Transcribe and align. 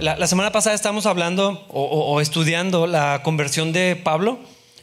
Bueno, 0.00 0.16
la, 0.18 0.26
semana 0.26 0.50
pasada 0.50 0.74
estábamos 0.74 1.04
hablando 1.04 1.66
o, 1.68 2.22
estudiando 2.22 2.86
la 2.86 3.22
conversión 3.22 3.70
de 3.72 3.96
Pablo. 3.96 4.38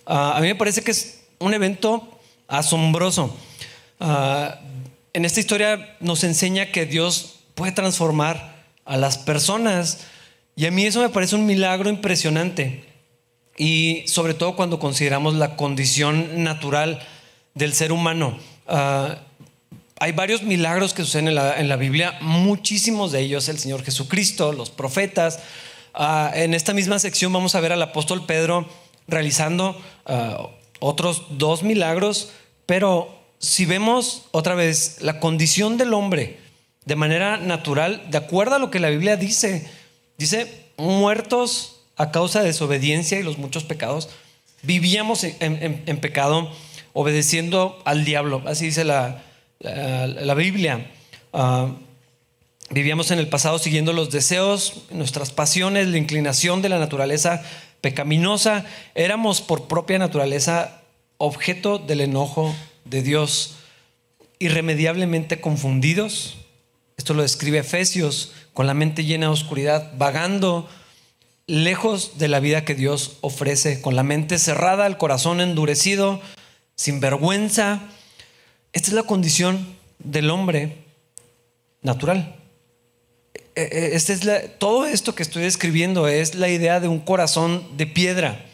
Ah, 0.05 0.37
a 0.37 0.41
mí 0.41 0.47
me 0.47 0.53
parece 0.53 0.83
que 0.83 0.91
es 0.91 1.23
un 1.39 1.55
evento 1.55 2.07
asombroso. 2.47 3.35
Ah, 3.99 4.59
en 5.13 5.25
esta 5.25 5.39
historia 5.39 5.97
nos 6.01 6.23
enseña 6.23 6.71
que 6.71 6.85
Dios 6.85 7.39
puede 7.55 7.71
transformar 7.71 8.63
a 8.85 8.95
las 8.95 9.17
personas 9.17 10.05
y 10.55 10.67
a 10.67 10.71
mí 10.71 10.85
eso 10.85 11.01
me 11.01 11.09
parece 11.09 11.35
un 11.35 11.47
milagro 11.47 11.89
impresionante. 11.89 12.85
Y 13.57 14.03
sobre 14.05 14.35
todo 14.35 14.55
cuando 14.55 14.77
consideramos 14.77 15.33
la 15.33 15.55
condición 15.55 16.43
natural 16.43 16.99
del 17.55 17.73
ser 17.73 17.91
humano. 17.91 18.37
Ah, 18.67 19.17
hay 19.99 20.11
varios 20.11 20.43
milagros 20.43 20.93
que 20.93 21.03
suceden 21.03 21.27
en 21.27 21.69
la, 21.69 21.75
Biblia, 21.75 22.17
muchísimos 22.21 23.11
de 23.11 23.21
ellos 23.21 23.49
el 23.49 23.57
Señor 23.57 23.83
Jesucristo, 23.83 24.53
los 24.53 24.69
profetas. 24.69 25.39
Ah, 25.93 26.31
en 26.35 26.53
esta 26.53 26.73
misma 26.73 26.99
sección 26.99 27.33
vamos 27.33 27.55
a 27.55 27.59
ver 27.59 27.71
al 27.71 27.81
apóstol 27.81 28.25
Pedro 28.25 28.69
realizando 29.07 29.81
ah, 30.05 30.49
otros 30.79 31.23
dos 31.31 31.63
milagros, 31.63 32.31
pero 32.65 33.17
si 33.39 33.65
vemos 33.65 34.25
otra 34.31 34.53
vez 34.53 34.97
la 35.01 35.19
condición 35.19 35.77
del 35.77 35.93
hombre 35.93 36.39
de 36.85 36.95
manera 36.95 37.37
natural, 37.37 38.03
de 38.09 38.17
acuerdo 38.17 38.55
a 38.55 38.59
lo 38.59 38.69
que 38.69 38.79
la 38.79 38.89
Biblia 38.89 39.17
dice, 39.17 39.67
dice, 40.17 40.71
muertos 40.77 41.81
a 41.95 42.11
causa 42.11 42.41
de 42.41 42.47
desobediencia 42.47 43.19
y 43.19 43.23
los 43.23 43.39
muchos 43.39 43.63
pecados, 43.63 44.09
vivíamos 44.61 45.23
en 45.23 45.99
pecado 45.99 46.51
obedeciendo 46.93 47.81
al 47.85 48.05
diablo, 48.05 48.41
así 48.45 48.65
dice 48.65 48.83
la, 48.83 49.23
la, 49.59 50.33
Biblia. 50.33 50.91
Ah, 51.33 51.69
vivíamos 52.69 53.11
en 53.11 53.19
el 53.19 53.27
pasado 53.27 53.59
siguiendo 53.59 53.93
los 53.93 54.11
deseos, 54.11 54.83
nuestras 54.91 55.31
pasiones, 55.31 55.87
la 55.87 55.97
inclinación 55.97 56.61
de 56.61 56.69
la 56.69 56.79
naturaleza 56.79 57.43
pecaminosa. 57.81 58.65
Éramos 58.95 59.41
por 59.41 59.67
propia 59.67 59.99
naturaleza 59.99 60.81
objeto 61.17 61.79
del 61.79 62.01
enojo 62.01 62.55
de 62.85 63.01
Dios, 63.01 63.55
irremediablemente 64.39 65.41
confundidos. 65.41 66.37
Esto 66.97 67.13
lo 67.13 67.21
describe 67.21 67.59
Efesios, 67.59 68.33
con 68.53 68.67
la 68.67 68.73
mente 68.73 69.03
llena 69.03 69.27
de 69.27 69.33
oscuridad, 69.33 69.93
vagando 69.97 70.67
lejos 71.47 72.17
de 72.17 72.27
la 72.27 72.39
vida 72.39 72.65
que 72.65 72.75
Dios 72.75 73.17
ofrece, 73.21 73.81
con 73.81 73.95
la 73.95 74.03
mente 74.03 74.37
cerrada, 74.37 74.85
el 74.85 74.97
corazón 74.97 75.41
endurecido, 75.41 76.19
sin 76.75 76.99
vergüenza, 76.99 77.81
esta 78.73 78.89
es 78.89 78.93
la 78.93 79.03
condición 79.03 79.75
del 79.99 80.29
hombre 80.29 80.77
natural. 81.81 82.35
E, 83.55 83.61
e, 83.61 83.95
es 83.95 84.11
todo 84.59 84.85
esto 84.85 85.15
que 85.15 85.23
estoy 85.23 85.43
describiendo 85.43 86.07
es 86.07 86.35
la 86.35 86.49
idea 86.49 86.79
de 86.79 86.87
un 86.87 86.99
corazón 86.99 87.77
de 87.77 87.87
piedra, 87.87 88.45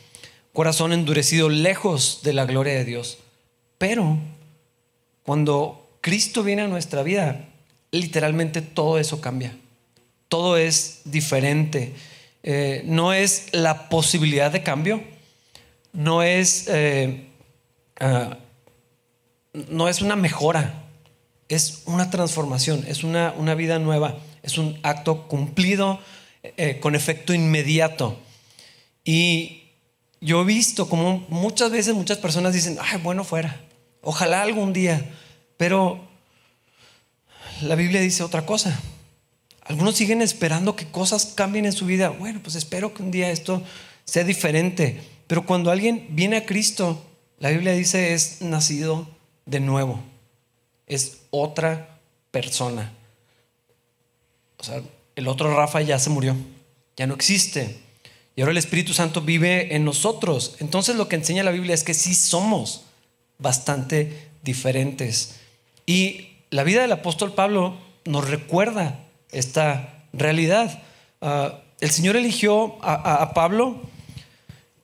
corazón 0.53 0.93
endurecido 0.93 1.49
lejos 1.49 2.21
de 2.23 2.33
la 2.33 2.45
gloria 2.45 2.73
de 2.73 2.85
Dios. 2.85 3.17
Pero 3.77 4.17
cuando 5.23 5.97
Cristo 6.01 6.43
viene 6.43 6.63
a 6.63 6.67
nuestra 6.67 7.03
vida, 7.03 7.49
literalmente 7.91 8.61
todo 8.61 8.97
eso 8.97 9.19
cambia. 9.21 9.57
Todo 10.29 10.57
es 10.57 11.01
diferente. 11.05 11.93
Eh, 12.43 12.83
no 12.85 13.13
es 13.13 13.47
la 13.51 13.89
posibilidad 13.89 14.51
de 14.51 14.63
cambio, 14.63 15.01
no 15.93 16.23
es 16.23 16.65
eh, 16.67 17.27
ah, 17.99 18.37
no 19.53 19.87
es 19.87 20.01
una 20.01 20.15
mejora, 20.15 20.83
es 21.47 21.83
una 21.85 22.09
transformación, 22.09 22.85
es 22.87 23.03
una, 23.03 23.31
vida 23.55 23.79
nueva, 23.79 24.17
es 24.41 24.57
un 24.57 24.79
acto 24.83 25.27
cumplido 25.27 25.99
eh, 26.43 26.79
con 26.79 26.95
efecto 26.95 27.33
inmediato. 27.33 28.17
Y 29.05 29.63
yo 30.21 30.41
he 30.41 30.45
visto 30.45 30.89
como 30.89 31.25
muchas 31.29 31.71
veces 31.71 31.93
muchas 31.93 32.17
personas 32.17 32.53
dicen, 32.53 32.77
ay, 32.81 32.99
bueno, 33.01 33.23
fuera, 33.23 33.61
ojalá 34.01 34.41
algún 34.41 34.73
día, 34.73 35.05
pero 35.57 36.07
la 37.61 37.75
Biblia 37.75 38.01
dice 38.01 38.23
otra 38.23 38.45
cosa. 38.45 38.79
Algunos 39.65 39.95
siguen 39.95 40.21
esperando 40.21 40.75
que 40.75 40.87
cosas 40.87 41.25
cambien 41.25 41.65
en 41.65 41.71
su 41.71 41.85
vida. 41.85 42.09
Bueno, 42.09 42.41
pues 42.43 42.55
espero 42.55 42.93
que 42.93 43.01
un 43.01 43.11
día 43.11 43.31
esto 43.31 43.63
sea 44.03 44.23
diferente. 44.25 45.01
Pero 45.27 45.45
cuando 45.45 45.71
alguien 45.71 46.07
viene 46.09 46.37
a 46.37 46.45
Cristo, 46.45 47.01
la 47.39 47.49
Biblia 47.49 47.71
dice 47.71 48.13
es 48.13 48.41
nacido 48.41 49.07
de 49.45 49.59
nuevo. 49.59 50.01
Es 50.87 51.21
otra 51.29 51.99
persona. 52.31 52.91
O 54.57 54.63
sea, 54.63 54.81
el 55.15 55.27
otro 55.27 55.55
Rafa 55.55 55.81
ya 55.81 55.99
se 55.99 56.09
murió, 56.09 56.35
ya 56.97 57.07
no 57.07 57.13
existe. 57.13 57.79
Y 58.35 58.41
ahora 58.41 58.51
el 58.51 58.57
Espíritu 58.57 58.93
Santo 58.93 59.21
vive 59.21 59.75
en 59.75 59.85
nosotros. 59.85 60.55
Entonces 60.59 60.95
lo 60.95 61.07
que 61.07 61.15
enseña 61.15 61.43
la 61.43 61.51
Biblia 61.51 61.75
es 61.75 61.83
que 61.83 61.93
sí 61.93 62.15
somos 62.15 62.85
bastante 63.37 64.29
diferentes. 64.41 65.35
Y 65.85 66.29
la 66.49 66.63
vida 66.63 66.81
del 66.81 66.91
apóstol 66.91 67.33
Pablo 67.33 67.77
nos 68.05 68.27
recuerda 68.27 68.99
esta 69.31 70.05
realidad. 70.13 70.81
Ah, 71.21 71.59
el 71.79 71.91
Señor 71.91 72.15
eligió 72.15 72.77
a 72.81 73.33
Pablo, 73.33 73.81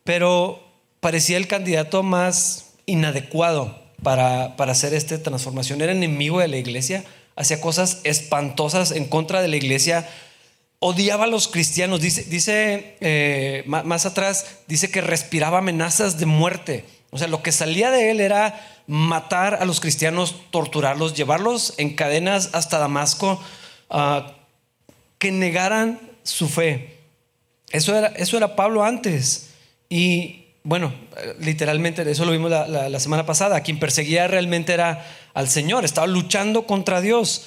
pero 0.03 0.61
parecía 0.99 1.37
el 1.37 1.47
candidato 1.47 2.03
más 2.03 2.73
inadecuado 2.85 3.88
para, 4.03 4.55
hacer 4.57 4.93
esta 4.93 5.21
transformación. 5.21 5.81
Era 5.81 5.91
enemigo 5.91 6.39
de 6.39 6.47
la 6.47 6.57
iglesia, 6.57 7.03
hacía 7.35 7.61
cosas 7.61 8.01
espantosas 8.03 8.91
en 8.91 9.05
contra 9.05 9.41
de 9.41 9.47
la 9.47 9.57
iglesia, 9.57 10.09
odiaba 10.79 11.25
a 11.25 11.27
los 11.27 11.47
cristianos. 11.47 12.01
Dice, 12.01 12.23
dice 12.23 12.95
eh, 13.01 13.63
más 13.65 14.05
atrás, 14.05 14.59
dice 14.67 14.91
que 14.91 15.01
respiraba 15.01 15.59
amenazas 15.59 16.19
de 16.19 16.25
muerte. 16.25 16.85
O 17.11 17.17
sea, 17.17 17.27
lo 17.27 17.41
que 17.41 17.51
salía 17.51 17.91
de 17.91 18.11
él 18.11 18.21
era 18.21 18.59
matar 18.87 19.55
a 19.55 19.65
los 19.65 19.79
cristianos, 19.79 20.35
torturarlos, 20.51 21.15
llevarlos 21.15 21.73
en 21.77 21.95
cadenas 21.95 22.49
hasta 22.53 22.79
Damasco, 22.79 23.41
ah, 23.89 24.33
que 25.17 25.31
negaran 25.31 25.99
su 26.23 26.47
fe. 26.47 26.97
Eso 27.71 27.95
era, 27.95 28.07
eso 28.09 28.37
era 28.37 28.55
Pablo 28.55 28.83
antes. 28.83 29.49
Y 29.89 30.38
bueno, 30.63 30.93
literalmente, 31.39 32.09
eso 32.09 32.25
lo 32.25 32.31
vimos 32.31 32.51
la, 32.51 32.99
semana 32.99 33.25
pasada, 33.25 33.61
quien 33.61 33.79
perseguía 33.79 34.27
realmente 34.27 34.73
era 34.73 35.05
al 35.33 35.47
Señor, 35.47 35.85
estaba 35.85 36.07
luchando 36.07 36.65
contra 36.65 37.01
Dios. 37.01 37.45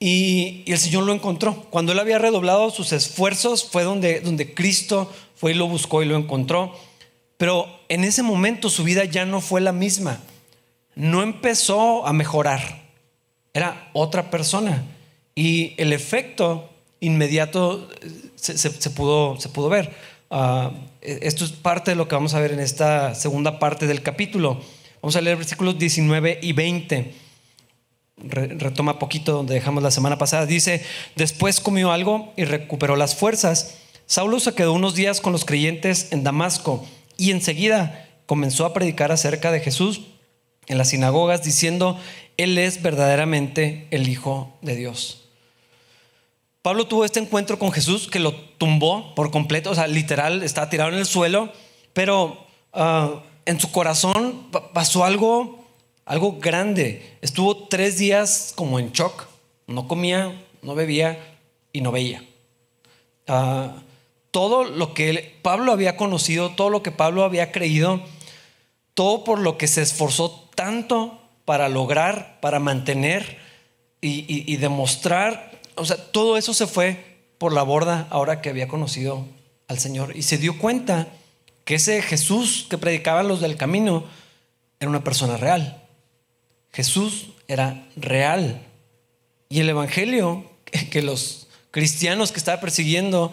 Y, 0.00 0.62
el 0.66 0.78
Señor 0.78 1.04
lo 1.04 1.12
encontró. 1.12 1.66
Cuando 1.70 1.92
él 1.92 1.98
había 1.98 2.18
redoblado 2.18 2.70
sus 2.70 2.92
esfuerzos, 2.92 3.64
fue 3.68 3.82
donde, 3.82 4.20
donde 4.20 4.54
Cristo 4.54 5.12
fue 5.34 5.50
y 5.50 5.54
lo 5.54 5.66
buscó 5.66 6.02
y 6.02 6.06
lo 6.06 6.16
encontró. 6.16 6.74
Pero 7.36 7.66
en 7.88 8.04
ese 8.04 8.22
momento 8.22 8.70
su 8.70 8.84
vida 8.84 9.04
ya 9.04 9.24
no 9.24 9.40
fue 9.40 9.60
la 9.60 9.72
misma. 9.72 10.20
No 10.94 11.22
empezó 11.22 12.06
a 12.06 12.12
mejorar. 12.12 12.82
Era 13.52 13.90
otra 13.92 14.30
persona. 14.30 14.84
Y 15.34 15.74
el 15.76 15.92
efecto 15.92 16.68
inmediato 17.00 17.88
se, 18.36 18.90
pudo, 18.90 19.40
se 19.40 19.48
pudo 19.48 19.68
ver. 19.68 19.92
Ah, 20.30 20.70
esto 21.00 21.44
es 21.44 21.52
parte 21.52 21.92
de 21.92 21.96
lo 21.96 22.08
que 22.08 22.14
vamos 22.14 22.34
a 22.34 22.40
ver 22.40 22.52
en 22.52 22.60
esta 22.60 23.14
segunda 23.14 23.58
parte 23.58 23.86
del 23.86 24.02
capítulo. 24.02 24.60
Vamos 25.00 25.16
a 25.16 25.20
leer 25.20 25.36
versículos 25.36 25.78
19 25.78 26.40
y 26.42 26.52
20. 26.52 27.14
Retoma 28.16 28.98
poquito 28.98 29.32
donde 29.32 29.54
dejamos 29.54 29.82
la 29.82 29.90
semana 29.90 30.18
pasada. 30.18 30.46
Dice, 30.46 30.82
después 31.14 31.60
comió 31.60 31.92
algo 31.92 32.32
y 32.36 32.44
recuperó 32.44 32.96
las 32.96 33.14
fuerzas. 33.14 33.76
Saulo 34.06 34.40
se 34.40 34.54
quedó 34.54 34.72
unos 34.72 34.94
días 34.94 35.20
con 35.20 35.32
los 35.32 35.44
creyentes 35.44 36.08
en 36.10 36.24
Damasco 36.24 36.84
y 37.16 37.30
enseguida 37.30 38.08
comenzó 38.26 38.64
a 38.64 38.74
predicar 38.74 39.12
acerca 39.12 39.52
de 39.52 39.60
Jesús 39.60 40.02
en 40.66 40.78
las 40.78 40.90
sinagogas 40.90 41.44
diciendo, 41.44 41.98
Él 42.36 42.58
es 42.58 42.82
verdaderamente 42.82 43.86
el 43.90 44.08
Hijo 44.08 44.56
de 44.62 44.76
Dios. 44.76 45.27
Pablo 46.62 46.86
tuvo 46.86 47.04
este 47.04 47.20
encuentro 47.20 47.58
con 47.58 47.72
Jesús 47.72 48.08
que 48.08 48.18
lo 48.18 48.34
tumbó 48.34 49.14
por 49.14 49.30
completo, 49.30 49.70
o 49.70 49.74
sea, 49.74 49.86
literal, 49.86 50.42
estaba 50.42 50.68
tirado 50.68 50.90
en 50.90 50.98
el 50.98 51.06
suelo, 51.06 51.52
pero 51.92 52.46
ah, 52.72 53.22
en 53.46 53.60
su 53.60 53.70
corazón 53.70 54.48
pasó 54.72 55.04
algo, 55.04 55.64
algo 56.04 56.38
grande. 56.40 57.16
Estuvo 57.22 57.68
tres 57.68 57.98
días 57.98 58.52
como 58.56 58.78
en 58.78 58.92
shock, 58.92 59.26
no 59.66 59.86
comía, 59.86 60.44
no 60.62 60.74
bebía 60.74 61.38
y 61.72 61.80
no 61.80 61.92
veía. 61.92 62.24
Ah, 63.28 63.76
todo 64.32 64.64
lo 64.64 64.94
que 64.94 65.38
Pablo 65.42 65.72
había 65.72 65.96
conocido, 65.96 66.50
todo 66.50 66.70
lo 66.70 66.82
que 66.82 66.90
Pablo 66.90 67.22
había 67.22 67.52
creído, 67.52 68.02
todo 68.94 69.22
por 69.22 69.38
lo 69.38 69.56
que 69.58 69.68
se 69.68 69.82
esforzó 69.82 70.48
tanto 70.54 71.20
para 71.44 71.68
lograr, 71.68 72.40
para 72.40 72.58
mantener 72.58 73.38
y 74.00 74.56
demostrar 74.58 75.47
o 75.78 75.84
sea, 75.84 75.96
todo 75.96 76.36
eso 76.36 76.54
se 76.54 76.66
fue 76.66 77.18
por 77.38 77.52
la 77.52 77.62
borda 77.62 78.06
ahora 78.10 78.40
que 78.40 78.48
había 78.48 78.68
conocido 78.68 79.24
al 79.68 79.78
Señor 79.78 80.16
y 80.16 80.22
se 80.22 80.38
dio 80.38 80.58
cuenta 80.58 81.08
que 81.64 81.76
ese 81.76 82.02
Jesús 82.02 82.66
que 82.68 82.78
predicaban 82.78 83.28
los 83.28 83.40
del 83.40 83.56
camino 83.56 84.04
era 84.80 84.90
una 84.90 85.04
persona 85.04 85.36
real. 85.36 85.82
Jesús 86.72 87.28
era 87.46 87.86
real. 87.96 88.62
Y 89.48 89.60
el 89.60 89.68
Evangelio 89.68 90.44
que 90.90 91.02
los 91.02 91.46
cristianos 91.70 92.32
que 92.32 92.38
estaba 92.38 92.60
persiguiendo, 92.60 93.32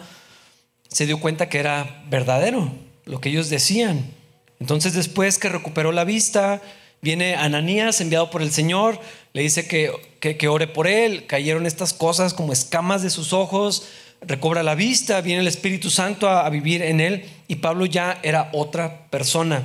se 0.88 1.06
dio 1.06 1.20
cuenta 1.20 1.48
que 1.48 1.58
era 1.58 2.04
verdadero 2.08 2.70
lo 3.04 3.20
que 3.20 3.28
ellos 3.28 3.50
decían. 3.50 4.12
Entonces 4.60 4.94
después 4.94 5.38
que 5.38 5.48
recuperó 5.48 5.92
la 5.92 6.04
vista, 6.04 6.62
viene 7.02 7.34
Ananías 7.34 8.00
enviado 8.00 8.30
por 8.30 8.42
el 8.42 8.50
Señor, 8.50 9.00
le 9.32 9.42
dice 9.42 9.66
que, 9.68 9.92
que, 10.20 10.48
ore 10.48 10.66
por 10.66 10.86
él, 10.86 11.26
cayeron 11.26 11.66
estas 11.66 11.92
cosas 11.92 12.34
como 12.34 12.52
escamas 12.52 13.02
de 13.02 13.10
sus 13.10 13.32
ojos, 13.32 13.86
recobra 14.20 14.62
la 14.62 14.74
vista, 14.74 15.20
viene 15.20 15.42
el 15.42 15.46
Espíritu 15.46 15.90
Santo 15.90 16.28
a, 16.28 16.48
vivir 16.48 16.82
en 16.82 17.00
él 17.00 17.24
y 17.48 17.56
Pablo 17.56 17.86
ya 17.86 18.18
era 18.22 18.50
otra 18.52 19.08
persona, 19.10 19.62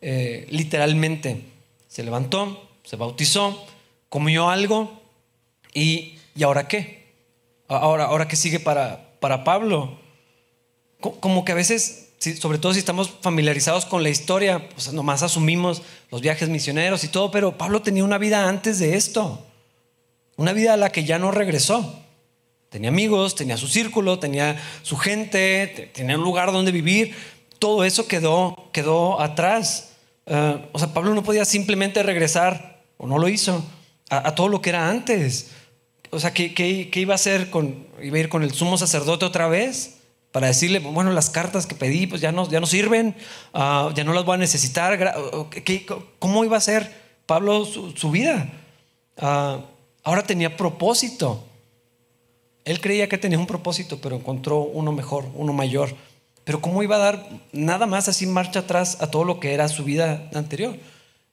eh, 0.00 0.46
literalmente. 0.50 1.42
Se 1.88 2.02
levantó, 2.02 2.68
se 2.84 2.96
bautizó, 2.96 3.66
comió 4.08 4.50
algo 4.50 5.02
y, 5.74 6.18
¿y 6.36 6.42
ahora 6.42 6.68
qué? 6.68 7.08
Ahora, 7.66 8.04
ahora 8.04 8.28
qué 8.28 8.36
sigue 8.36 8.60
para, 8.60 9.14
para 9.20 9.44
Pablo? 9.44 9.98
Como 11.00 11.44
que 11.44 11.52
a 11.52 11.54
veces 11.54 12.07
sobre 12.18 12.58
todo 12.58 12.72
si 12.72 12.80
estamos 12.80 13.10
familiarizados 13.20 13.86
con 13.86 14.02
la 14.02 14.08
historia, 14.08 14.68
pues 14.70 14.92
nomás 14.92 15.22
asumimos 15.22 15.82
los 16.10 16.20
viajes 16.20 16.48
misioneros 16.48 17.04
y 17.04 17.08
todo, 17.08 17.30
pero 17.30 17.56
Pablo 17.56 17.82
tenía 17.82 18.04
una 18.04 18.18
vida 18.18 18.48
antes 18.48 18.78
de 18.78 18.96
esto, 18.96 19.46
una 20.36 20.52
vida 20.52 20.74
a 20.74 20.76
la 20.76 20.90
que 20.90 21.04
ya 21.04 21.18
no 21.18 21.30
regresó. 21.30 22.02
Tenía 22.70 22.90
amigos, 22.90 23.34
tenía 23.34 23.56
su 23.56 23.66
círculo, 23.66 24.18
tenía 24.18 24.60
su 24.82 24.96
gente, 24.96 25.90
tenía 25.94 26.18
un 26.18 26.24
lugar 26.24 26.52
donde 26.52 26.70
vivir, 26.70 27.14
todo 27.58 27.84
eso 27.84 28.06
quedó, 28.06 28.68
quedó 28.72 29.20
atrás. 29.20 29.92
Ah, 30.26 30.60
o 30.72 30.78
sea, 30.78 30.92
Pablo 30.92 31.14
no 31.14 31.22
podía 31.22 31.44
simplemente 31.44 32.02
regresar, 32.02 32.82
o 32.98 33.06
no 33.06 33.18
lo 33.18 33.28
hizo, 33.28 33.64
a, 34.10 34.34
todo 34.34 34.48
lo 34.48 34.60
que 34.60 34.70
era 34.70 34.90
antes. 34.90 35.50
O 36.10 36.18
sea, 36.18 36.34
¿qué, 36.34 36.52
qué, 36.52 36.90
qué 36.90 37.00
iba 37.00 37.14
a 37.14 37.16
hacer? 37.16 37.48
Con, 37.48 37.86
¿Iba 38.02 38.16
a 38.16 38.20
ir 38.20 38.28
con 38.28 38.42
el 38.42 38.52
sumo 38.52 38.76
sacerdote 38.76 39.24
otra 39.24 39.48
vez? 39.48 39.97
Para 40.32 40.48
decirle, 40.48 40.78
bueno, 40.80 41.10
las 41.12 41.30
cartas 41.30 41.66
que 41.66 41.74
pedí 41.74 42.06
pues 42.06 42.20
ya 42.20 42.32
no, 42.32 42.48
ya 42.48 42.60
no 42.60 42.66
sirven, 42.66 43.14
ah, 43.54 43.90
ya 43.94 44.04
no 44.04 44.12
las 44.12 44.24
voy 44.24 44.34
a 44.34 44.38
necesitar. 44.38 44.98
¿Cómo 46.18 46.44
iba 46.44 46.56
a 46.56 46.60
ser 46.60 46.92
Pablo 47.26 47.64
su, 47.64 48.10
vida? 48.10 48.50
Ah, 49.16 49.60
ahora 50.04 50.22
tenía 50.22 50.56
propósito. 50.56 51.44
Él 52.64 52.80
creía 52.80 53.08
que 53.08 53.16
tenía 53.16 53.38
un 53.38 53.46
propósito, 53.46 53.98
pero 54.00 54.16
encontró 54.16 54.58
uno 54.58 54.92
mejor, 54.92 55.26
uno 55.34 55.52
mayor. 55.52 55.94
Pero 56.44 56.60
¿cómo 56.60 56.82
iba 56.82 56.96
a 56.96 56.98
dar 56.98 57.28
nada 57.52 57.86
más 57.86 58.08
así 58.08 58.26
marcha 58.26 58.60
atrás 58.60 58.98
a 59.00 59.10
todo 59.10 59.24
lo 59.24 59.40
que 59.40 59.54
era 59.54 59.68
su 59.68 59.84
vida 59.84 60.28
anterior? 60.34 60.76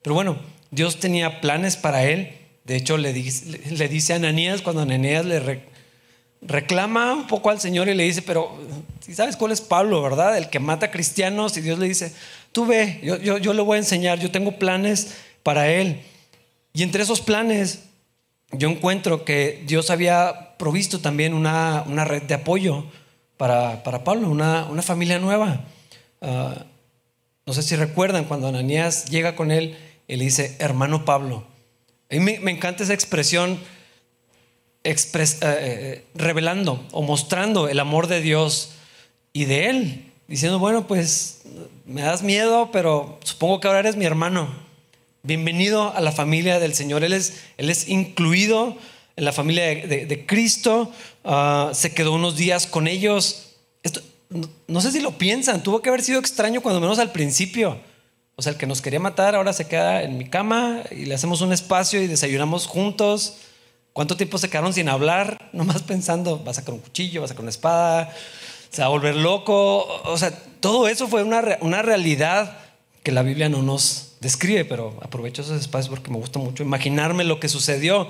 Pero 0.02 0.14
bueno, 0.14 0.38
Dios 0.72 1.00
tenía 1.00 1.42
planes 1.42 1.76
para 1.76 2.06
él. 2.06 2.38
De 2.64 2.76
hecho, 2.76 2.98
le 2.98 3.12
dice, 3.12 3.60
le 3.70 3.88
dice 3.90 4.14
a 4.14 4.16
Ananías, 4.16 4.62
cuando 4.62 4.82
Ananías 4.82 5.26
le, 5.26 5.64
reclama 6.48 7.14
un 7.14 7.28
poco 7.28 7.50
al 7.50 7.60
Señor 7.60 7.88
y 7.90 7.94
le 7.94 8.04
dice, 8.04 8.22
pero 8.22 8.58
si 9.00 9.14
sabes 9.14 9.36
cuál 9.36 9.52
es 9.52 9.62
Pablo, 9.62 10.02
¿verdad? 10.02 10.38
El 10.38 10.50
que 10.50 10.60
mata 10.60 10.92
cristianos 10.92 11.58
y 11.58 11.62
Dios 11.62 11.80
le 11.80 11.88
dice, 11.88 12.14
tú 12.52 12.66
ve, 12.66 13.00
yo, 13.04 13.38
yo, 13.38 13.54
le 13.54 13.62
voy 13.62 13.76
a 13.76 13.80
enseñar, 13.80 14.20
yo 14.20 14.32
tengo 14.32 14.58
planes 14.58 15.16
para 15.44 15.70
él. 15.70 16.02
Y 16.74 16.84
entre 16.84 17.04
esos 17.04 17.22
planes 17.22 17.84
yo 18.52 18.70
encuentro 18.70 19.26
que 19.26 19.64
Dios 19.66 19.90
había 19.90 20.56
provisto 20.58 21.00
también 21.00 21.34
una, 21.34 21.84
red 22.06 22.24
de 22.24 22.36
apoyo 22.36 22.86
para, 23.38 23.84
Pablo, 24.04 24.30
una, 24.30 24.82
familia 24.82 25.20
nueva. 25.20 25.62
Ah, 26.22 26.66
no 27.46 27.54
sé 27.54 27.62
si 27.62 27.76
recuerdan 27.76 28.26
cuando 28.26 28.48
Ananías 28.48 29.06
llega 29.06 29.36
con 29.36 29.52
él 29.52 29.78
y 30.08 30.16
le 30.16 30.26
dice, 30.26 30.56
hermano 30.60 31.06
Pablo. 31.06 31.44
Mí 32.10 32.20
me, 32.20 32.40
me 32.40 32.52
encanta 32.52 32.84
esa 32.84 32.94
expresión 32.94 33.60
eh, 34.86 34.94
eh, 35.42 36.06
revelando 36.14 36.86
o 36.92 37.02
mostrando 37.02 37.68
el 37.68 37.80
amor 37.80 38.06
de 38.06 38.22
Dios 38.22 38.74
y 39.34 39.46
de 39.46 39.70
Él, 39.70 40.12
diciendo, 40.28 40.60
bueno, 40.60 40.86
pues 40.86 41.42
me 41.86 42.04
das 42.04 42.22
miedo, 42.22 42.70
pero 42.72 43.20
supongo 43.24 43.60
que 43.60 43.68
ahora 43.68 43.80
eres 43.80 43.96
mi 43.96 44.06
hermano. 44.06 44.48
Bienvenido 45.24 45.92
a 45.96 46.02
la 46.02 46.12
familia 46.12 46.60
del 46.60 46.76
Señor. 46.76 47.04
Él 47.04 47.14
es, 47.14 47.42
él 47.58 47.72
es 47.72 47.90
incluido 47.90 48.78
en 49.16 49.26
la 49.26 49.32
familia 49.32 49.64
de, 49.66 50.26
Cristo. 50.28 50.92
Ah, 51.24 51.72
se 51.74 51.96
quedó 51.96 52.14
unos 52.14 52.38
días 52.38 52.68
con 52.68 52.88
ellos. 52.88 53.56
Esto, 53.82 54.02
no, 54.68 54.82
sé 54.82 54.92
si 54.92 55.00
lo 55.00 55.18
piensan, 55.18 55.64
tuvo 55.64 55.82
que 55.82 55.90
haber 55.90 56.04
sido 56.04 56.20
extraño 56.20 56.62
cuando 56.62 56.80
menos 56.80 57.00
al 57.00 57.12
principio. 57.12 57.80
O 58.36 58.44
sea, 58.44 58.52
el 58.52 58.60
que 58.60 58.68
nos 58.68 58.84
quería 58.84 59.00
matar 59.00 59.34
ahora 59.34 59.52
se 59.52 59.68
queda 59.68 60.04
en 60.04 60.20
mi 60.20 60.30
cama 60.30 60.84
y 60.92 61.06
le 61.06 61.16
hacemos 61.16 61.42
un 61.42 61.54
espacio 61.54 62.04
y 62.04 62.08
desayunamos 62.08 62.68
juntos. 62.68 63.38
¿Cuánto 63.96 64.18
tiempo 64.18 64.38
se 64.38 64.50
quedaron 64.50 64.74
sin 64.74 64.90
hablar? 64.90 65.50
Nomás 65.54 65.82
pensando, 65.82 66.40
vas 66.40 66.58
a 66.58 66.60
sacar 66.60 66.74
un 66.74 66.82
cuchillo, 66.82 67.22
vas 67.22 67.30
a 67.30 67.34
sacar 67.34 67.44
una 67.44 67.50
espada, 67.50 68.14
se 68.70 68.82
va 68.82 68.88
a 68.88 68.90
volver 68.90 69.16
loco. 69.16 69.88
O 70.04 70.18
sea, 70.18 70.38
todo 70.60 70.90
eso 70.90 71.08
fue 71.08 71.24
una, 71.24 71.42
una 71.62 71.82
realidad 71.82 72.58
que 73.04 73.14
la 73.14 73.22
Biblia 73.22 73.48
no 73.48 73.62
nos 73.62 74.18
describe, 74.20 74.66
pero 74.66 75.00
aprovecho 75.02 75.44
esos 75.44 75.62
espacios 75.62 75.92
porque 75.92 76.12
me 76.12 76.18
gusta 76.18 76.40
mucho 76.40 76.62
imaginarme 76.62 77.24
lo 77.24 77.40
que 77.40 77.48
sucedió. 77.48 78.10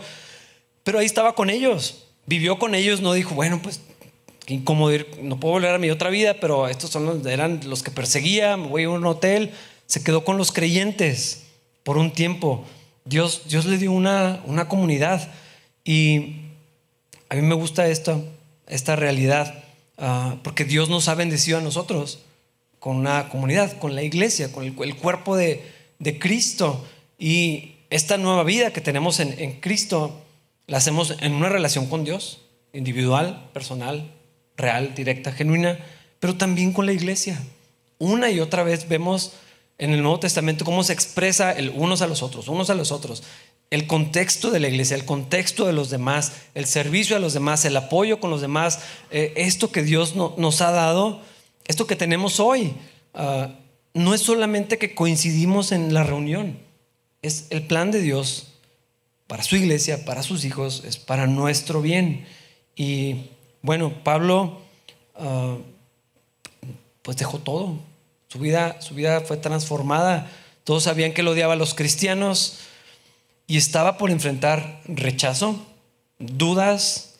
Pero 0.83 0.97
ahí 0.97 1.05
estaba 1.05 1.35
con 1.35 1.51
ellos, 1.51 2.05
vivió 2.25 2.57
con 2.57 2.73
ellos, 2.73 3.01
no 3.01 3.13
dijo, 3.13 3.35
bueno, 3.35 3.59
pues 3.61 3.79
qué 4.47 4.55
incómodo 4.55 4.91
ir, 4.91 5.07
no 5.21 5.39
puedo 5.39 5.53
volver 5.53 5.75
a 5.75 5.77
mi 5.77 5.91
otra 5.91 6.09
vida, 6.09 6.37
pero 6.41 6.67
estos 6.67 6.89
son 6.89 7.05
los, 7.05 7.23
eran 7.27 7.59
los 7.63 7.83
que 7.83 7.91
perseguía, 7.91 8.57
me 8.57 8.69
voy 8.69 8.85
a 8.85 8.89
un 8.89 9.05
hotel. 9.05 9.51
Se 9.85 10.03
quedó 10.03 10.25
con 10.25 10.39
los 10.39 10.51
creyentes 10.51 11.43
por 11.83 11.99
un 11.99 12.11
tiempo. 12.11 12.65
Dios, 13.03 13.43
Dios 13.47 13.65
le 13.65 13.77
dio 13.77 13.91
una, 13.91 14.41
una 14.47 14.67
comunidad. 14.67 15.31
Y 15.85 16.41
a 17.29 17.35
mí 17.35 17.43
me 17.43 17.55
gusta 17.55 17.87
esto, 17.87 18.25
esta 18.67 18.95
realidad, 18.95 19.63
ah, 19.97 20.37
porque 20.43 20.65
Dios 20.65 20.89
nos 20.89 21.07
ha 21.07 21.15
bendecido 21.15 21.59
a 21.59 21.61
nosotros 21.61 22.19
con 22.79 22.97
una 22.97 23.29
comunidad, 23.29 23.77
con 23.77 23.95
la 23.95 24.03
iglesia, 24.03 24.51
con 24.51 24.65
el, 24.65 24.95
cuerpo 24.95 25.37
de, 25.37 25.63
Cristo. 26.19 26.83
Y 27.17 27.75
esta 27.89 28.17
nueva 28.17 28.43
vida 28.43 28.73
que 28.73 28.81
tenemos 28.81 29.19
en, 29.19 29.39
en 29.39 29.59
Cristo 29.61 30.21
la 30.67 30.77
hacemos 30.77 31.15
en 31.21 31.33
una 31.33 31.49
relación 31.49 31.85
con 31.85 32.03
Dios, 32.03 32.41
individual, 32.73 33.49
personal, 33.53 34.11
real, 34.57 34.95
directa, 34.95 35.31
genuina, 35.31 35.79
pero 36.19 36.35
también 36.35 36.73
con 36.73 36.87
la 36.87 36.93
iglesia. 36.93 37.41
Una 37.99 38.31
y 38.31 38.39
otra 38.39 38.63
vez 38.63 38.87
vemos 38.89 39.33
en 39.77 39.91
el 39.91 40.01
Nuevo 40.01 40.19
Testamento 40.19 40.65
cómo 40.65 40.83
se 40.83 40.93
expresa 40.93 41.51
el 41.51 41.69
unos 41.69 42.01
a 42.01 42.07
los 42.07 42.23
otros, 42.23 42.47
unos 42.47 42.69
a 42.69 42.75
los 42.75 42.91
otros 42.91 43.23
el 43.75 43.87
contexto 43.87 44.51
de 44.51 44.61
la 44.61 44.69
iglesia, 44.69 44.95
el 44.95 45.03
contexto 45.03 45.65
de 45.65 45.73
los 45.73 45.89
demás, 45.89 46.31
el 46.53 46.65
servicio 46.65 47.17
a 47.17 47.19
los 47.19 47.33
demás, 47.33 47.65
el 47.65 47.75
apoyo 47.75 48.21
con 48.21 48.29
los 48.29 48.39
demás, 48.39 48.79
eh, 49.11 49.33
esto 49.35 49.69
que 49.69 49.83
Dios 49.83 50.15
nos 50.15 50.61
ha 50.61 50.71
dado, 50.71 51.19
esto 51.65 51.85
que 51.85 51.97
tenemos 51.97 52.39
hoy, 52.39 52.73
ah, 53.13 53.49
no 53.93 54.13
es 54.13 54.21
solamente 54.21 54.77
que 54.77 54.95
coincidimos 54.95 55.73
en 55.73 55.93
la 55.93 56.03
reunión, 56.03 56.57
es 57.21 57.47
el 57.49 57.67
plan 57.67 57.91
de 57.91 57.99
Dios 57.99 58.53
para 59.27 59.43
su 59.43 59.57
iglesia, 59.57 60.05
para 60.05 60.23
sus 60.23 60.45
hijos, 60.45 60.83
es 60.85 60.95
para 60.95 61.27
nuestro 61.27 61.81
bien. 61.81 62.25
Y 62.77 63.25
bueno, 63.61 64.03
Pablo 64.05 64.61
ah, 65.15 65.57
pues 67.01 67.17
dejó 67.17 67.39
todo, 67.39 67.75
su 68.29 68.39
vida, 68.39 68.81
su 68.81 68.95
vida 68.95 69.19
fue 69.19 69.35
transformada, 69.35 70.31
todos 70.63 70.83
sabían 70.83 71.11
que 71.11 71.21
él 71.21 71.27
odiaba 71.27 71.53
a 71.53 71.57
los 71.57 71.73
cristianos, 71.73 72.59
y 73.47 73.57
estaba 73.57 73.97
por 73.97 74.11
enfrentar 74.11 74.81
rechazo, 74.85 75.65
dudas, 76.19 77.15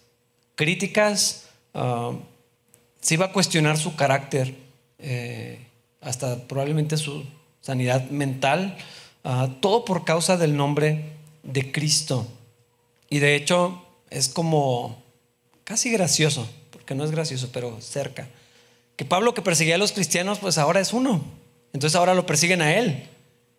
críticas, 0.55 1.46
ah, 1.74 2.13
se 3.01 3.13
iba 3.13 3.27
a 3.27 3.32
cuestionar 3.32 3.77
su 3.77 3.96
carácter, 3.96 4.55
eh, 4.98 5.60
hasta 6.01 6.48
probablemente 6.48 6.98
su 6.98 7.24
sanidad 7.62 8.10
mental, 8.10 8.77
ah, 9.24 9.50
todo 9.60 9.86
por 9.86 10.05
causa 10.05 10.38
del 10.38 10.55
nombre 10.55 11.13
de 11.44 11.72
Cristo. 11.72 12.27
Y 13.10 13.20
de 13.20 13.36
hecho 13.36 13.84
es 14.10 14.29
como 14.29 15.03
casi 15.63 15.91
gracioso, 15.91 16.50
porque 16.72 16.96
no 16.96 17.03
es 17.03 17.12
gracioso, 17.12 17.50
pero 17.51 17.79
cerca, 17.82 18.27
que 18.96 19.05
Pablo 19.05 19.34
que 19.34 19.41
perseguía 19.41 19.75
a 19.75 19.79
los 19.79 19.91
cristianos, 19.91 20.39
pues 20.39 20.58
ahora 20.58 20.79
es 20.79 20.94
uno, 20.94 21.24
entonces 21.74 21.96
ahora 21.96 22.13
lo 22.13 22.25
persiguen 22.25 22.62
a 22.62 22.75
él. 22.75 23.10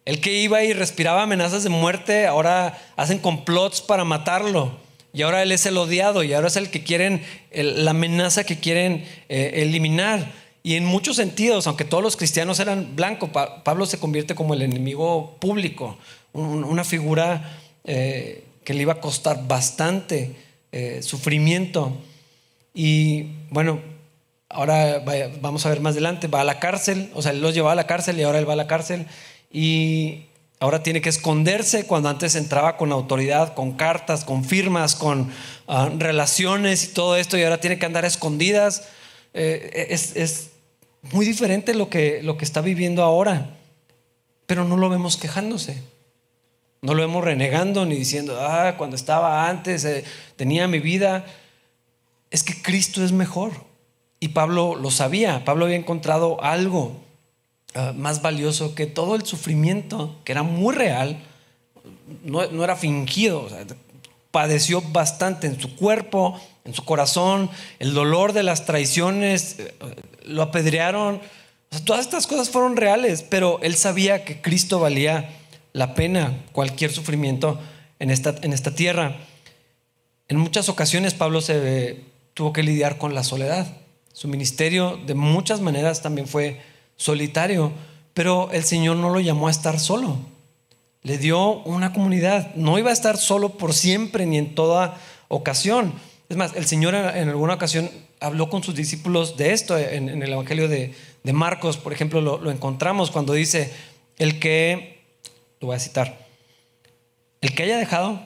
El 0.06 0.20
que 0.20 0.32
iba 0.32 0.62
y 0.62 0.72
respiraba 0.72 1.24
amenazas 1.24 1.64
de 1.64 1.68
muerte, 1.68 2.26
ahora 2.26 2.78
hacen 2.94 3.18
complots 3.18 3.80
para 3.82 4.04
matarlo. 4.04 4.78
Y 5.12 5.22
ahora 5.22 5.42
él 5.42 5.50
es 5.50 5.66
el 5.66 5.76
odiado 5.76 6.22
y 6.22 6.32
ahora 6.32 6.46
es 6.46 6.56
el 6.56 6.70
que 6.70 6.84
quieren, 6.84 7.24
la 7.52 7.90
amenaza 7.90 8.44
que 8.44 8.60
quieren 8.60 9.04
eh, 9.28 9.50
eliminar. 9.54 10.30
Y 10.62 10.76
en 10.76 10.84
muchos 10.84 11.16
sentidos, 11.16 11.66
aunque 11.66 11.84
todos 11.84 12.04
los 12.04 12.16
cristianos 12.16 12.60
eran 12.60 12.94
blancos, 12.94 13.30
Pablo 13.64 13.84
se 13.84 13.98
convierte 13.98 14.36
como 14.36 14.54
el 14.54 14.62
enemigo 14.62 15.36
público, 15.40 15.98
una 16.32 16.84
figura 16.84 17.58
eh, 17.82 18.44
que 18.62 18.74
le 18.74 18.82
iba 18.82 18.94
a 18.94 19.00
costar 19.00 19.48
bastante 19.48 20.36
eh, 20.70 21.02
sufrimiento. 21.02 21.96
Y 22.74 23.24
bueno, 23.50 23.80
ahora 24.48 25.02
vamos 25.40 25.66
a 25.66 25.70
ver 25.70 25.80
más 25.80 25.94
adelante, 25.94 26.28
va 26.28 26.42
a 26.42 26.44
la 26.44 26.60
cárcel, 26.60 27.10
o 27.14 27.22
sea, 27.22 27.32
él 27.32 27.40
los 27.40 27.54
llevaba 27.54 27.72
a 27.72 27.76
la 27.76 27.86
cárcel 27.88 28.20
y 28.20 28.22
ahora 28.22 28.38
él 28.38 28.48
va 28.48 28.52
a 28.52 28.56
la 28.56 28.68
cárcel 28.68 29.06
y 29.58 30.26
Ahora 30.58 30.82
tiene 30.82 31.02
que 31.02 31.10
esconderse 31.10 31.86
cuando 31.86 32.08
antes 32.08 32.34
entraba 32.34 32.78
con 32.78 32.90
autoridad, 32.90 33.52
con 33.52 33.72
cartas, 33.72 34.24
con 34.24 34.42
firmas, 34.42 34.94
con 34.94 35.30
ah, 35.68 35.90
relaciones 35.98 36.84
y 36.84 36.88
todo 36.88 37.16
esto, 37.16 37.36
y 37.36 37.42
ahora 37.42 37.60
tiene 37.60 37.78
que 37.78 37.84
andar 37.84 38.06
escondidas. 38.06 38.88
Eh, 39.34 39.88
es, 39.90 40.50
muy 41.12 41.24
diferente 41.24 41.74
lo 41.74 41.88
que, 41.88 42.20
lo 42.22 42.36
que 42.36 42.44
está 42.44 42.62
viviendo 42.62 43.04
ahora, 43.04 43.50
pero 44.46 44.64
no 44.64 44.76
lo 44.76 44.88
vemos 44.88 45.18
quejándose. 45.18 45.82
No 46.80 46.94
lo 46.94 47.02
vemos 47.02 47.22
renegando 47.22 47.84
ni 47.84 47.94
diciendo, 47.94 48.38
ah, 48.40 48.74
cuando 48.78 48.96
estaba 48.96 49.48
antes, 49.48 49.84
eh, 49.84 50.04
tenía 50.36 50.66
mi 50.68 50.78
vida. 50.78 51.26
Es 52.30 52.42
que 52.42 52.60
Cristo 52.62 53.04
es 53.04 53.12
mejor. 53.12 53.52
Y 54.20 54.28
Pablo 54.28 54.74
lo 54.74 54.90
sabía. 54.90 55.44
Pablo 55.44 55.66
había 55.66 55.76
encontrado 55.76 56.42
algo 56.42 57.05
Ah, 57.78 57.92
más 57.94 58.22
valioso 58.22 58.74
que 58.74 58.86
todo 58.86 59.16
el 59.16 59.26
sufrimiento, 59.26 60.18
que 60.24 60.32
era 60.32 60.42
muy 60.42 60.74
real, 60.74 61.18
no, 62.24 62.64
era 62.64 62.74
fingido, 62.74 63.50
padeció 64.30 64.80
bastante 64.80 65.46
en 65.46 65.60
su 65.60 65.76
cuerpo, 65.76 66.40
en 66.64 66.72
su 66.72 66.86
corazón, 66.86 67.50
el 67.78 67.92
dolor 67.92 68.32
de 68.32 68.44
las 68.44 68.64
traiciones, 68.64 69.56
eh, 69.58 69.74
lo 70.24 70.40
apedrearon, 70.40 71.20
todas 71.84 72.00
estas 72.00 72.26
cosas 72.26 72.48
fueron 72.48 72.78
reales, 72.78 73.22
pero 73.22 73.58
él 73.60 73.76
sabía 73.76 74.24
que 74.24 74.40
Cristo 74.40 74.80
valía 74.80 75.28
la 75.74 75.94
pena 75.94 76.32
cualquier 76.52 76.90
sufrimiento 76.90 77.60
en 77.98 78.10
esta, 78.10 78.36
en 78.40 78.54
esta 78.54 78.74
tierra. 78.74 79.18
En 80.28 80.38
muchas 80.38 80.70
ocasiones 80.70 81.12
Pablo 81.12 81.42
se 81.42 82.04
tuvo 82.32 82.54
que 82.54 82.62
lidiar 82.62 82.96
con 82.96 83.14
la 83.14 83.22
soledad. 83.22 83.66
Su 84.14 84.28
ministerio 84.28 84.98
de 85.04 85.12
muchas 85.12 85.60
maneras 85.60 86.00
también 86.00 86.26
fue 86.26 86.58
solitario, 86.96 87.72
pero 88.14 88.50
el 88.52 88.64
Señor 88.64 88.96
no 88.96 89.10
lo 89.10 89.20
llamó 89.20 89.48
a 89.48 89.50
estar 89.50 89.78
solo. 89.78 90.18
Le 91.02 91.18
dio 91.18 91.62
una 91.62 91.92
comunidad. 91.92 92.54
No 92.54 92.78
iba 92.78 92.90
a 92.90 92.92
estar 92.92 93.16
solo 93.16 93.50
por 93.50 93.74
siempre 93.74 94.26
ni 94.26 94.38
en 94.38 94.54
toda 94.54 94.98
ocasión. 95.28 95.94
Es 96.28 96.36
más, 96.36 96.56
el 96.56 96.66
Señor 96.66 96.94
en 96.94 97.28
alguna 97.28 97.54
ocasión 97.54 97.90
habló 98.20 98.48
con 98.48 98.62
sus 98.62 98.74
discípulos 98.74 99.36
de 99.36 99.52
esto. 99.52 99.78
En, 99.78 100.08
el 100.22 100.32
Evangelio 100.32 100.68
de, 100.68 100.94
Marcos, 101.32 101.76
por 101.76 101.92
ejemplo, 101.92 102.20
lo, 102.20 102.38
lo 102.38 102.50
encontramos 102.50 103.10
cuando 103.10 103.32
dice, 103.32 103.72
el 104.18 104.38
que, 104.40 105.04
lo 105.60 105.68
voy 105.68 105.76
a 105.76 105.80
citar, 105.80 106.26
el 107.40 107.54
que 107.54 107.64
haya 107.64 107.78
dejado 107.78 108.20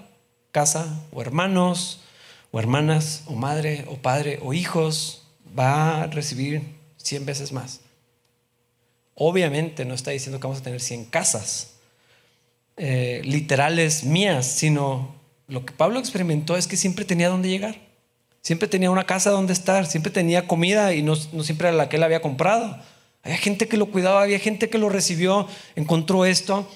casa 0.53 1.01
o 1.13 1.21
hermanos 1.21 2.01
o 2.51 2.59
hermanas 2.59 3.25
o 3.27 3.35
madre 3.35 3.85
o 3.89 3.97
padre 3.97 4.39
o 4.43 4.53
hijos 4.53 5.23
va 5.59 6.03
a 6.03 6.07
recibir 6.07 6.63
cien 6.97 7.27
veces 7.27 7.53
más. 7.53 7.81
Obviamente 9.23 9.85
no 9.85 9.93
está 9.93 10.13
diciendo 10.13 10.41
que 10.41 10.47
vamos 10.47 10.61
a 10.61 10.65
tener 10.65 10.81
100 10.81 11.05
casas 11.05 11.75
eh, 12.79 13.21
literales 13.23 14.05
mías, 14.05 14.47
sino 14.47 15.15
lo 15.47 15.67
que 15.67 15.75
Pablo 15.75 15.99
experimentó 15.99 16.57
es 16.57 16.67
que 16.67 16.79
siempre 16.79 17.05
tenía 17.05 17.29
donde 17.29 17.51
llegar. 17.51 17.77
Siempre 18.41 18.67
tenía 18.67 18.91
una 18.91 19.05
casa 19.05 19.29
donde 19.29 19.53
estar, 19.53 19.85
siempre 19.85 20.11
tenía 20.11 20.49
comida 20.49 20.95
y 20.95 21.03
no, 21.03 21.17
siempre 21.17 21.69
era 21.69 21.77
la 21.77 21.91
que 21.91 21.97
él 21.97 22.03
había 22.03 22.23
comprado. 22.23 22.79
Había 23.23 23.37
gente 23.37 23.69
que 23.69 23.77
lo 23.77 23.91
cuidaba, 23.91 24.23
había 24.23 24.39
gente 24.39 24.71
que 24.71 24.79
lo 24.79 24.89
recibió, 24.89 25.47
encontró 25.77 26.25
esto 26.25 26.67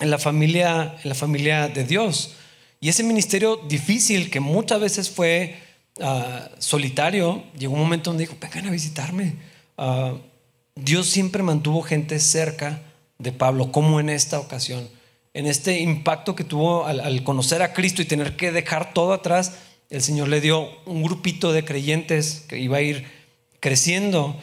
en 0.00 0.10
la 0.10 0.18
familia, 0.18 0.96
en 1.02 1.08
la 1.10 1.14
familia 1.14 1.68
de 1.68 1.84
Dios. 1.84 2.36
Y 2.80 2.88
ese 2.88 3.02
ministerio 3.02 3.56
difícil 3.68 4.30
que 4.30 4.40
muchas 4.40 4.80
veces 4.80 5.10
fue 5.10 5.58
ah, 6.00 6.48
solitario, 6.60 7.44
llegó 7.58 7.74
un 7.74 7.80
momento 7.80 8.08
donde 8.08 8.24
dijo, 8.24 8.38
vengan 8.40 8.68
a 8.68 8.70
visitarme. 8.70 9.34
Uh, 9.76 10.16
Dios 10.76 11.06
siempre 11.06 11.42
mantuvo 11.42 11.82
gente 11.82 12.18
cerca 12.18 12.82
de 13.18 13.32
Pablo, 13.32 13.70
como 13.70 14.00
en 14.00 14.08
esta 14.08 14.40
ocasión. 14.40 14.88
En 15.32 15.46
este 15.46 15.80
impacto 15.80 16.34
que 16.34 16.44
tuvo 16.44 16.84
al, 16.86 17.22
conocer 17.22 17.62
a 17.62 17.72
Cristo 17.72 18.02
y 18.02 18.06
tener 18.06 18.36
que 18.36 18.52
dejar 18.52 18.92
todo 18.92 19.12
atrás, 19.12 19.52
el 19.90 20.02
Señor 20.02 20.28
le 20.28 20.40
dio 20.40 20.68
un 20.86 21.02
grupito 21.02 21.52
de 21.52 21.64
creyentes 21.64 22.44
que 22.48 22.58
iba 22.58 22.78
a 22.78 22.82
ir 22.82 23.06
creciendo. 23.60 24.36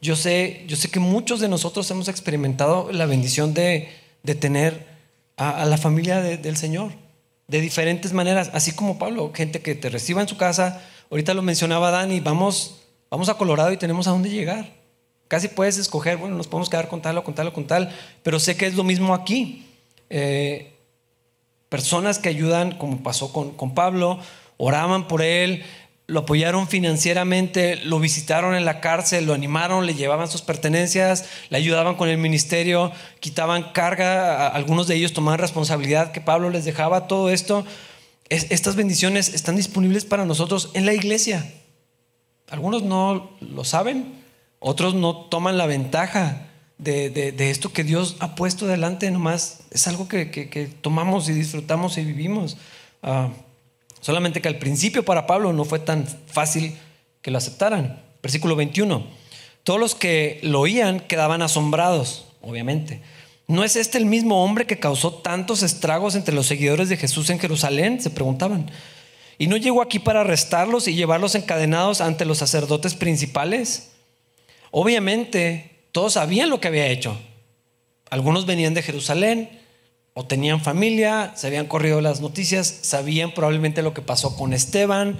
Yo 0.00 0.16
sé, 0.16 0.64
yo 0.66 0.76
sé 0.76 0.90
que 0.90 1.00
muchos 1.00 1.40
de 1.40 1.48
nosotros 1.48 1.90
hemos 1.90 2.08
experimentado 2.08 2.90
la 2.92 3.06
bendición 3.06 3.54
de, 3.54 3.88
tener 4.40 4.86
a, 5.36 5.64
la 5.64 5.78
familia 5.78 6.20
del 6.20 6.56
Señor 6.56 6.92
de 7.46 7.60
diferentes 7.62 8.12
maneras, 8.12 8.50
así 8.52 8.72
como 8.72 8.98
Pablo, 8.98 9.32
gente 9.34 9.62
que 9.62 9.74
te 9.74 9.88
reciba 9.88 10.20
en 10.20 10.28
su 10.28 10.36
casa. 10.36 10.82
Ahorita 11.10 11.34
lo 11.34 11.42
mencionaba 11.42 11.90
Dani, 11.90 12.20
vamos, 12.20 12.80
vamos 13.10 13.28
a 13.30 13.34
Colorado 13.34 13.72
y 13.72 13.78
tenemos 13.78 14.06
a 14.06 14.10
dónde 14.10 14.28
llegar. 14.28 14.77
Casi 15.28 15.48
puedes 15.48 15.76
escoger, 15.78 16.16
bueno, 16.16 16.36
nos 16.36 16.48
podemos 16.48 16.70
quedar 16.70 16.88
con 16.88 17.02
tal 17.02 17.18
o 17.18 17.24
con 17.24 17.34
tal 17.34 17.48
o 17.48 17.52
con 17.52 17.66
tal, 17.66 17.94
pero 18.22 18.40
sé 18.40 18.56
que 18.56 18.66
es 18.66 18.74
lo 18.74 18.82
mismo 18.82 19.14
aquí. 19.14 19.66
Eh, 20.10 20.74
personas 21.68 22.18
que 22.18 22.30
ayudan, 22.30 22.78
como 22.78 23.02
pasó 23.02 23.32
con, 23.32 23.50
con 23.52 23.74
Pablo, 23.74 24.18
oraban 24.56 25.06
por 25.06 25.22
él, 25.22 25.64
lo 26.08 26.20
apoyaron 26.20 26.66
financieramente, 26.66 27.76
lo 27.84 28.00
visitaron 28.00 28.54
en 28.54 28.64
la 28.64 28.80
cárcel, 28.80 29.26
lo 29.26 29.34
animaron, 29.34 29.84
le 29.84 29.94
llevaban 29.94 30.26
sus 30.26 30.40
pertenencias, 30.40 31.26
le 31.50 31.58
ayudaban 31.58 31.96
con 31.96 32.08
el 32.08 32.16
ministerio, 32.16 32.90
quitaban 33.20 33.72
carga, 33.74 34.48
algunos 34.48 34.88
de 34.88 34.94
ellos 34.94 35.12
tomaban 35.12 35.38
responsabilidad 35.38 36.12
que 36.12 36.22
Pablo 36.22 36.48
les 36.48 36.64
dejaba, 36.64 37.06
todo 37.06 37.28
esto. 37.28 37.66
estas 38.30 38.74
bendiciones 38.74 39.34
están 39.34 39.56
disponibles 39.56 40.06
para 40.06 40.24
nosotros 40.24 40.70
en 40.72 40.86
la 40.86 40.94
iglesia. 40.94 41.52
Algunos 42.48 42.82
no 42.82 43.30
lo 43.40 43.64
saben, 43.64 44.17
otros 44.60 44.94
no 44.94 45.14
toman 45.14 45.58
la 45.58 45.66
ventaja 45.66 46.48
de, 46.78 47.50
esto 47.50 47.72
que 47.72 47.84
Dios 47.84 48.16
ha 48.20 48.34
puesto 48.34 48.66
delante, 48.66 49.10
nomás 49.10 49.60
es 49.70 49.86
algo 49.88 50.08
que, 50.08 50.70
tomamos 50.80 51.28
y 51.28 51.32
disfrutamos 51.32 51.98
y 51.98 52.04
vivimos. 52.04 52.56
Ah, 53.02 53.30
solamente 54.00 54.40
que 54.40 54.48
al 54.48 54.58
principio 54.58 55.04
para 55.04 55.26
Pablo 55.26 55.52
no 55.52 55.64
fue 55.64 55.78
tan 55.78 56.06
fácil 56.06 56.76
que 57.22 57.30
lo 57.30 57.38
aceptaran. 57.38 58.02
Versículo 58.22 58.56
21. 58.56 59.04
Todos 59.64 59.80
los 59.80 59.94
que 59.94 60.40
lo 60.42 60.60
oían 60.60 61.00
quedaban 61.00 61.42
asombrados, 61.42 62.26
obviamente. 62.40 63.02
¿No 63.46 63.64
es 63.64 63.76
este 63.76 63.98
el 63.98 64.06
mismo 64.06 64.44
hombre 64.44 64.66
que 64.66 64.78
causó 64.78 65.12
tantos 65.12 65.62
estragos 65.62 66.14
entre 66.14 66.34
los 66.34 66.46
seguidores 66.46 66.88
de 66.88 66.96
Jesús 66.96 67.30
en 67.30 67.38
Jerusalén? 67.38 68.00
Se 68.00 68.10
preguntaban. 68.10 68.70
¿Y 69.38 69.46
no 69.46 69.56
llegó 69.56 69.82
aquí 69.82 69.98
para 69.98 70.20
arrestarlos 70.20 70.88
y 70.88 70.94
llevarlos 70.94 71.34
encadenados 71.34 72.00
ante 72.00 72.24
los 72.24 72.38
sacerdotes 72.38 72.94
principales? 72.94 73.90
Obviamente, 74.70 75.88
todos 75.92 76.14
sabían 76.14 76.50
lo 76.50 76.60
que 76.60 76.68
había 76.68 76.86
hecho. 76.86 77.18
Algunos 78.10 78.46
venían 78.46 78.74
de 78.74 78.82
Jerusalén 78.82 79.50
o 80.14 80.26
tenían 80.26 80.60
familia, 80.60 81.32
se 81.36 81.46
habían 81.46 81.66
corrido 81.66 82.00
las 82.00 82.20
noticias, 82.20 82.66
sabían 82.82 83.32
probablemente 83.32 83.82
lo 83.82 83.94
que 83.94 84.02
pasó 84.02 84.36
con 84.36 84.52
Esteban, 84.52 85.18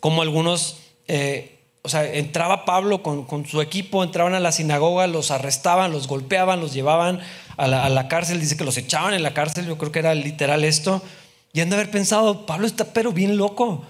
como 0.00 0.22
algunos, 0.22 0.78
eh, 1.08 1.58
o 1.82 1.88
sea, 1.88 2.04
entraba 2.04 2.64
Pablo 2.64 3.02
con, 3.02 3.46
su 3.46 3.60
equipo, 3.60 4.04
entraban 4.04 4.34
a 4.34 4.40
la 4.40 4.52
sinagoga, 4.52 5.06
los 5.06 5.30
arrestaban, 5.30 5.90
los 5.92 6.06
golpeaban, 6.06 6.60
los 6.60 6.72
llevaban 6.72 7.20
a 7.56 7.66
la, 7.66 7.84
a 7.84 7.88
la 7.88 8.08
cárcel, 8.08 8.40
dice 8.40 8.56
que 8.56 8.64
los 8.64 8.76
echaban 8.76 9.14
en 9.14 9.22
la 9.22 9.34
cárcel, 9.34 9.66
yo 9.66 9.78
creo 9.78 9.92
que 9.92 9.98
era 9.98 10.14
literal 10.14 10.62
esto, 10.62 11.02
y 11.52 11.60
han 11.60 11.70
de 11.70 11.76
haber 11.76 11.90
pensado, 11.90 12.46
Pablo 12.46 12.66
está 12.66 12.92
pero 12.92 13.12
bien 13.12 13.36
loco. 13.36 13.84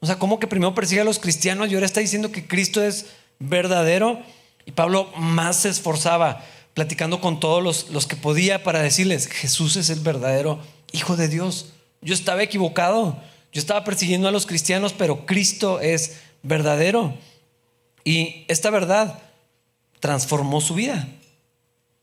O 0.00 0.06
sea, 0.06 0.18
¿cómo 0.18 0.38
que 0.38 0.46
primero 0.46 0.74
persigue 0.74 1.00
a 1.00 1.04
los 1.04 1.18
cristianos 1.18 1.68
y 1.70 1.74
ahora 1.74 1.86
está 1.86 2.00
diciendo 2.00 2.30
que 2.30 2.46
Cristo 2.46 2.82
es 2.82 3.06
verdadero? 3.40 4.22
Y 4.68 4.72
Pablo 4.72 5.10
más 5.16 5.62
se 5.62 5.70
esforzaba 5.70 6.44
platicando 6.74 7.22
con 7.22 7.40
todos 7.40 7.62
los, 7.62 7.88
los 7.88 8.06
que 8.06 8.16
podía 8.16 8.62
para 8.64 8.82
decirles, 8.82 9.26
Jesús 9.26 9.76
es 9.76 9.88
el 9.88 10.00
verdadero 10.00 10.60
Hijo 10.92 11.16
de 11.16 11.28
Dios. 11.28 11.72
Yo 12.02 12.12
estaba 12.12 12.42
equivocado. 12.42 13.16
Yo 13.50 13.60
estaba 13.60 13.82
persiguiendo 13.82 14.28
a 14.28 14.30
los 14.30 14.44
cristianos, 14.44 14.92
pero 14.92 15.24
Cristo 15.24 15.80
es 15.80 16.18
verdadero. 16.42 17.14
Y 18.04 18.44
esta 18.48 18.68
verdad 18.68 19.18
transformó 20.00 20.60
su 20.60 20.74
vida. 20.74 21.08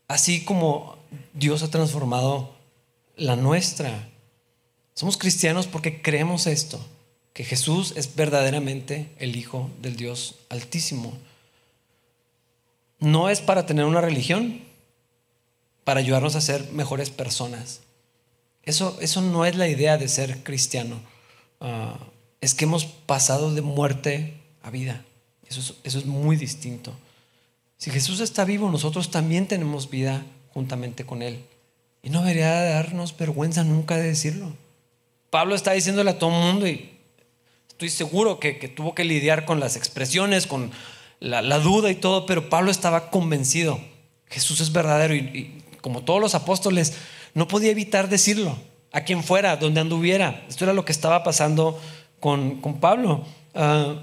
Así 0.08 0.44
como 0.44 0.98
Dios 1.36 1.62
ha 1.62 1.70
transformado 1.70 2.56
la 3.16 3.36
nuestra. 3.36 4.10
Somos 4.96 5.18
cristianos 5.18 5.68
porque 5.68 6.02
creemos 6.02 6.48
esto, 6.48 6.84
que 7.32 7.44
Jesús 7.44 7.94
es 7.96 8.16
verdaderamente 8.16 9.12
el 9.20 9.36
Hijo 9.36 9.70
del 9.84 9.98
Dios 9.98 10.34
Altísimo 10.50 11.14
no 13.00 13.30
es 13.30 13.42
para 13.42 13.66
tener 13.66 13.86
una 13.86 14.02
religión, 14.02 14.62
para 15.84 16.00
ayudarnos 16.00 16.36
a 16.36 16.42
ser 16.42 16.72
mejores 16.72 17.10
personas. 17.10 17.82
Eso, 18.64 18.98
eso 19.00 19.22
no 19.22 19.46
es 19.46 19.56
la 19.56 19.68
idea 19.68 19.98
de 19.98 20.08
ser 20.08 20.44
cristiano. 20.44 21.00
Ah, 21.62 21.98
es 22.42 22.54
que 22.54 22.66
hemos 22.66 22.86
pasado 22.86 23.54
de 23.54 23.62
muerte 23.62 24.34
a 24.64 24.72
vida. 24.72 25.06
Eso 25.48 25.76
es, 25.84 26.06
muy 26.06 26.36
distinto. 26.36 26.94
Si 27.78 27.92
Jesús 27.92 28.20
está 28.20 28.46
vivo, 28.46 28.72
nosotros 28.72 29.12
también 29.12 29.48
tenemos 29.48 29.90
vida 29.90 30.26
juntamente 30.54 31.06
con 31.06 31.22
Él. 31.22 31.46
Y 32.02 32.10
no 32.10 32.22
debería 32.22 32.62
darnos 32.62 33.16
vergüenza 33.16 33.64
nunca 33.64 33.98
de 33.98 34.08
decirlo. 34.08 34.54
Pablo 35.30 35.56
está 35.56 35.74
diciéndole 35.74 36.12
a 36.12 36.20
todo 36.20 36.32
el 36.32 36.42
mundo 36.42 36.68
y 36.68 36.98
estoy 37.68 37.90
seguro 37.90 38.40
que, 38.40 38.58
que 38.58 38.68
tuvo 38.68 38.96
que 38.96 39.04
lidiar 39.04 39.46
con 39.46 39.60
las 39.60 39.76
expresiones, 39.76 40.48
con 40.48 40.72
la, 41.26 41.60
duda 41.60 41.90
y 41.90 41.96
todo, 41.96 42.26
pero 42.26 42.50
Pablo 42.50 42.72
estaba 42.72 43.10
convencido. 43.10 43.80
Jesús 44.28 44.62
es 44.62 44.72
verdadero 44.72 45.16
y, 45.16 45.64
como 45.82 46.04
todos 46.04 46.22
los 46.22 46.36
apóstoles, 46.36 46.94
no 47.34 47.48
podía 47.48 47.72
evitar 47.72 48.10
decirlo 48.10 48.56
a 48.92 49.02
quien 49.02 49.24
fuera, 49.24 49.58
donde 49.58 49.82
anduviera. 49.82 50.46
Esto 50.48 50.66
era 50.66 50.74
lo 50.74 50.86
que 50.86 50.92
estaba 50.92 51.24
pasando 51.24 51.80
con, 52.20 52.62
Pablo. 52.80 53.26
Ah, 53.56 53.96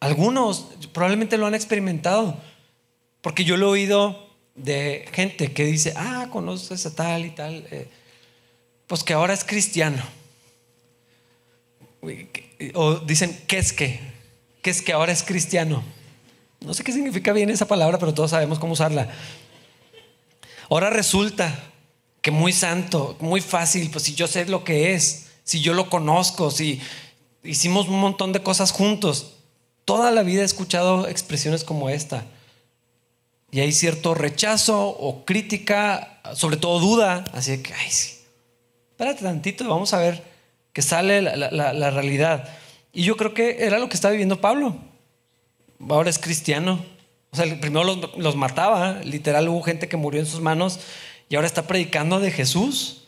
algunos 0.00 0.66
probablemente 0.92 1.38
lo 1.38 1.46
han 1.46 1.54
experimentado, 1.54 2.36
porque 3.22 3.44
yo 3.44 3.56
lo 3.56 3.68
he 3.68 3.80
oído 3.80 4.28
de 4.54 5.08
gente 5.12 5.52
que 5.52 5.64
dice, 5.64 5.94
ah, 5.96 6.28
conoces 6.30 6.84
a 6.86 6.94
tal 6.94 7.24
y 7.24 7.30
tal, 7.30 7.66
eh, 7.70 7.88
pues 8.86 9.02
que 9.02 9.14
ahora 9.14 9.32
es 9.32 9.44
cristiano. 9.44 10.02
O 12.74 12.96
dicen, 12.96 13.36
¿qué 13.46 13.58
es 13.58 13.72
que? 13.72 14.00
¿Qué 14.62 14.70
es 14.70 14.82
que 14.82 14.92
ahora 14.92 15.12
es 15.12 15.22
cristiano? 15.22 15.82
No 16.60 16.74
sé 16.74 16.84
qué 16.84 16.92
significa 16.92 17.32
bien 17.32 17.50
esa 17.50 17.66
palabra, 17.66 17.98
pero 17.98 18.14
todos 18.14 18.30
sabemos 18.30 18.58
cómo 18.58 18.72
usarla. 18.72 19.08
Ahora 20.68 20.90
resulta 20.90 21.56
que 22.22 22.30
muy 22.30 22.52
santo, 22.52 23.16
muy 23.20 23.40
fácil, 23.40 23.90
pues 23.90 24.04
si 24.04 24.14
yo 24.14 24.26
sé 24.26 24.46
lo 24.46 24.64
que 24.64 24.94
es, 24.94 25.28
si 25.44 25.60
yo 25.60 25.74
lo 25.74 25.88
conozco, 25.88 26.50
si 26.50 26.80
hicimos 27.44 27.88
un 27.88 28.00
montón 28.00 28.32
de 28.32 28.42
cosas 28.42 28.72
juntos. 28.72 29.34
Toda 29.84 30.10
la 30.10 30.22
vida 30.22 30.42
he 30.42 30.44
escuchado 30.44 31.06
expresiones 31.06 31.62
como 31.62 31.88
esta. 31.88 32.24
Y 33.52 33.60
hay 33.60 33.72
cierto 33.72 34.14
rechazo 34.14 34.88
o 34.88 35.24
crítica, 35.24 36.20
sobre 36.34 36.56
todo 36.56 36.80
duda, 36.80 37.24
así 37.32 37.58
que, 37.62 37.72
ay, 37.72 37.90
sí, 37.90 38.16
espérate 38.90 39.22
tantito, 39.22 39.68
vamos 39.68 39.94
a 39.94 39.98
ver 39.98 40.22
que 40.72 40.82
sale 40.82 41.22
la, 41.22 41.90
realidad. 41.90 42.48
Y 42.92 43.04
yo 43.04 43.16
creo 43.16 43.32
que 43.32 43.64
era 43.64 43.78
lo 43.78 43.88
que 43.88 43.94
estaba 43.94 44.12
viviendo 44.12 44.40
Pablo. 44.40 44.76
Ahora 45.88 46.10
es 46.10 46.18
cristiano. 46.18 46.84
O 47.30 47.36
sea, 47.36 47.60
primero 47.60 47.84
los, 47.84 48.16
los 48.16 48.36
mataba, 48.36 49.00
literal 49.04 49.48
hubo 49.48 49.62
gente 49.62 49.88
que 49.88 49.96
murió 49.96 50.20
en 50.20 50.26
sus 50.26 50.40
manos 50.40 50.80
y 51.28 51.36
ahora 51.36 51.46
está 51.46 51.66
predicando 51.66 52.20
de 52.20 52.30
Jesús. 52.30 53.04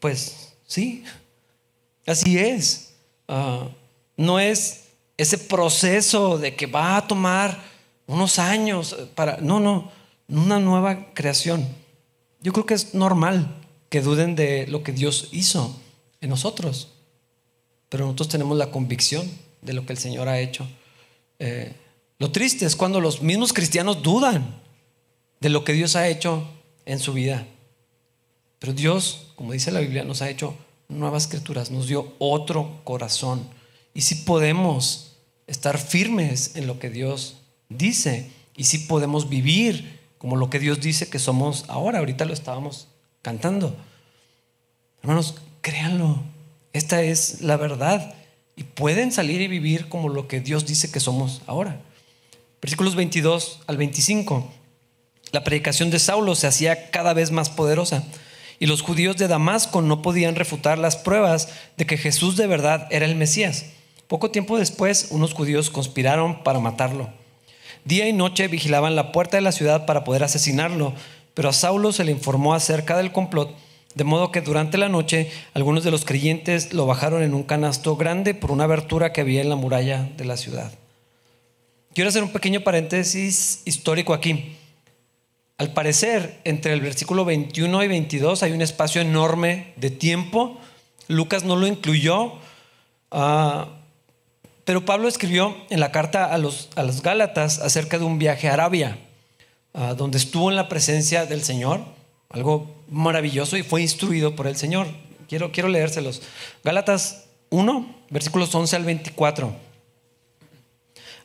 Pues 0.00 0.54
sí, 0.66 1.04
así 2.06 2.38
es. 2.38 2.94
Ah, 3.28 3.68
no 4.16 4.38
es 4.38 4.84
ese 5.16 5.38
proceso 5.38 6.38
de 6.38 6.54
que 6.54 6.66
va 6.66 6.96
a 6.96 7.06
tomar 7.06 7.58
unos 8.06 8.38
años 8.38 8.96
para... 9.14 9.38
No, 9.38 9.60
no, 9.60 9.90
una 10.28 10.58
nueva 10.58 11.12
creación. 11.14 11.66
Yo 12.40 12.52
creo 12.52 12.66
que 12.66 12.74
es 12.74 12.94
normal 12.94 13.54
que 13.88 14.00
duden 14.00 14.36
de 14.36 14.66
lo 14.66 14.82
que 14.82 14.92
Dios 14.92 15.28
hizo 15.32 15.80
en 16.20 16.30
nosotros, 16.30 16.92
pero 17.88 18.04
nosotros 18.04 18.28
tenemos 18.28 18.58
la 18.58 18.70
convicción 18.70 19.30
de 19.62 19.72
lo 19.72 19.86
que 19.86 19.92
el 19.92 19.98
Señor 19.98 20.28
ha 20.28 20.40
hecho. 20.40 20.66
Eh, 21.38 21.72
lo 22.18 22.32
triste 22.32 22.64
es 22.64 22.76
cuando 22.76 23.00
los 23.00 23.22
mismos 23.22 23.52
cristianos 23.52 24.02
dudan 24.02 24.60
de 25.40 25.48
lo 25.50 25.64
que 25.64 25.72
Dios 25.72 25.96
ha 25.96 26.08
hecho 26.08 26.48
en 26.86 26.98
su 26.98 27.12
vida. 27.12 27.46
Pero 28.58 28.72
Dios, 28.72 29.32
como 29.36 29.52
dice 29.52 29.70
la 29.70 29.80
Biblia, 29.80 30.04
nos 30.04 30.22
ha 30.22 30.30
hecho 30.30 30.56
nuevas 30.88 31.26
criaturas, 31.26 31.70
nos 31.70 31.88
dio 31.88 32.14
otro 32.18 32.80
corazón. 32.84 33.48
Y 33.92 34.02
si 34.02 34.14
podemos 34.16 35.16
estar 35.46 35.78
firmes 35.78 36.56
en 36.56 36.66
lo 36.66 36.78
que 36.78 36.90
Dios 36.90 37.38
dice, 37.68 38.30
y 38.56 38.64
si 38.64 38.78
podemos 38.78 39.28
vivir 39.28 40.00
como 40.18 40.36
lo 40.36 40.48
que 40.48 40.58
Dios 40.58 40.80
dice 40.80 41.10
que 41.10 41.18
somos 41.18 41.66
ahora, 41.68 41.98
ahorita 41.98 42.24
lo 42.24 42.32
estábamos 42.32 42.88
cantando. 43.20 43.76
Hermanos, 45.02 45.34
créanlo, 45.60 46.22
esta 46.72 47.02
es 47.02 47.42
la 47.42 47.56
verdad. 47.56 48.14
Y 48.56 48.64
pueden 48.64 49.12
salir 49.12 49.42
y 49.42 49.48
vivir 49.48 49.88
como 49.90 50.08
lo 50.08 50.28
que 50.28 50.40
Dios 50.40 50.64
dice 50.64 50.90
que 50.90 51.00
somos 51.00 51.42
ahora. 51.46 51.82
Versículos 52.60 52.94
22 52.94 53.60
al 53.66 53.76
25. 53.76 54.50
La 55.32 55.44
predicación 55.44 55.90
de 55.90 55.98
Saulo 55.98 56.34
se 56.34 56.46
hacía 56.46 56.90
cada 56.90 57.12
vez 57.12 57.30
más 57.30 57.50
poderosa 57.50 58.04
y 58.58 58.66
los 58.66 58.82
judíos 58.82 59.16
de 59.16 59.28
Damasco 59.28 59.82
no 59.82 60.02
podían 60.02 60.34
refutar 60.34 60.78
las 60.78 60.96
pruebas 60.96 61.48
de 61.76 61.86
que 61.86 61.98
Jesús 61.98 62.36
de 62.36 62.46
verdad 62.46 62.88
era 62.90 63.06
el 63.06 63.16
Mesías. 63.16 63.66
Poco 64.08 64.30
tiempo 64.30 64.56
después, 64.56 65.08
unos 65.10 65.34
judíos 65.34 65.68
conspiraron 65.70 66.42
para 66.42 66.60
matarlo. 66.60 67.10
Día 67.84 68.08
y 68.08 68.12
noche 68.12 68.48
vigilaban 68.48 68.96
la 68.96 69.12
puerta 69.12 69.36
de 69.36 69.42
la 69.42 69.52
ciudad 69.52 69.84
para 69.86 70.04
poder 70.04 70.24
asesinarlo, 70.24 70.94
pero 71.34 71.48
a 71.48 71.52
Saulo 71.52 71.92
se 71.92 72.04
le 72.04 72.12
informó 72.12 72.54
acerca 72.54 72.96
del 72.96 73.12
complot, 73.12 73.54
de 73.94 74.04
modo 74.04 74.30
que 74.30 74.40
durante 74.40 74.78
la 74.78 74.88
noche 74.88 75.30
algunos 75.54 75.84
de 75.84 75.90
los 75.90 76.04
creyentes 76.04 76.72
lo 76.72 76.86
bajaron 76.86 77.22
en 77.22 77.34
un 77.34 77.42
canasto 77.42 77.96
grande 77.96 78.34
por 78.34 78.52
una 78.52 78.64
abertura 78.64 79.12
que 79.12 79.20
había 79.20 79.42
en 79.42 79.48
la 79.48 79.56
muralla 79.56 80.08
de 80.16 80.24
la 80.24 80.36
ciudad. 80.36 80.72
Quiero 81.96 82.10
hacer 82.10 82.22
un 82.22 82.28
pequeño 82.28 82.60
paréntesis 82.60 83.62
histórico 83.64 84.12
aquí. 84.12 84.54
Al 85.56 85.72
parecer, 85.72 86.42
entre 86.44 86.74
el 86.74 86.82
versículo 86.82 87.24
21 87.24 87.84
y 87.84 87.88
22 87.88 88.42
hay 88.42 88.52
un 88.52 88.60
espacio 88.60 89.00
enorme 89.00 89.72
de 89.76 89.88
tiempo. 89.88 90.60
Lucas 91.08 91.44
no 91.44 91.56
lo 91.56 91.66
incluyó, 91.66 92.34
ah, 93.10 93.68
pero 94.66 94.84
Pablo 94.84 95.08
escribió 95.08 95.56
en 95.70 95.80
la 95.80 95.90
carta 95.90 96.26
a 96.26 96.36
los, 96.36 96.68
a 96.76 96.82
los 96.82 97.00
Gálatas 97.00 97.60
acerca 97.60 97.98
de 97.98 98.04
un 98.04 98.18
viaje 98.18 98.50
a 98.50 98.52
Arabia, 98.52 98.98
ah, 99.72 99.94
donde 99.94 100.18
estuvo 100.18 100.50
en 100.50 100.56
la 100.56 100.68
presencia 100.68 101.24
del 101.24 101.42
Señor, 101.42 101.80
algo 102.28 102.74
maravilloso 102.90 103.56
y 103.56 103.62
fue 103.62 103.80
instruido 103.80 104.36
por 104.36 104.46
el 104.46 104.56
Señor. 104.56 104.86
Quiero, 105.30 105.50
quiero 105.50 105.70
leérselos. 105.70 106.20
Gálatas 106.62 107.24
1, 107.48 107.86
versículos 108.10 108.54
11 108.54 108.76
al 108.76 108.84
24. 108.84 109.65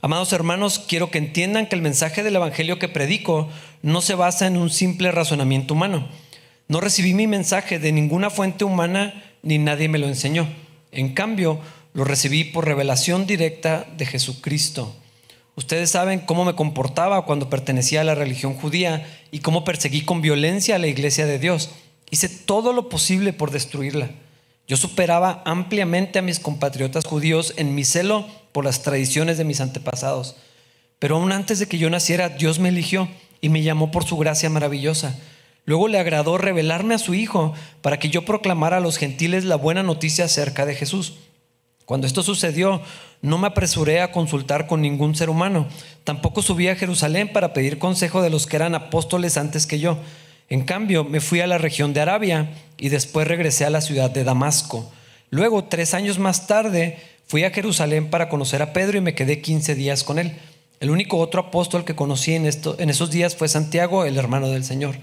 Amados 0.04 0.34
hermanos, 0.34 0.80
quiero 0.80 1.12
que 1.12 1.20
entiendan 1.20 1.68
que 1.68 1.76
el 1.76 1.84
mensaje 1.84 2.24
del 2.24 2.36
Evangelio 2.36 2.80
que 2.80 2.90
predico 2.90 3.50
no 3.84 4.02
se 4.02 4.16
basa 4.16 4.48
en 4.48 4.58
un 4.58 4.72
simple 4.72 5.12
razonamiento 5.12 5.76
humano. 5.76 6.08
No 6.68 6.82
recibí 6.82 7.14
mi 7.14 7.28
mensaje 7.28 7.78
de 7.78 7.92
ninguna 7.92 8.32
fuente 8.32 8.64
humana 8.64 9.24
ni 9.44 9.60
nadie 9.60 9.90
me 9.90 10.00
lo 10.00 10.08
enseñó. 10.08 10.48
En 10.92 11.14
cambio, 11.14 11.60
lo 11.94 12.04
recibí 12.04 12.44
por 12.44 12.66
revelación 12.66 13.28
directa 13.28 13.86
de 13.96 14.08
Jesucristo. 14.08 14.96
Ustedes 15.54 15.92
saben 15.92 16.22
cómo 16.22 16.46
me 16.46 16.56
comportaba 16.56 17.24
cuando 17.26 17.52
pertenecía 17.52 18.02
a 18.02 18.06
la 18.06 18.16
religión 18.16 18.56
judía 18.56 19.06
y 19.30 19.40
cómo 19.40 19.64
perseguí 19.64 20.02
con 20.02 20.24
violencia 20.24 20.78
a 20.78 20.80
la 20.80 20.88
iglesia 20.88 21.28
de 21.28 21.38
Dios. 21.38 21.70
Hice 22.10 22.28
todo 22.28 22.74
lo 22.74 22.90
posible 22.90 23.34
por 23.34 23.52
destruirla. 23.52 24.10
Yo 24.68 24.78
superaba 24.78 25.44
ampliamente 25.46 26.18
a 26.18 26.24
mis 26.24 26.40
compatriotas 26.40 27.06
judíos 27.06 27.54
en 27.58 27.76
mi 27.76 27.84
celo 27.84 28.26
por 28.52 28.66
las 28.66 28.82
tradiciones 28.82 29.38
de 29.38 29.44
mis 29.44 29.62
antepasados. 29.62 30.36
Pero 31.00 31.18
aún 31.18 31.32
antes 31.32 31.60
de 31.60 31.68
que 31.68 31.78
yo 31.78 31.90
naciera, 31.90 32.30
Dios 32.30 32.60
me 32.60 32.70
eligió 32.70 33.10
y 33.42 33.50
me 33.50 33.64
llamó 33.64 33.92
por 33.92 34.04
su 34.06 34.18
gracia 34.18 34.50
maravillosa. 34.50 35.18
Luego 35.66 35.88
le 35.88 36.00
agradó 36.00 36.38
revelarme 36.38 36.96
a 36.96 37.00
su 37.00 37.14
Hijo 37.14 37.54
para 37.82 38.00
que 38.00 38.10
yo 38.10 38.26
proclamara 38.26 38.78
a 38.78 38.82
los 38.82 38.98
gentiles 38.98 39.46
la 39.46 39.56
buena 39.56 39.84
noticia 39.84 40.26
acerca 40.26 40.66
de 40.66 40.76
Jesús. 40.76 41.16
Cuando 41.86 42.08
esto 42.08 42.24
sucedió, 42.24 42.82
no 43.22 43.38
me 43.38 43.48
apresuré 43.48 44.02
a 44.02 44.12
consultar 44.12 44.68
con 44.68 44.82
ningún 44.82 45.16
ser 45.16 45.30
humano. 45.30 45.68
Tampoco 46.04 46.42
subí 46.42 46.68
a 46.68 46.76
Jerusalén 46.76 47.32
para 47.32 47.54
pedir 47.54 47.80
consejo 47.80 48.22
de 48.22 48.30
los 48.30 48.48
que 48.48 48.56
eran 48.56 48.76
apóstoles 48.76 49.38
antes 49.38 49.66
que 49.66 49.80
yo 49.80 49.98
en 50.52 50.64
cambio, 50.64 51.06
me 51.06 51.22
fui 51.22 51.40
a 51.40 51.48
la 51.48 51.58
región 51.58 51.94
de 51.94 52.02
Arabia 52.02 52.50
y 52.78 52.90
después 52.90 53.26
regresé 53.26 53.64
a 53.64 53.70
la 53.70 53.80
ciudad 53.80 54.12
de 54.12 54.26
Damasco. 54.26 54.92
Luego, 55.30 55.64
tres 55.64 55.94
años 55.94 56.20
más 56.20 56.46
tarde, 56.46 57.00
fui 57.32 57.46
a 57.46 57.52
Jerusalén 57.52 58.10
para 58.10 58.28
conocer 58.28 58.62
a 58.62 58.74
Pedro 58.74 58.98
y 58.98 59.02
me 59.02 59.16
quedé 59.16 59.40
15 59.40 59.74
días 59.74 60.04
con 60.04 60.20
él. 60.20 60.34
El 60.82 60.90
único 60.90 61.18
otro 61.18 61.40
apóstol 61.40 61.86
que 61.86 61.96
conocí 61.96 62.34
en, 62.34 62.46
en 62.46 62.90
esos 62.90 63.10
días 63.10 63.38
fue 63.38 63.48
Santiago, 63.48 64.04
el 64.04 64.18
hermano 64.18 64.50
del 64.50 64.66
Señor. 64.66 64.98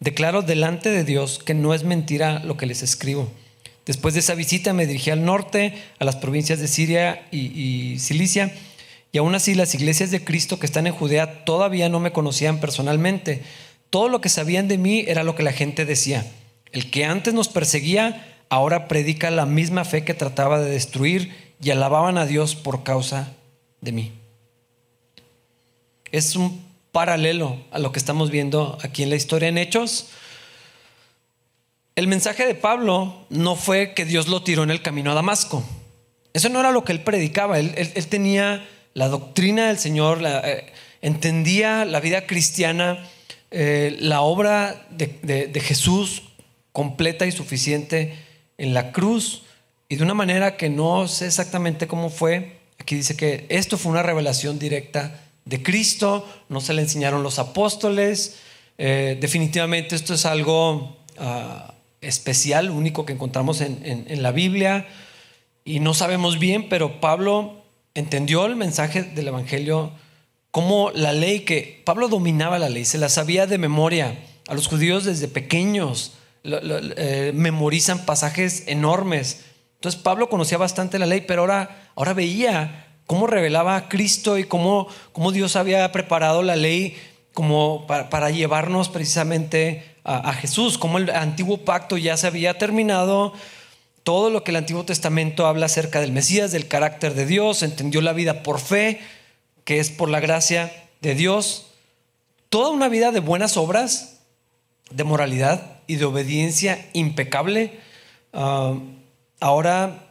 Declaro 0.00 0.42
delante 0.42 0.90
de 0.90 1.04
Dios 1.04 1.38
que 1.38 1.54
no 1.54 1.74
es 1.74 1.84
mentira 1.84 2.40
lo 2.40 2.56
que 2.56 2.66
les 2.66 2.82
escribo. 2.82 3.30
Después 3.86 4.14
de 4.14 4.20
esa 4.20 4.34
visita 4.34 4.72
me 4.72 4.88
dirigí 4.88 5.10
al 5.10 5.24
norte, 5.24 5.72
a 6.00 6.04
las 6.04 6.16
provincias 6.16 6.58
de 6.58 6.66
Siria 6.66 7.28
y, 7.30 7.52
y 7.56 8.00
Cilicia, 8.00 8.52
y 9.12 9.18
aún 9.18 9.36
así 9.36 9.54
las 9.54 9.72
iglesias 9.76 10.10
de 10.10 10.24
Cristo 10.24 10.58
que 10.58 10.66
están 10.66 10.88
en 10.88 10.94
Judea 10.94 11.44
todavía 11.44 11.88
no 11.88 12.00
me 12.00 12.10
conocían 12.10 12.58
personalmente 12.58 13.42
todo 13.88 14.08
lo 14.08 14.20
que 14.20 14.30
sabían 14.30 14.66
de 14.66 14.78
mí 14.78 15.04
era 15.06 15.22
lo 15.22 15.36
que 15.36 15.44
la 15.44 15.52
gente 15.52 15.84
decía. 15.84 16.26
El 16.72 16.90
que 16.90 17.04
antes 17.04 17.34
nos 17.34 17.48
perseguía, 17.48 18.26
ahora 18.48 18.88
predica 18.88 19.30
la 19.30 19.46
misma 19.46 19.84
fe 19.84 20.02
que 20.02 20.12
trataba 20.12 20.58
de 20.58 20.70
destruir 20.70 21.47
y 21.60 21.70
alababan 21.70 22.18
a 22.18 22.26
Dios 22.26 22.54
por 22.54 22.82
causa 22.82 23.32
de 23.80 23.92
mí. 23.92 24.12
Es 26.10 26.36
un 26.36 26.64
paralelo 26.92 27.58
a 27.70 27.78
lo 27.78 27.92
que 27.92 27.98
estamos 27.98 28.30
viendo 28.30 28.78
aquí 28.82 29.02
en 29.02 29.10
la 29.10 29.16
historia 29.16 29.48
en 29.48 29.58
Hechos. 29.58 30.08
El 31.96 32.06
mensaje 32.06 32.46
de 32.46 32.54
Pablo 32.54 33.26
no 33.28 33.56
fue 33.56 33.94
que 33.94 34.04
Dios 34.04 34.28
lo 34.28 34.42
tiró 34.42 34.62
en 34.62 34.70
el 34.70 34.82
camino 34.82 35.10
a 35.10 35.14
Damasco. 35.14 35.62
Eso 36.32 36.48
no 36.48 36.60
era 36.60 36.70
lo 36.70 36.84
que 36.84 36.92
él 36.92 37.02
predicaba. 37.02 37.58
Él, 37.58 38.06
tenía 38.08 38.66
la 38.94 39.08
doctrina 39.08 39.68
del 39.68 39.78
Señor, 39.78 40.20
eh, 40.24 40.72
entendía 41.02 41.84
la 41.84 42.00
vida 42.00 42.26
cristiana 42.26 43.04
eh, 43.50 43.96
la 44.00 44.20
obra 44.20 44.86
de, 44.90 45.50
Jesús 45.60 46.22
completa 46.72 47.26
y 47.26 47.32
suficiente 47.32 48.14
en 48.58 48.74
la 48.74 48.92
cruz 48.92 49.44
y 49.88 49.96
de 49.96 50.02
una 50.02 50.14
manera 50.14 50.56
que 50.56 50.68
no 50.68 51.08
sé 51.08 51.26
exactamente 51.26 51.86
cómo 51.86 52.10
fue. 52.10 52.58
Aquí 52.78 52.94
dice 52.94 53.16
que 53.16 53.46
esto 53.48 53.78
fue 53.78 53.92
una 53.92 54.02
revelación 54.02 54.58
directa 54.58 55.20
de 55.44 55.62
Cristo, 55.62 56.28
no 56.48 56.60
se 56.60 56.74
le 56.74 56.82
enseñaron 56.82 57.22
los 57.22 57.38
apóstoles. 57.38 58.36
Eh, 58.76 59.16
definitivamente 59.20 59.96
esto 59.96 60.14
es 60.14 60.26
algo 60.26 60.96
ah, 61.18 61.74
especial, 62.00 62.70
único 62.70 63.06
que 63.06 63.14
encontramos 63.14 63.60
en, 63.60 64.22
la 64.22 64.30
Biblia 64.30 64.86
y 65.64 65.80
no 65.80 65.94
sabemos 65.94 66.38
bien, 66.38 66.68
pero 66.68 67.00
Pablo 67.00 67.64
entendió 67.94 68.46
el 68.46 68.56
mensaje 68.56 69.02
del 69.02 69.28
Evangelio 69.28 69.90
como 70.50 70.90
la 70.94 71.12
ley 71.12 71.40
que 71.40 71.82
Pablo 71.84 72.08
dominaba 72.08 72.58
la 72.58 72.68
ley, 72.68 72.84
se 72.84 72.98
la 72.98 73.08
sabía 73.08 73.46
de 73.46 73.58
memoria. 73.58 74.18
A 74.48 74.54
los 74.54 74.66
judíos 74.66 75.04
desde 75.04 75.28
pequeños 75.28 76.12
eh, 76.44 77.32
memorizan 77.34 78.06
pasajes 78.06 78.64
enormes. 78.66 79.44
Entonces 79.78 80.00
Pablo 80.00 80.28
conocía 80.28 80.58
bastante 80.58 80.98
la 80.98 81.06
ley, 81.06 81.20
pero 81.20 81.42
ahora, 81.42 81.90
ahora 81.94 82.12
veía 82.12 82.86
cómo 83.06 83.28
revelaba 83.28 83.76
a 83.76 83.88
Cristo 83.88 84.36
y 84.36 84.42
cómo, 84.44 84.88
cómo 85.12 85.30
Dios 85.30 85.54
había 85.54 85.90
preparado 85.92 86.42
la 86.42 86.56
ley 86.56 86.96
como 87.32 87.86
para, 87.86 88.30
llevarnos 88.30 88.88
precisamente 88.88 89.94
a, 90.02 90.32
Jesús, 90.32 90.78
como 90.78 90.98
el 90.98 91.10
antiguo 91.10 91.58
pacto 91.58 91.96
ya 91.96 92.16
se 92.16 92.26
había 92.26 92.58
terminado, 92.58 93.32
todo 94.02 94.30
lo 94.30 94.42
que 94.42 94.50
el 94.50 94.56
Antiguo 94.56 94.84
Testamento 94.84 95.46
habla 95.46 95.66
acerca 95.66 96.00
del 96.00 96.10
Mesías, 96.10 96.50
del 96.50 96.66
carácter 96.66 97.14
de 97.14 97.26
Dios, 97.26 97.62
entendió 97.62 98.00
la 98.00 98.12
vida 98.12 98.42
por 98.42 98.58
fe, 98.58 99.00
que 99.64 99.78
es 99.78 99.90
por 99.90 100.08
la 100.08 100.18
gracia 100.18 100.72
de 101.00 101.14
Dios, 101.14 101.66
toda 102.48 102.70
una 102.70 102.88
vida 102.88 103.12
de 103.12 103.20
buenas 103.20 103.56
obras, 103.56 104.22
de 104.90 105.04
moralidad 105.04 105.78
y 105.86 105.96
de 105.96 106.06
obediencia 106.06 106.88
impecable. 106.94 107.78
Ah, 108.32 108.74
ahora, 109.40 110.08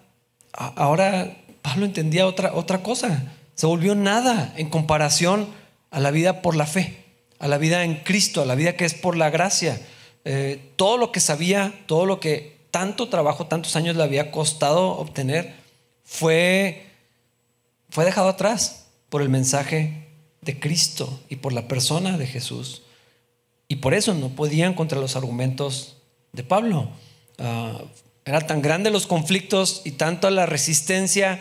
ahora 0.54 1.38
Pablo 1.62 1.86
entendía 1.86 2.28
otra, 2.28 2.54
otra 2.54 2.84
cosa, 2.84 3.34
se 3.56 3.66
volvió 3.66 3.96
nada 3.96 4.54
en 4.58 4.70
comparación 4.70 5.48
a 5.92 6.00
la 6.00 6.12
vida 6.12 6.42
por 6.42 6.56
la 6.56 6.66
fe 6.66 7.08
a 7.40 7.48
la 7.48 7.58
vida 7.58 7.84
en 7.84 7.96
Cristo, 7.96 8.42
a 8.42 8.46
la 8.46 8.56
vida 8.56 8.76
que 8.76 8.86
es 8.86 8.94
por 8.94 9.18
la 9.18 9.30
gracia. 9.30 9.80
Eh, 10.26 10.74
todo 10.76 10.98
lo 10.98 11.12
que 11.12 11.20
sabía, 11.20 11.84
todo 11.86 12.06
lo 12.06 12.20
que 12.20 12.58
tanto 12.72 13.10
trabajo, 13.10 13.48
tantos 13.48 13.76
años 13.76 13.96
le 13.96 14.04
había 14.04 14.32
costado 14.32 14.98
obtener, 14.98 15.56
fue, 16.04 16.88
fue 17.90 18.06
dejado 18.06 18.30
atrás 18.30 18.88
por 19.10 19.22
el 19.22 19.30
mensaje 19.30 20.08
de 20.42 20.60
Cristo 20.60 21.20
y 21.30 21.38
por 21.38 21.54
la 21.54 21.68
persona 21.68 22.18
de 22.18 22.28
Jesús. 22.28 22.84
Y 23.68 23.78
por 23.78 23.94
eso 23.94 24.14
no 24.14 24.30
podían 24.30 24.74
contra 24.74 25.00
los 25.00 25.16
argumentos 25.16 25.98
de 26.32 26.44
Pablo. 26.44 26.90
Uh, 27.38 27.86
eran 28.32 28.46
tan 28.46 28.62
grandes 28.62 28.92
los 28.92 29.08
conflictos 29.08 29.82
y 29.86 29.92
tanto 29.92 30.30
la 30.30 30.46
resistencia 30.46 31.40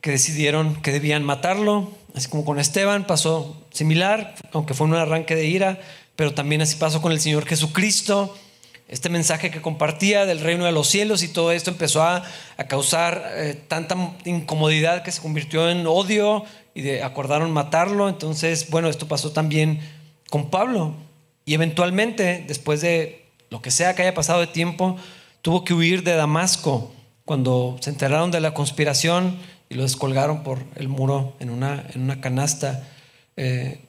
que 0.00 0.12
decidieron 0.12 0.80
que 0.80 0.92
debían 0.92 1.24
matarlo. 1.24 1.90
Así 2.14 2.28
como 2.28 2.44
con 2.44 2.58
Esteban 2.58 3.06
pasó 3.06 3.60
similar, 3.70 4.34
aunque 4.52 4.74
fue 4.74 4.86
un 4.86 4.94
arranque 4.94 5.34
de 5.34 5.46
ira, 5.46 5.80
pero 6.16 6.34
también 6.34 6.62
así 6.62 6.76
pasó 6.76 7.02
con 7.02 7.12
el 7.12 7.20
Señor 7.20 7.46
Jesucristo. 7.46 8.36
Este 8.88 9.10
mensaje 9.10 9.50
que 9.50 9.60
compartía 9.60 10.24
del 10.24 10.40
reino 10.40 10.64
de 10.64 10.72
los 10.72 10.88
cielos 10.88 11.22
y 11.22 11.28
todo 11.28 11.52
esto 11.52 11.70
empezó 11.70 12.02
a, 12.02 12.24
causar 12.68 13.32
eh, 13.34 13.60
tanta 13.68 13.96
incomodidad 14.24 15.02
que 15.02 15.12
se 15.12 15.20
convirtió 15.20 15.68
en 15.68 15.86
odio 15.86 16.44
y 16.74 16.98
acordaron 16.98 17.50
matarlo. 17.50 18.08
Entonces, 18.08 18.70
bueno, 18.70 18.88
esto 18.88 19.06
pasó 19.06 19.32
también 19.32 19.80
con 20.30 20.48
Pablo. 20.48 20.94
Y 21.44 21.54
eventualmente, 21.54 22.44
después 22.46 22.80
de 22.80 23.26
lo 23.50 23.60
que 23.60 23.70
sea 23.70 23.94
que 23.94 24.02
haya 24.02 24.14
pasado 24.14 24.40
de 24.40 24.46
tiempo, 24.46 24.96
tuvo 25.42 25.64
que 25.64 25.74
huir 25.74 26.02
de 26.02 26.14
Damasco 26.14 26.92
cuando 27.24 27.76
se 27.80 27.90
enteraron 27.90 28.30
de 28.30 28.40
la 28.40 28.54
conspiración 28.54 29.38
y 29.68 29.74
lo 29.74 29.82
descolgaron 29.82 30.42
por 30.42 30.64
el 30.76 30.88
muro 30.88 31.34
en 31.40 31.50
una, 31.50 31.84
en 31.94 32.02
una 32.02 32.20
canasta. 32.20 32.88
Eh, 33.36 33.80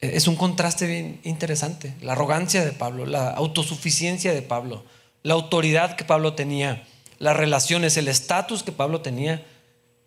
es 0.00 0.28
un 0.28 0.36
contraste 0.36 0.86
bien 0.86 1.20
interesante. 1.24 1.94
La 2.00 2.12
arrogancia 2.12 2.64
de 2.64 2.72
Pablo, 2.72 3.06
la 3.06 3.30
autosuficiencia 3.30 4.32
de 4.32 4.42
Pablo, 4.42 4.84
la 5.22 5.34
autoridad 5.34 5.96
que 5.96 6.04
Pablo 6.04 6.34
tenía, 6.34 6.84
las 7.18 7.36
relaciones, 7.36 7.96
el 7.96 8.08
estatus 8.08 8.62
que 8.62 8.72
Pablo 8.72 9.00
tenía. 9.00 9.44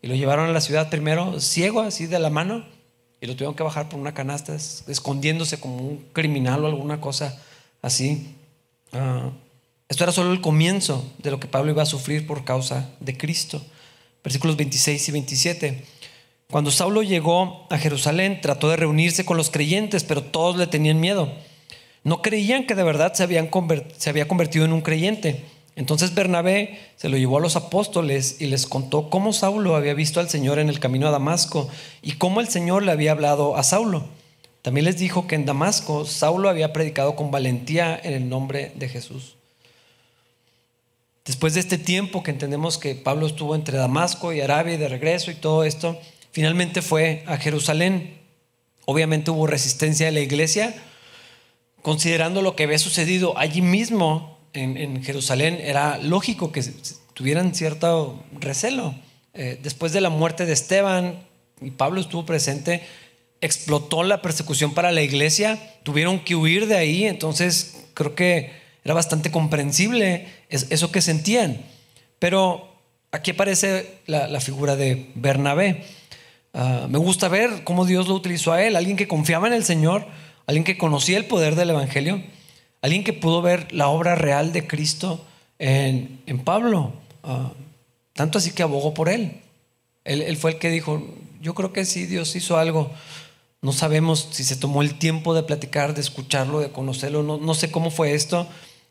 Y 0.01 0.08
lo 0.08 0.15
llevaron 0.15 0.49
a 0.49 0.53
la 0.53 0.62
ciudad 0.62 0.89
primero 0.89 1.39
ciego, 1.39 1.82
así 1.82 2.06
de 2.06 2.19
la 2.19 2.30
mano, 2.30 2.63
y 3.19 3.25
lo 3.25 3.34
tuvieron 3.34 3.56
que 3.56 3.63
bajar 3.63 3.89
por 3.89 3.99
una 3.99 4.13
canasta, 4.13 4.56
escondiéndose 4.56 5.60
como 5.60 5.77
un 5.77 6.06
criminal 6.13 6.63
o 6.63 6.67
alguna 6.67 7.01
cosa 7.01 7.41
así. 7.82 8.36
Ah, 8.93 9.32
esto 9.89 10.04
era 10.04 10.12
solo 10.12 10.32
el 10.32 10.41
comienzo 10.41 11.06
de 11.19 11.32
lo 11.32 11.39
que 11.39 11.47
Pablo 11.47 11.71
iba 11.71 11.84
a 11.84 11.88
sufrir 11.88 12.28
por 12.28 12.43
causa 12.43 12.89
de 13.00 13.17
Cristo 13.17 13.62
versículos 14.28 14.58
26 14.58 15.08
y 15.08 15.12
27. 15.13 15.84
Cuando 16.52 16.69
Saulo 16.69 17.02
llegó 17.02 17.65
a 17.69 17.78
Jerusalén, 17.78 18.41
trató 18.41 18.69
de 18.69 18.76
reunirse 18.76 19.23
con 19.23 19.38
los 19.38 19.50
creyentes, 19.50 20.04
pero 20.04 20.21
todos 20.21 20.58
le 20.58 20.67
tenían 20.67 21.00
miedo. 21.00 21.32
No 22.04 22.21
creían 22.21 22.65
que 22.65 22.76
de 22.76 22.84
verdad 22.84 23.13
se, 23.13 23.26
se 23.97 24.10
había 24.10 24.28
convertido 24.28 24.65
en 24.65 24.73
un 24.73 24.82
creyente. 24.82 25.45
Entonces 25.78 26.13
Bernabé 26.13 26.78
se 26.97 27.08
lo 27.08 27.15
llevó 27.15 27.38
a 27.38 27.41
los 27.41 27.56
apóstoles 27.56 28.41
y 28.41 28.47
les 28.47 28.65
contó 28.65 29.10
cómo 29.10 29.32
Saulo 29.32 29.78
había 29.78 29.93
visto 29.93 30.19
al 30.19 30.30
Señor 30.30 30.60
en 30.60 30.67
el 30.67 30.82
camino 30.82 31.08
a 31.08 31.12
Damasco 31.12 31.69
y 32.02 32.13
cómo 32.13 32.41
el 32.41 32.50
Señor 32.50 32.84
le 32.84 32.91
había 32.91 33.13
hablado 33.13 33.56
a 33.56 33.63
Saulo. 33.63 34.08
También 34.62 34.84
les 34.84 34.97
dijo 34.97 35.26
que 35.26 35.36
en 35.36 35.45
Damasco 35.45 36.04
Saulo 36.06 36.50
había 36.50 36.73
predicado 36.73 37.15
con 37.15 37.32
valentía 37.32 37.97
en 38.04 38.12
el 38.12 38.28
nombre 38.28 38.73
de 38.76 38.89
Jesús. 38.89 39.37
Después 41.28 41.54
de 41.54 41.60
este 41.60 41.78
tiempo 41.78 42.24
que 42.24 42.32
entendemos 42.32 42.78
que 42.78 42.96
Pablo 42.96 43.28
estuvo 43.28 43.54
entre 43.54 43.78
Damasco 43.78 44.32
y 44.32 44.40
Arabia 44.40 44.76
y 44.76 44.78
de 44.78 44.88
regreso 44.88 45.30
y 45.30 45.36
todo 45.36 45.66
esto, 45.66 46.00
finalmente 46.32 46.82
fue 46.82 47.24
a 47.28 47.36
Jerusalén. 47.36 48.18
Obviamente 48.86 49.30
hubo 49.32 49.46
resistencia 49.46 50.06
de 50.06 50.13
la 50.13 50.22
iglesia, 50.22 50.74
considerando 51.82 52.42
lo 52.42 52.56
que 52.56 52.63
había 52.63 52.80
sucedido 52.80 53.38
allí 53.38 53.62
mismo 53.62 54.40
en, 54.54 55.04
Jerusalén, 55.04 55.60
era 55.62 55.98
lógico 55.98 56.54
que 56.54 56.63
tuvieran 57.13 57.54
cierto 57.54 58.24
recelo. 58.40 58.96
Eh, 59.34 59.60
después 59.62 59.92
de 59.92 60.00
la 60.00 60.10
muerte 60.10 60.46
de 60.46 60.54
Esteban, 60.54 61.28
y 61.62 61.72
Pablo 61.72 62.00
estuvo 62.00 62.26
presente, 62.26 62.84
explotó 63.42 64.04
la 64.04 64.22
persecución 64.22 64.74
para 64.74 64.94
la 64.94 65.02
iglesia, 65.02 65.60
tuvieron 65.84 66.22
que 66.22 66.36
huir 66.36 66.68
de 66.68 66.78
ahí, 66.78 67.06
entonces 67.06 67.90
creo 67.94 68.16
que 68.16 68.66
era 68.88 68.93
bastante 68.93 69.32
comprensible 69.32 70.28
eso 70.47 70.93
que 70.93 71.02
sentían. 71.02 71.62
Pero 72.19 72.73
aquí 73.12 73.32
aparece 73.32 74.00
la, 74.06 74.39
figura 74.39 74.78
de 74.78 75.12
Bernabé. 75.13 75.84
Ah, 76.54 76.88
me 76.89 76.97
gusta 76.97 77.28
ver 77.28 77.65
cómo 77.65 77.86
Dios 77.86 78.08
lo 78.08 78.13
utilizó 78.13 78.54
a 78.54 78.63
él, 78.63 78.78
alguien 78.78 78.95
que 78.95 79.06
confiaba 79.06 79.45
en 79.47 79.52
el 79.52 79.65
Señor, 79.65 80.06
alguien 80.45 80.63
que 80.63 80.78
conocía 80.78 81.17
el 81.17 81.26
poder 81.26 81.56
del 81.56 81.71
Evangelio, 81.71 82.23
alguien 82.82 83.04
que 83.04 83.12
pudo 83.12 83.41
ver 83.41 83.73
la 83.73 83.89
obra 83.89 84.15
real 84.15 84.54
de 84.54 84.65
Cristo 84.65 85.21
en, 85.60 86.21
Pablo. 86.45 86.93
Ah, 87.23 87.52
tanto 88.13 88.38
así 88.38 88.52
que 88.52 88.63
abogó 88.63 88.93
por 88.93 89.10
él. 89.10 89.41
él. 90.06 90.38
fue 90.38 90.52
el 90.52 90.60
que 90.60 90.69
dijo, 90.69 91.06
yo 91.41 91.54
creo 91.56 91.73
que 91.73 91.84
sí, 91.84 92.06
Dios 92.06 92.34
hizo 92.38 92.58
algo. 92.58 92.89
No 93.62 93.73
sabemos 93.73 94.30
si 94.32 94.45
se 94.45 94.56
tomó 94.56 94.82
el 94.82 94.97
tiempo 94.97 95.34
de 95.34 95.43
platicar, 95.43 95.93
de 95.93 96.00
escucharlo, 96.00 96.62
de 96.62 96.71
conocerlo, 96.71 97.21
no, 97.21 97.38
no 97.38 97.54
sé 97.54 97.69
cómo 97.69 97.91
fue 97.91 98.13
esto, 98.13 98.47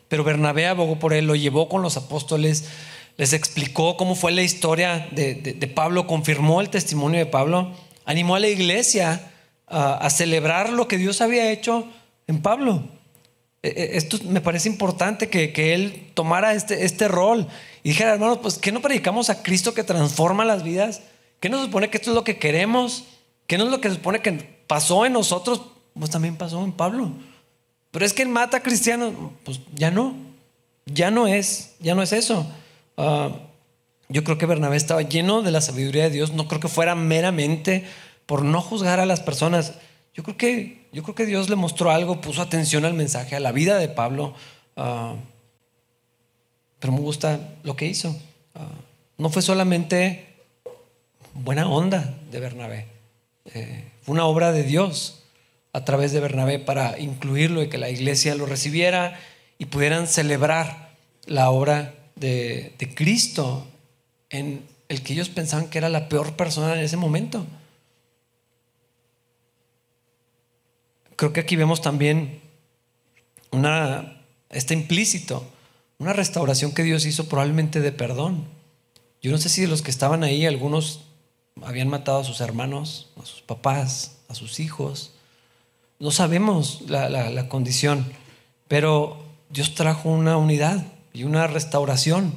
pero 0.09 0.25
Bernabé 0.25 0.67
abogó 0.67 0.99
por 0.99 1.13
él, 1.13 1.27
lo 1.27 1.35
llevó 1.35 1.69
con 1.69 1.83
los 1.83 1.97
apóstoles, 1.97 2.69
les 3.17 3.33
explicó 3.33 3.97
cómo 3.97 4.15
fue 4.15 4.33
la 4.33 4.43
historia 4.43 5.09
de, 5.13 5.73
Pablo, 5.75 6.07
confirmó 6.07 6.61
el 6.61 6.71
testimonio 6.71 7.19
de 7.19 7.27
Pablo, 7.27 7.73
animó 8.05 8.37
a 8.37 8.41
la 8.41 8.49
iglesia 8.49 9.33
a, 9.67 10.09
celebrar 10.11 10.71
lo 10.71 10.87
que 10.87 10.99
Dios 10.99 11.21
había 11.21 11.51
hecho 11.51 11.89
en 12.27 12.43
Pablo. 12.43 12.85
E, 13.63 13.69
e, 13.69 13.97
esto 13.97 14.19
me 14.25 14.41
parece 14.41 14.69
importante 14.69 15.29
que, 15.29 15.75
él 15.75 16.11
tomara 16.15 16.53
este, 16.55 16.85
este 16.85 17.09
rol 17.09 17.49
y 17.83 17.91
dijera, 17.91 18.13
hermanos, 18.13 18.39
pues 18.43 18.59
¿qué 18.59 18.71
no 18.71 18.83
predicamos 18.83 19.31
a 19.31 19.43
Cristo 19.43 19.73
que 19.73 19.83
transforma 19.83 20.45
las 20.45 20.63
vidas? 20.63 21.03
¿Qué 21.41 21.49
nos 21.49 21.65
supone 21.65 21.91
que 21.91 21.97
esto 21.97 22.11
es 22.11 22.15
lo 22.15 22.25
que 22.25 22.39
queremos? 22.39 23.05
¿Qué 23.47 23.59
no 23.59 23.65
es 23.65 23.71
lo 23.71 23.81
que 23.81 23.91
supone 23.91 24.21
que 24.21 24.33
pasó 24.67 25.07
en 25.07 25.13
nosotros? 25.13 25.63
Pues 25.99 26.11
también 26.11 26.37
pasó 26.37 26.63
en 26.65 26.73
Pablo. 26.73 27.13
Pero 27.97 28.05
es 28.05 28.13
que 28.13 28.21
él 28.21 28.29
mata 28.29 28.59
a 28.59 28.63
cristianos. 28.63 29.15
Pues 29.43 29.59
ya 29.75 29.91
no. 29.91 30.15
Ya 30.85 31.11
no 31.11 31.27
es. 31.27 31.77
Ya 31.81 31.95
no 31.95 32.03
es 32.03 32.13
eso. 32.13 32.47
Ah, 32.99 33.31
yo 34.11 34.23
creo 34.23 34.37
que 34.37 34.45
Bernabé 34.45 34.77
estaba 34.77 35.01
lleno 35.01 35.41
de 35.41 35.51
la 35.51 35.63
sabiduría 35.63 36.03
de 36.03 36.11
Dios. 36.11 36.35
No 36.35 36.47
creo 36.47 36.61
que 36.61 36.69
fuera 36.69 36.95
meramente 36.95 37.87
por 38.27 38.45
no 38.45 38.61
juzgar 38.61 39.01
a 39.01 39.07
las 39.07 39.21
personas. 39.21 39.77
Yo 40.13 40.25
creo 40.25 40.37
que, 40.37 40.87
yo 40.93 41.05
creo 41.05 41.15
que 41.15 41.25
Dios 41.25 41.49
le 41.49 41.57
mostró 41.57 41.91
algo, 41.91 42.21
puso 42.21 42.43
atención 42.43 42.85
al 42.85 42.93
mensaje, 42.93 43.35
a 43.35 43.41
la 43.41 43.51
vida 43.51 43.79
de 43.79 43.89
Pablo. 43.89 44.35
Ah, 44.77 45.15
pero 46.79 46.93
me 46.93 47.01
gusta 47.01 47.55
lo 47.63 47.77
que 47.77 47.87
hizo. 47.87 48.15
Ah, 48.55 48.69
no 49.17 49.31
fue 49.31 49.41
solamente 49.41 50.37
buena 51.33 51.67
onda 51.67 52.15
de 52.31 52.41
Bernabé. 52.41 52.89
Eh, 53.47 53.91
fue 54.03 54.13
una 54.13 54.27
obra 54.27 54.53
de 54.53 54.65
Dios 54.65 55.23
a 55.77 55.85
través 55.85 56.11
de 56.11 56.21
Bernabé 56.21 56.59
para 56.59 56.99
incluirlo 56.99 57.63
y 57.63 57.69
que 57.69 57.77
la 57.77 57.91
iglesia 57.91 58.35
lo 58.35 58.47
recibiera 58.47 59.21
y 59.59 59.67
pudieran 59.67 60.07
celebrar 60.07 60.97
la 61.27 61.51
obra 61.51 61.95
de, 62.15 62.73
Cristo 62.95 63.67
en 64.31 64.65
el 64.89 65.03
que 65.03 65.13
ellos 65.13 65.29
pensaban 65.29 65.69
que 65.69 65.77
era 65.77 65.91
la 65.91 66.09
peor 66.09 66.35
persona 66.35 66.73
en 66.73 66.81
ese 66.81 66.97
momento. 66.97 67.45
Creo 71.15 71.35
que 71.35 71.41
aquí 71.41 71.57
vemos 71.57 71.83
también 71.83 72.41
una, 73.51 74.23
está 74.49 74.73
implícito. 74.73 75.47
Una 75.99 76.15
restauración 76.15 76.73
que 76.73 76.85
Dios 76.85 77.05
hizo 77.05 77.29
probablemente 77.29 77.81
de 77.81 77.93
perdón. 77.93 78.47
Yo 79.21 79.31
no 79.31 79.37
sé 79.37 79.51
si 79.51 79.61
de 79.61 79.69
los 79.69 79.83
que 79.83 79.91
estaban 79.91 80.25
ahí, 80.25 80.47
algunos 80.47 81.03
habían 81.63 81.89
matado 81.89 82.21
a 82.21 82.25
sus 82.25 82.41
hermanos, 82.41 83.11
a 83.21 83.27
sus 83.27 83.43
papás, 83.43 84.17
a 84.29 84.35
sus 84.35 84.59
hijos. 84.59 85.13
No 85.99 86.11
sabemos 86.11 86.83
la, 86.89 87.09
la 87.09 87.49
condición, 87.49 88.13
pero 88.69 89.25
Dios 89.51 89.75
trajo 89.75 90.09
una 90.09 90.37
unidad 90.37 90.85
y 91.13 91.25
una 91.25 91.47
restauración 91.47 92.35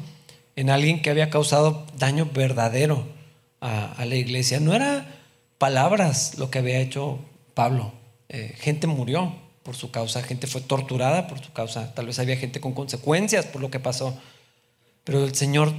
en 0.56 0.70
alguien 0.70 1.02
que 1.02 1.10
había 1.10 1.30
causado 1.30 1.86
daño 1.98 2.30
verdadero 2.34 3.06
a, 3.62 4.06
la 4.06 4.16
iglesia. 4.16 4.60
No 4.60 4.74
era 4.74 5.06
palabras 5.58 6.38
lo 6.38 6.50
que 6.52 6.60
había 6.60 6.80
hecho 6.80 7.20
Pablo. 7.54 7.94
Eh, 8.30 8.56
gente 8.60 8.88
murió 8.88 9.34
por 9.64 9.76
su 9.76 9.92
causa, 9.92 10.22
gente 10.22 10.48
fue 10.48 10.62
torturada 10.62 11.28
por 11.28 11.40
su 11.40 11.52
causa, 11.52 11.94
tal 11.94 12.08
vez 12.08 12.20
había 12.20 12.38
gente 12.38 12.60
con 12.60 12.74
consecuencias 12.74 13.46
por 13.46 13.62
lo 13.62 13.72
que 13.72 13.80
pasó. 13.80 14.18
Pero 15.04 15.24
el 15.24 15.36
Señor 15.36 15.74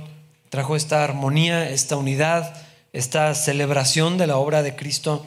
trajo 0.48 0.76
esta 0.76 1.04
armonía, 1.04 1.68
esta 1.70 1.96
unidad, 1.96 2.54
esta 2.92 3.34
celebración 3.34 4.18
de 4.18 4.26
la 4.26 4.36
obra 4.36 4.62
de 4.62 4.76
Cristo 4.76 5.26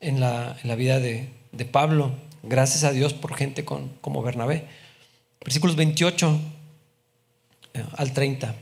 en 0.00 0.20
la, 0.20 0.56
vida 0.76 1.00
de, 1.00 1.28
Pablo. 1.70 2.12
Gracias 2.42 2.84
a 2.84 2.92
Dios 2.92 3.12
por 3.12 3.34
gente 3.34 3.64
con, 3.64 3.88
como 4.00 4.22
Bernabé. 4.22 4.66
Versículos 5.44 5.76
28 5.76 6.40
eh, 7.74 7.84
al 7.96 8.12
30. 8.12 8.54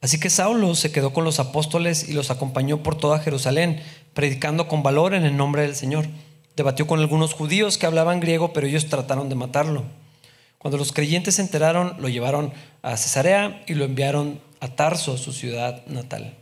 Así 0.00 0.20
que 0.20 0.30
Saulo 0.30 0.74
se 0.74 0.92
quedó 0.92 1.12
con 1.12 1.24
los 1.24 1.40
apóstoles 1.40 2.08
y 2.08 2.12
los 2.12 2.30
acompañó 2.30 2.82
por 2.82 2.96
toda 2.96 3.18
Jerusalén, 3.18 3.82
predicando 4.14 4.68
con 4.68 4.82
valor 4.82 5.14
en 5.14 5.24
el 5.24 5.36
nombre 5.36 5.62
del 5.62 5.74
Señor. 5.74 6.06
Debatió 6.54 6.86
con 6.86 7.00
algunos 7.00 7.32
judíos 7.32 7.78
que 7.78 7.86
hablaban 7.86 8.20
griego, 8.20 8.52
pero 8.52 8.66
ellos 8.66 8.86
trataron 8.86 9.28
de 9.28 9.34
matarlo. 9.34 9.84
Cuando 10.58 10.78
los 10.78 10.92
creyentes 10.92 11.36
se 11.36 11.42
enteraron, 11.42 11.96
lo 11.98 12.08
llevaron 12.08 12.52
a 12.82 12.96
Cesarea 12.96 13.62
y 13.66 13.74
lo 13.74 13.84
enviaron 13.84 14.40
a 14.60 14.68
Tarso, 14.68 15.18
su 15.18 15.32
ciudad 15.32 15.84
natal. 15.86 16.34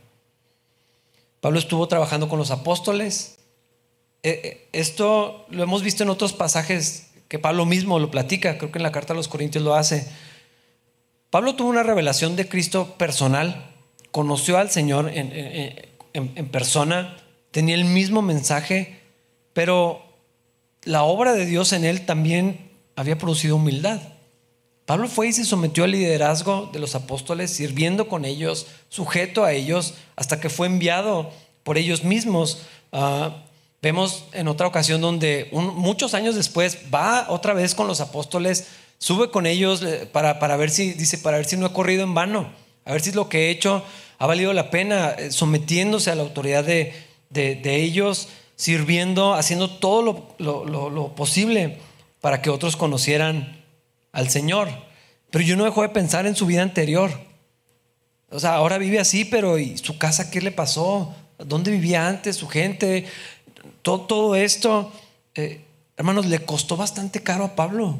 Pablo 1.41 1.59
estuvo 1.59 1.87
trabajando 1.87 2.29
con 2.29 2.39
los 2.39 2.51
apóstoles. 2.51 3.34
Eh, 4.25 4.41
eh, 4.43 4.69
esto 4.71 5.45
lo 5.51 5.61
hemos 5.61 5.83
visto 5.83 6.01
en 6.01 6.09
otros 6.09 6.33
pasajes 6.33 7.11
que 7.27 7.37
Pablo 7.37 7.67
mismo 7.67 7.99
lo 7.99 8.09
platica, 8.09 8.57
creo 8.57 8.71
que 8.71 8.79
en 8.79 8.83
la 8.83 8.91
carta 8.91 9.13
a 9.13 9.15
los 9.15 9.27
Corintios 9.27 9.63
lo 9.63 9.75
hace. 9.75 10.07
Pablo 11.29 11.53
tuvo 11.53 11.69
una 11.69 11.83
revelación 11.83 12.35
de 12.35 12.47
Cristo 12.47 12.95
personal, 12.97 13.71
conoció 14.09 14.57
al 14.57 14.71
Señor 14.71 15.11
en, 15.13 16.49
persona, 16.49 17.17
tenía 17.51 17.75
el 17.75 17.85
mismo 17.85 18.23
mensaje, 18.23 18.99
pero 19.53 20.01
la 20.85 21.03
obra 21.03 21.33
de 21.33 21.45
Dios 21.45 21.71
en 21.71 21.85
él 21.85 22.07
también 22.07 22.71
había 22.95 23.19
producido 23.19 23.57
humildad. 23.57 24.01
Pablo 24.87 25.07
fue 25.07 25.27
y 25.27 25.33
se 25.33 25.45
sometió 25.45 25.83
al 25.83 25.91
liderazgo 25.91 26.71
de 26.73 26.79
los 26.79 26.95
apóstoles, 26.95 27.51
sirviendo 27.51 28.07
con 28.07 28.25
ellos, 28.25 28.65
sujeto 28.89 29.43
a 29.43 29.53
ellos, 29.53 29.93
hasta 30.15 30.39
que 30.39 30.49
fue 30.49 30.65
enviado 30.65 31.29
por 31.61 31.77
ellos 31.77 32.03
mismos. 32.03 32.63
Ah, 32.91 33.44
vemos 33.85 34.25
en 34.33 34.47
otra 34.47 34.65
ocasión 34.65 34.99
donde 34.99 35.47
muchos 35.51 36.15
años 36.15 36.33
después 36.33 36.79
va 36.91 37.27
otra 37.29 37.53
vez 37.53 37.75
con 37.75 37.85
los 37.85 38.01
apóstoles 38.01 38.65
Sube 38.97 39.29
con 39.29 39.45
ellos 39.45 39.83
eh, 39.83 40.07
para, 40.11 40.39
para, 40.39 40.57
ver 40.57 40.69
si, 40.69 40.93
dice, 40.93 41.17
para 41.17 41.37
ver 41.37 41.45
si 41.45 41.57
no 41.57 41.67
he 41.67 41.73
corrido 41.73 42.03
en 42.03 42.13
vano, 42.13 42.49
a 42.85 42.93
ver 42.93 43.01
si 43.01 43.11
lo 43.11 43.29
que 43.29 43.47
he 43.47 43.49
hecho 43.49 43.83
ha 44.17 44.25
valido 44.25 44.53
la 44.53 44.71
pena, 44.71 45.11
eh, 45.11 45.31
sometiéndose 45.31 46.11
a 46.11 46.15
la 46.15 46.23
autoridad 46.23 46.63
de, 46.63 46.93
de, 47.29 47.75
ellos, 47.75 48.29
sirviendo, 48.55 49.33
haciendo 49.33 49.69
todo 49.69 50.35
lo, 50.37 50.65
lo, 50.65 51.15
posible 51.15 51.77
para 52.21 52.41
que 52.41 52.49
otros 52.49 52.77
conocieran 52.77 53.63
al 54.13 54.29
Señor. 54.29 54.69
Pero 55.29 55.43
yo 55.43 55.57
no 55.57 55.65
dejo 55.65 55.81
de 55.81 55.89
pensar 55.89 56.25
en 56.25 56.35
su 56.35 56.45
vida 56.45 56.61
anterior. 56.61 57.11
O 58.29 58.39
sea, 58.39 58.55
ahora 58.55 58.77
vive 58.77 58.99
así, 58.99 59.25
pero 59.25 59.59
¿y 59.59 59.77
su 59.77 59.97
casa 59.97 60.31
qué 60.31 60.41
le 60.41 60.51
pasó? 60.51 61.13
¿Dónde 61.37 61.71
vivía 61.71 62.07
antes 62.07 62.37
su 62.37 62.47
gente? 62.47 63.05
Todo, 63.81 64.01
todo 64.01 64.35
esto, 64.35 64.91
eh, 65.35 65.65
hermanos, 65.97 66.25
le 66.25 66.45
costó 66.45 66.77
bastante 66.77 67.23
caro 67.23 67.45
a 67.45 67.55
Pablo 67.55 67.97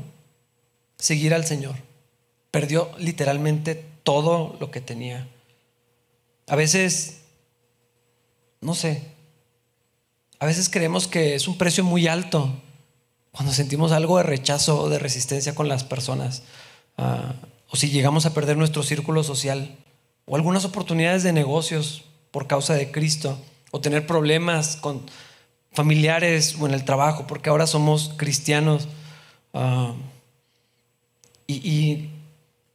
seguir 0.98 1.34
al 1.34 1.46
Señor. 1.46 1.76
Perdió 2.52 2.90
literalmente 2.98 3.76
todo 4.04 4.56
lo 4.60 4.72
que 4.72 4.82
tenía. 4.82 5.28
A 6.48 6.56
veces, 6.56 7.22
no 8.62 8.76
sé, 8.76 9.04
a 10.40 10.46
veces 10.46 10.70
creemos 10.70 11.08
que 11.08 11.36
es 11.36 11.48
un 11.48 11.58
precio 11.58 11.84
muy 11.84 12.08
alto 12.08 12.54
cuando 13.32 13.52
sentimos 13.52 13.92
algo 13.92 14.18
de 14.18 14.24
rechazo 14.24 14.80
o 14.82 14.90
de 14.90 15.00
resistencia 15.00 15.56
con 15.56 15.68
las 15.68 15.84
personas. 15.84 16.44
Ah, 16.98 17.34
o 17.70 17.76
si 17.76 17.90
llegamos 17.90 18.26
a 18.26 18.34
perder 18.34 18.58
nuestro 18.58 18.84
círculo 18.84 19.24
social 19.24 19.76
o 20.26 20.36
algunas 20.36 20.66
oportunidades 20.66 21.24
de 21.24 21.34
negocios 21.34 22.04
por 22.32 22.48
causa 22.48 22.74
de 22.74 22.92
Cristo 22.92 23.38
o 23.72 23.82
tener 23.82 24.08
problemas 24.08 24.76
con 24.78 25.02
familiares 25.76 26.56
o 26.60 26.66
en 26.66 26.74
el 26.74 26.86
trabajo 26.86 27.28
porque 27.28 27.50
ahora 27.50 27.68
somos 27.68 28.14
cristianos. 28.18 28.88
Ah, 29.54 29.94
y, 31.48 32.10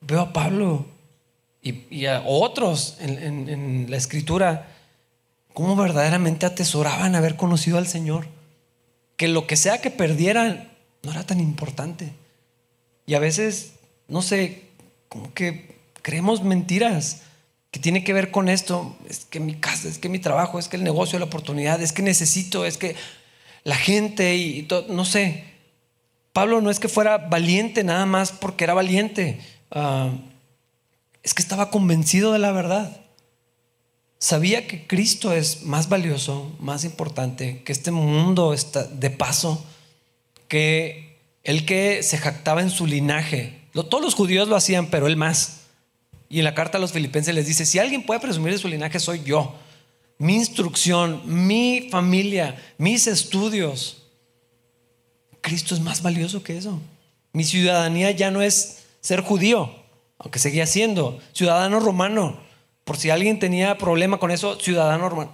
veo 0.02 0.20
a 0.20 0.32
Pablo 0.32 0.86
y, 1.62 2.06
a 2.06 2.22
otros 2.24 2.96
en, 3.00 3.86
la 3.90 3.96
escritura 3.96 4.68
cómo 5.52 5.76
verdaderamente 5.76 6.46
atesoraban 6.46 7.14
haber 7.14 7.36
conocido 7.36 7.78
al 7.78 7.86
Señor. 7.86 8.26
Que 9.16 9.28
lo 9.28 9.46
que 9.46 9.56
sea 9.56 9.80
que 9.80 9.90
perdieran 9.90 10.70
no 11.02 11.10
era 11.10 11.24
tan 11.24 11.40
importante. 11.40 12.12
Y 13.06 13.14
a 13.14 13.18
veces, 13.18 13.72
no 14.08 14.22
sé, 14.22 14.68
como 15.08 15.34
que 15.34 15.76
creemos 16.02 16.42
mentiras 16.42 17.22
que 17.70 17.80
tiene 17.80 18.04
que 18.04 18.12
ver 18.12 18.30
con 18.30 18.48
esto. 18.48 18.96
Es 19.08 19.24
que 19.24 19.40
mi 19.40 19.54
casa, 19.54 19.88
es 19.88 19.98
que 19.98 20.08
mi 20.08 20.18
trabajo, 20.18 20.58
es 20.58 20.68
que 20.68 20.76
el 20.76 20.84
negocio, 20.84 21.18
la 21.18 21.26
oportunidad, 21.26 21.80
es 21.80 21.92
que 21.92 22.02
necesito, 22.02 22.64
es 22.64 22.76
que 22.76 22.96
la 23.64 23.76
gente 23.76 24.36
y 24.36 24.62
todo, 24.62 24.86
no 24.92 25.04
sé. 25.04 25.44
Pablo 26.32 26.60
no 26.60 26.70
es 26.70 26.78
que 26.78 26.88
fuera 26.88 27.18
valiente 27.18 27.84
nada 27.84 28.06
más 28.06 28.32
porque 28.32 28.64
era 28.64 28.74
valiente, 28.74 29.40
ah, 29.70 30.10
es 31.22 31.34
que 31.34 31.42
estaba 31.42 31.70
convencido 31.70 32.32
de 32.32 32.38
la 32.38 32.52
verdad. 32.52 33.00
Sabía 34.18 34.66
que 34.66 34.86
Cristo 34.86 35.32
es 35.32 35.62
más 35.62 35.88
valioso, 35.88 36.54
más 36.60 36.84
importante, 36.84 37.62
que 37.62 37.72
este 37.72 37.90
mundo 37.90 38.52
está 38.52 38.84
de 38.84 39.10
paso, 39.10 39.64
que 40.46 41.18
el 41.42 41.64
que 41.64 42.02
se 42.02 42.18
jactaba 42.18 42.60
en 42.60 42.70
su 42.70 42.86
linaje. 42.86 43.60
todos 43.72 44.02
los 44.02 44.14
judíos 44.14 44.46
lo 44.48 44.56
hacían, 44.56 44.88
pero 44.88 45.06
él 45.06 45.16
más. 45.16 45.59
Y 46.30 46.38
en 46.38 46.44
la 46.44 46.54
carta 46.54 46.78
a 46.78 46.80
los 46.80 46.92
filipenses 46.92 47.34
les 47.34 47.46
dice, 47.46 47.66
si 47.66 47.80
alguien 47.80 48.06
puede 48.06 48.20
presumir 48.20 48.52
de 48.52 48.58
su 48.58 48.68
linaje, 48.68 49.00
soy 49.00 49.24
yo. 49.24 49.56
Mi 50.16 50.36
instrucción, 50.36 51.22
mi 51.26 51.88
familia, 51.90 52.56
mis 52.78 53.08
estudios, 53.08 54.04
Cristo 55.40 55.74
es 55.74 55.80
más 55.80 56.02
valioso 56.02 56.44
que 56.44 56.56
eso. 56.56 56.80
Mi 57.32 57.42
ciudadanía 57.42 58.12
ya 58.12 58.30
no 58.30 58.42
es 58.42 58.84
ser 59.00 59.22
judío, 59.22 59.74
aunque 60.18 60.38
seguía 60.38 60.66
siendo 60.66 61.20
ciudadano 61.32 61.80
romano. 61.80 62.38
Por 62.84 62.96
si 62.96 63.10
alguien 63.10 63.40
tenía 63.40 63.76
problema 63.76 64.18
con 64.18 64.30
eso, 64.30 64.58
ciudadano 64.60 65.08
romano. 65.08 65.32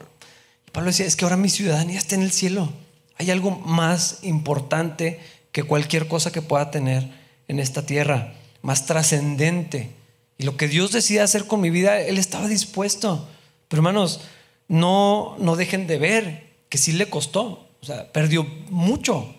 Pablo 0.72 0.88
decía, 0.90 1.04
es 1.04 1.16
que 1.16 1.26
ahora 1.26 1.36
mi 1.36 1.50
ciudadanía 1.50 1.98
está 1.98 2.14
en 2.14 2.22
el 2.22 2.32
cielo. 2.32 2.72
Hay 3.18 3.30
algo 3.30 3.50
más 3.50 4.20
importante 4.22 5.20
que 5.52 5.62
cualquier 5.62 6.08
cosa 6.08 6.32
que 6.32 6.42
pueda 6.42 6.70
tener 6.70 7.06
en 7.48 7.58
esta 7.58 7.84
tierra, 7.84 8.32
más 8.62 8.86
trascendente. 8.86 9.90
Y 10.38 10.44
lo 10.44 10.56
que 10.56 10.68
Dios 10.68 10.92
decida 10.92 11.24
hacer 11.24 11.46
con 11.46 11.60
mi 11.60 11.70
vida, 11.70 12.00
Él 12.00 12.18
estaba 12.18 12.48
dispuesto. 12.48 13.28
Pero 13.68 13.80
hermanos, 13.80 14.20
no, 14.68 15.36
no 15.38 15.56
dejen 15.56 15.86
de 15.86 15.98
ver 15.98 16.52
que 16.68 16.78
sí 16.78 16.92
le 16.92 17.08
costó. 17.08 17.68
O 17.80 17.86
sea, 17.86 18.12
perdió 18.12 18.44
mucho 18.70 19.34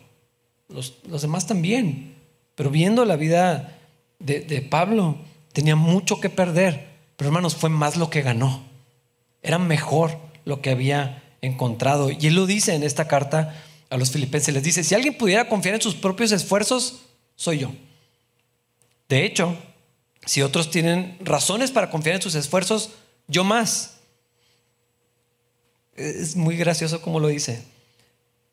los, 0.70 0.94
demás 1.22 1.48
también. 1.48 2.16
Pero 2.56 2.72
viendo 2.72 3.06
la 3.06 3.16
vida 3.16 3.78
de, 4.20 4.40
de 4.40 4.62
Pablo, 4.62 5.18
tenía 5.54 5.76
mucho 5.76 6.20
que 6.20 6.30
perder. 6.30 6.88
Pero 7.16 7.30
hermanos, 7.30 7.56
fue 7.56 7.70
más 7.70 7.96
lo 7.98 8.10
que 8.10 8.22
ganó. 8.22 8.64
Era 9.44 9.60
mejor 9.60 10.18
lo 10.46 10.62
que 10.62 10.72
había 10.72 11.24
encontrado. 11.42 12.10
Y 12.10 12.28
él 12.28 12.36
lo 12.36 12.46
dice 12.46 12.74
en 12.74 12.84
esta 12.84 13.08
carta 13.08 13.56
a 13.90 13.98
los 13.98 14.12
filipenses. 14.12 14.54
Les 14.54 14.64
dice, 14.64 14.84
si 14.84 14.96
alguien 14.96 15.18
pudiera 15.18 15.48
confiar 15.48 15.76
en 15.76 15.82
sus 15.82 15.96
propios 15.96 16.32
esfuerzos, 16.32 17.02
soy 17.36 17.60
yo. 17.60 17.72
De 19.08 19.26
hecho, 19.26 19.56
si 20.28 20.42
otros 20.42 20.70
tienen 20.70 21.18
razones 21.22 21.72
para 21.72 21.90
confiar 21.90 22.18
en 22.18 22.22
sus 22.22 22.36
esfuerzos, 22.36 22.92
yo 23.30 23.46
más. 23.46 24.00
Es 25.96 26.36
muy 26.36 26.58
gracioso 26.58 27.02
como 27.02 27.22
lo 27.22 27.30
dice. 27.30 27.64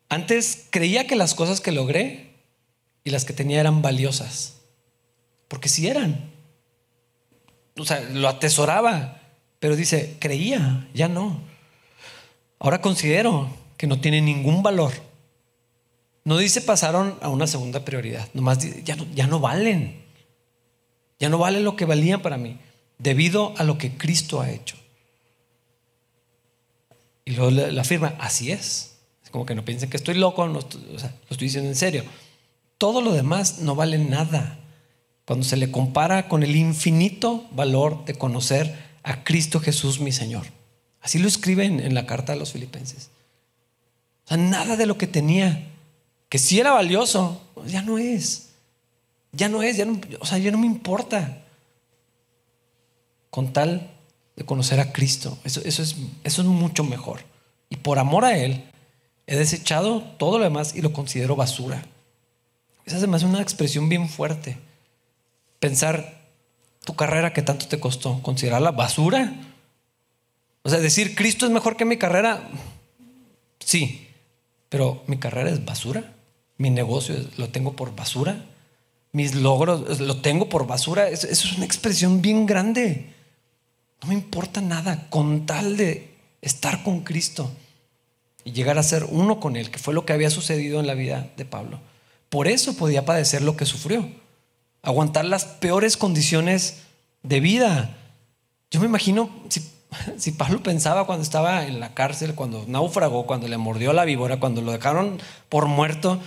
Antes 0.07 0.67
creía 0.69 1.05
que 1.05 1.17
las 1.17 1.35
cosas 1.35 1.59
que 1.59 1.73
logré 1.73 2.33
y 3.03 3.09
las 3.09 3.25
que 3.25 3.33
tenía 3.33 3.59
eran 3.59 3.81
valiosas. 3.81 4.55
Porque 5.49 5.67
sí 5.67 5.87
eran. 5.87 6.31
O 7.77 7.83
sea, 7.83 7.99
lo 7.99 8.29
atesoraba. 8.29 9.19
Pero 9.59 9.75
dice, 9.75 10.15
creía, 10.19 10.87
ya 10.93 11.09
no. 11.09 11.41
Ahora 12.57 12.79
considero 12.79 13.49
que 13.75 13.85
no 13.85 13.99
tiene 13.99 14.21
ningún 14.21 14.63
valor. 14.63 14.93
No 16.23 16.37
dice 16.37 16.61
pasaron 16.61 17.17
a 17.21 17.27
una 17.27 17.47
segunda 17.47 17.83
prioridad. 17.83 18.29
Nomás 18.33 18.59
no, 18.63 19.05
ya 19.13 19.27
no 19.27 19.41
valen. 19.41 20.04
Ya 21.19 21.29
no 21.29 21.37
vale 21.37 21.59
lo 21.59 21.75
que 21.75 21.85
valía 21.85 22.21
para 22.21 22.37
mí, 22.37 22.59
debido 22.97 23.53
a 23.57 23.63
lo 23.63 23.77
que 23.77 23.97
Cristo 23.97 24.41
ha 24.41 24.51
hecho. 24.51 24.75
Y 27.25 27.31
luego 27.31 27.51
la 27.51 27.81
afirma, 27.81 28.15
así 28.19 28.51
es. 28.51 28.97
Como 29.31 29.45
que 29.45 29.55
no 29.55 29.65
piensen 29.65 29.89
que 29.89 29.97
estoy 29.97 30.15
loco, 30.15 30.47
lo 30.47 30.59
estoy 30.59 31.37
diciendo 31.37 31.69
en 31.69 31.75
serio. 31.75 32.03
Todo 32.77 33.01
lo 33.01 33.11
demás 33.11 33.59
no 33.59 33.75
vale 33.75 33.97
nada 33.97 34.59
cuando 35.25 35.45
se 35.45 35.57
le 35.57 35.71
compara 35.71 36.27
con 36.27 36.43
el 36.43 36.55
infinito 36.55 37.45
valor 37.51 38.05
de 38.05 38.15
conocer 38.15 38.77
a 39.03 39.23
Cristo 39.23 39.59
Jesús 39.59 39.99
mi 39.99 40.11
Señor. 40.11 40.45
Así 41.01 41.19
lo 41.19 41.27
escribe 41.27 41.65
en, 41.65 41.93
la 41.93 42.05
carta 42.05 42.33
a 42.33 42.35
los 42.35 42.51
filipenses. 42.51 43.09
O 44.25 44.29
sea, 44.29 44.37
nada 44.37 44.75
de 44.75 44.85
lo 44.85 44.97
que 44.97 45.07
tenía, 45.07 45.67
que 46.29 46.39
sí 46.39 46.59
era 46.59 46.71
valioso, 46.71 47.41
ya 47.67 47.81
no 47.81 47.97
es. 47.97 48.44
Ya 49.35 49.49
no 49.49 49.63
es, 49.63 49.77
ya 49.77 49.85
no, 49.85 49.99
o 50.19 50.25
sea, 50.25 50.37
ya 50.37 50.51
no 50.51 50.57
me 50.57 50.65
importa. 50.65 51.43
Con 53.29 53.53
tal 53.53 53.91
de 54.35 54.45
conocer 54.45 54.79
a 54.79 54.93
Cristo, 54.93 55.37
eso, 55.43 55.61
eso, 55.65 55.81
es, 55.81 55.95
eso 56.23 56.41
es 56.41 56.47
mucho 56.47 56.83
mejor. 56.83 57.21
Y 57.69 57.77
por 57.77 57.99
amor 57.99 58.25
a 58.25 58.37
Él, 58.37 58.63
he 59.27 59.35
desechado 59.35 60.01
todo 60.17 60.37
lo 60.37 60.43
demás 60.43 60.75
y 60.75 60.81
lo 60.81 60.93
considero 60.93 61.35
basura. 61.35 61.85
Esa 62.85 62.97
es 62.97 63.23
una 63.23 63.41
expresión 63.41 63.89
bien 63.89 64.07
fuerte 64.07 64.57
pensar 65.65 66.21
tu 66.83 66.95
carrera 66.95 67.33
que 67.33 67.41
tanto 67.41 67.67
te 67.67 67.79
costó, 67.79 68.21
considerarla 68.21 68.69
basura. 68.69 69.33
O 70.61 70.69
sea, 70.69 70.79
decir 70.79 71.15
Cristo 71.15 71.47
es 71.47 71.51
mejor 71.51 71.75
que 71.75 71.85
mi 71.85 71.97
carrera, 71.97 72.47
sí, 73.59 74.07
pero 74.69 75.03
mi 75.07 75.17
carrera 75.17 75.49
es 75.49 75.65
basura, 75.65 76.13
mi 76.57 76.69
negocio 76.69 77.15
lo 77.37 77.49
tengo 77.49 77.75
por 77.75 77.95
basura, 77.95 78.45
mis 79.15 79.33
logros 79.33 80.01
lo 80.01 80.17
tengo 80.17 80.49
por 80.49 80.67
basura, 80.67 81.07
eso, 81.07 81.27
es 81.27 81.53
una 81.53 81.65
expresión 81.65 82.21
bien 82.21 82.45
grande. 82.45 83.13
No 84.01 84.09
me 84.09 84.13
importa 84.13 84.59
nada 84.59 85.07
con 85.09 85.45
tal 85.45 85.77
de 85.77 86.13
estar 86.41 86.83
con 86.83 86.99
Cristo 86.99 87.49
y 88.43 88.51
llegar 88.51 88.77
a 88.77 88.83
ser 88.83 89.05
uno 89.05 89.39
con 89.39 89.55
Él, 89.55 89.71
que 89.71 89.79
fue 89.79 89.93
lo 89.93 90.05
que 90.05 90.11
había 90.11 90.29
sucedido 90.29 90.81
en 90.81 90.87
la 90.87 90.95
vida 90.95 91.29
de 91.37 91.45
Pablo. 91.45 91.79
Por 92.27 92.49
eso 92.49 92.75
podía 92.75 93.05
padecer 93.05 93.41
lo 93.41 93.55
que 93.55 93.65
sufrió 93.65 94.05
aguantar 94.83 95.23
las 95.23 95.45
peores 95.45 95.95
condiciones 95.95 96.81
de 97.23 97.39
vida. 97.39 97.97
Yo 98.69 98.81
me 98.81 98.85
imagino 98.85 99.29
si, 100.17 100.31
Pablo 100.37 100.61
pensaba 100.61 101.05
cuando 101.05 101.23
estaba 101.23 101.65
en 101.65 101.79
la 101.79 101.93
cárcel, 101.93 102.35
cuando 102.35 102.65
naufragó, 102.67 103.25
cuando 103.25 103.47
le 103.47 103.57
mordió 103.57 103.93
la 103.93 104.03
víbora, 104.03 104.41
cuando 104.41 104.61
lo 104.61 104.73
dejaron 104.73 105.19
por 105.47 105.67
muerto, 105.67 106.19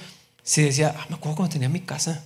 si 0.43 0.63
decía, 0.63 0.97
ah, 0.99 1.07
me 1.11 1.17
acuerdo 1.17 1.37
cuando 1.37 1.53
tenía 1.53 1.69
mi 1.69 1.81
casa. 1.81 2.25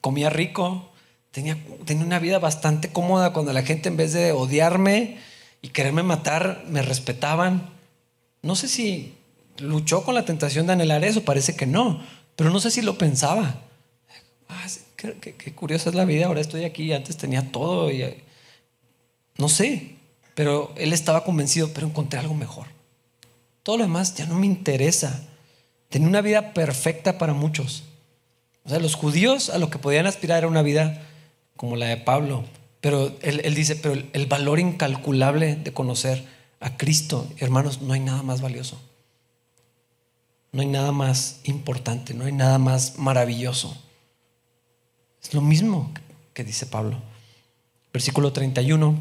Comía 0.00 0.30
rico, 0.30 0.90
tenía, 1.30 1.56
tenía 1.84 2.04
una 2.04 2.18
vida 2.18 2.38
bastante 2.38 2.92
cómoda 2.92 3.32
cuando 3.32 3.52
la 3.52 3.62
gente 3.62 3.88
en 3.88 3.96
vez 3.96 4.12
de 4.12 4.32
odiarme 4.32 5.18
y 5.62 5.68
quererme 5.68 6.02
matar, 6.02 6.64
me 6.68 6.82
respetaban. 6.82 7.70
No 8.42 8.54
sé 8.54 8.68
si 8.68 9.14
luchó 9.58 10.04
con 10.04 10.14
la 10.14 10.24
tentación 10.24 10.66
de 10.66 10.74
anhelar 10.74 11.04
eso, 11.04 11.24
parece 11.24 11.56
que 11.56 11.66
no, 11.66 12.02
pero 12.36 12.50
no 12.50 12.60
sé 12.60 12.70
si 12.70 12.82
lo 12.82 12.96
pensaba 12.96 13.62
ah, 14.48 14.66
qué, 14.96 15.54
curiosa 15.54 15.90
es 15.90 15.94
la 15.94 16.04
vida, 16.04 16.26
ahora 16.26 16.40
estoy 16.40 16.64
aquí, 16.64 16.92
antes 16.92 17.16
tenía 17.16 17.50
todo 17.52 17.90
y 17.90 18.22
no 19.36 19.48
sé, 19.48 19.96
pero 20.34 20.72
él 20.76 20.92
estaba 20.92 21.24
convencido, 21.24 21.70
pero 21.72 21.86
encontré 21.86 22.18
algo 22.18 22.34
mejor. 22.34 22.66
Todo 23.62 23.78
lo 23.78 23.84
demás 23.84 24.14
ya 24.14 24.26
no 24.26 24.34
me 24.34 24.46
interesa. 24.46 25.24
Tenía 25.88 26.08
una 26.08 26.22
vida 26.22 26.54
perfecta 26.54 27.18
para 27.18 27.34
muchos. 27.34 27.84
O 28.68 28.70
sea, 28.70 28.80
los 28.80 28.96
judíos 28.96 29.48
a 29.48 29.56
lo 29.56 29.70
que 29.70 29.78
podían 29.78 30.06
aspirar 30.06 30.36
era 30.36 30.46
una 30.46 30.60
vida 30.60 31.02
como 31.56 31.74
la 31.74 31.86
de 31.86 31.96
Pablo, 31.96 32.44
pero 32.82 33.16
él, 33.22 33.40
él 33.42 33.54
dice, 33.54 33.76
pero 33.76 33.98
el 34.12 34.26
valor 34.26 34.60
incalculable 34.60 35.56
de 35.56 35.72
conocer 35.72 36.22
a 36.60 36.76
Cristo, 36.76 37.26
hermanos, 37.38 37.80
no 37.80 37.94
hay 37.94 38.00
nada 38.00 38.22
más 38.22 38.42
valioso. 38.42 38.78
No 40.52 40.60
hay 40.60 40.68
nada 40.68 40.92
más 40.92 41.40
importante, 41.44 42.12
no 42.12 42.26
hay 42.26 42.32
nada 42.32 42.58
más 42.58 42.98
maravilloso. 42.98 43.74
Es 45.22 45.32
lo 45.32 45.40
mismo 45.40 45.90
que 46.34 46.44
dice 46.44 46.66
Pablo. 46.66 47.00
Versículo 47.90 48.34
31. 48.34 48.98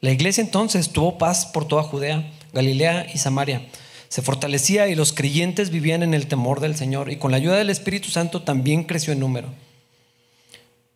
La 0.00 0.10
iglesia 0.10 0.42
entonces 0.42 0.90
tuvo 0.90 1.16
paz 1.16 1.46
por 1.46 1.68
toda 1.68 1.84
Judea, 1.84 2.28
Galilea 2.52 3.06
y 3.14 3.18
Samaria. 3.18 3.68
Se 4.08 4.22
fortalecía 4.22 4.88
y 4.88 4.94
los 4.94 5.12
creyentes 5.12 5.70
vivían 5.70 6.02
en 6.02 6.14
el 6.14 6.26
temor 6.26 6.60
del 6.60 6.76
Señor 6.76 7.10
y 7.10 7.16
con 7.16 7.30
la 7.30 7.36
ayuda 7.36 7.56
del 7.56 7.70
Espíritu 7.70 8.08
Santo 8.08 8.42
también 8.42 8.84
creció 8.84 9.12
en 9.12 9.20
número. 9.20 9.48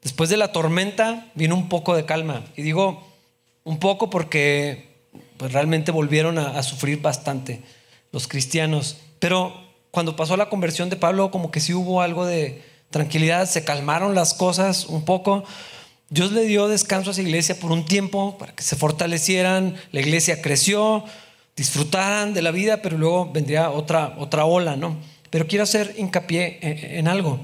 Después 0.03 0.31
de 0.31 0.37
la 0.37 0.53
tormenta 0.53 1.31
vino 1.35 1.55
un 1.55 1.68
poco 1.68 1.94
de 1.94 2.05
calma. 2.05 2.44
Y 2.57 2.62
digo 2.62 3.07
un 3.64 3.79
poco 3.79 4.11
porque 4.11 4.96
pues, 5.37 5.53
realmente 5.53 5.92
volvieron 5.92 6.38
a, 6.38 6.62
sufrir 6.62 7.01
bastante 7.01 7.62
los 8.11 8.27
cristianos. 8.27 8.96
Pero 9.18 9.55
cuando 9.90 10.16
pasó 10.16 10.37
la 10.37 10.48
conversión 10.48 10.90
de 10.90 10.96
Pablo, 10.96 11.31
como 11.31 11.51
que 11.51 11.61
sí 11.61 11.75
hubo 11.75 12.03
algo 12.03 12.25
de, 12.25 12.62
tranquilidad, 12.92 13.48
se 13.48 13.64
calmaron 13.64 14.14
las 14.14 14.35
cosas 14.35 14.87
un 14.87 15.05
poco. 15.05 15.42
Dios 16.11 16.31
le 16.31 16.44
dio 16.44 16.68
descanso 16.68 17.11
a 17.11 17.12
esa 17.12 17.22
iglesia 17.22 17.59
por 17.59 17.72
un 17.72 17.85
tiempo 17.85 18.38
para 18.38 18.55
que 18.55 18.62
se 18.62 18.77
fortalecieran, 18.77 19.75
la 19.90 20.01
iglesia 20.01 20.40
creció, 20.42 21.05
disfrutaran 21.56 22.34
de 22.34 22.42
la 22.42 22.50
vida, 22.50 22.82
pero 22.82 22.96
luego 22.98 23.30
vendría 23.30 23.70
otra, 23.70 24.14
otra 24.18 24.44
ola, 24.44 24.76
¿no? 24.76 24.96
Pero 25.30 25.46
quiero 25.46 25.64
hacer 25.64 25.94
hincapié 25.96 26.58
en, 26.98 27.08
algo. 27.08 27.40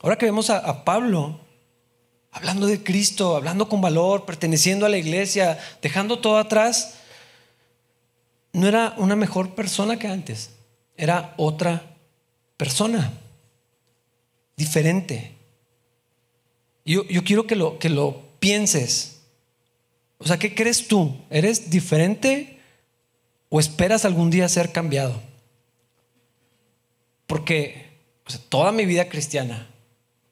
Ahora 0.00 0.18
que 0.18 0.26
vemos 0.26 0.50
a, 0.50 0.84
Pablo 0.84 1.40
hablando 2.32 2.66
de 2.66 2.82
Cristo, 2.82 3.36
hablando 3.36 3.68
con 3.68 3.80
valor, 3.80 4.24
perteneciendo 4.24 4.86
a 4.86 4.88
la 4.88 4.96
iglesia, 4.96 5.58
dejando 5.80 6.18
todo 6.18 6.38
atrás, 6.38 6.94
no 8.52 8.66
era 8.66 8.94
una 8.96 9.16
mejor 9.16 9.54
persona 9.54 9.98
que 9.98 10.08
antes, 10.08 10.50
era 10.96 11.34
otra 11.36 11.82
persona 12.56 13.12
diferente. 14.56 15.36
Yo, 16.84 17.04
yo 17.04 17.22
quiero 17.22 17.46
que 17.46 17.54
lo, 17.54 17.78
que 17.78 17.90
lo 17.90 18.22
pienses. 18.40 19.20
O 20.18 20.26
sea, 20.26 20.38
¿qué 20.38 20.54
crees 20.54 20.88
tú? 20.88 21.16
¿Eres 21.30 21.70
diferente 21.70 22.61
o 23.54 23.60
esperas 23.60 24.06
algún 24.06 24.30
día 24.30 24.48
ser 24.48 24.72
cambiado? 24.72 25.20
Porque 27.26 27.92
toda 28.48 28.72
mi 28.72 28.86
vida 28.86 29.10
cristiana 29.10 29.68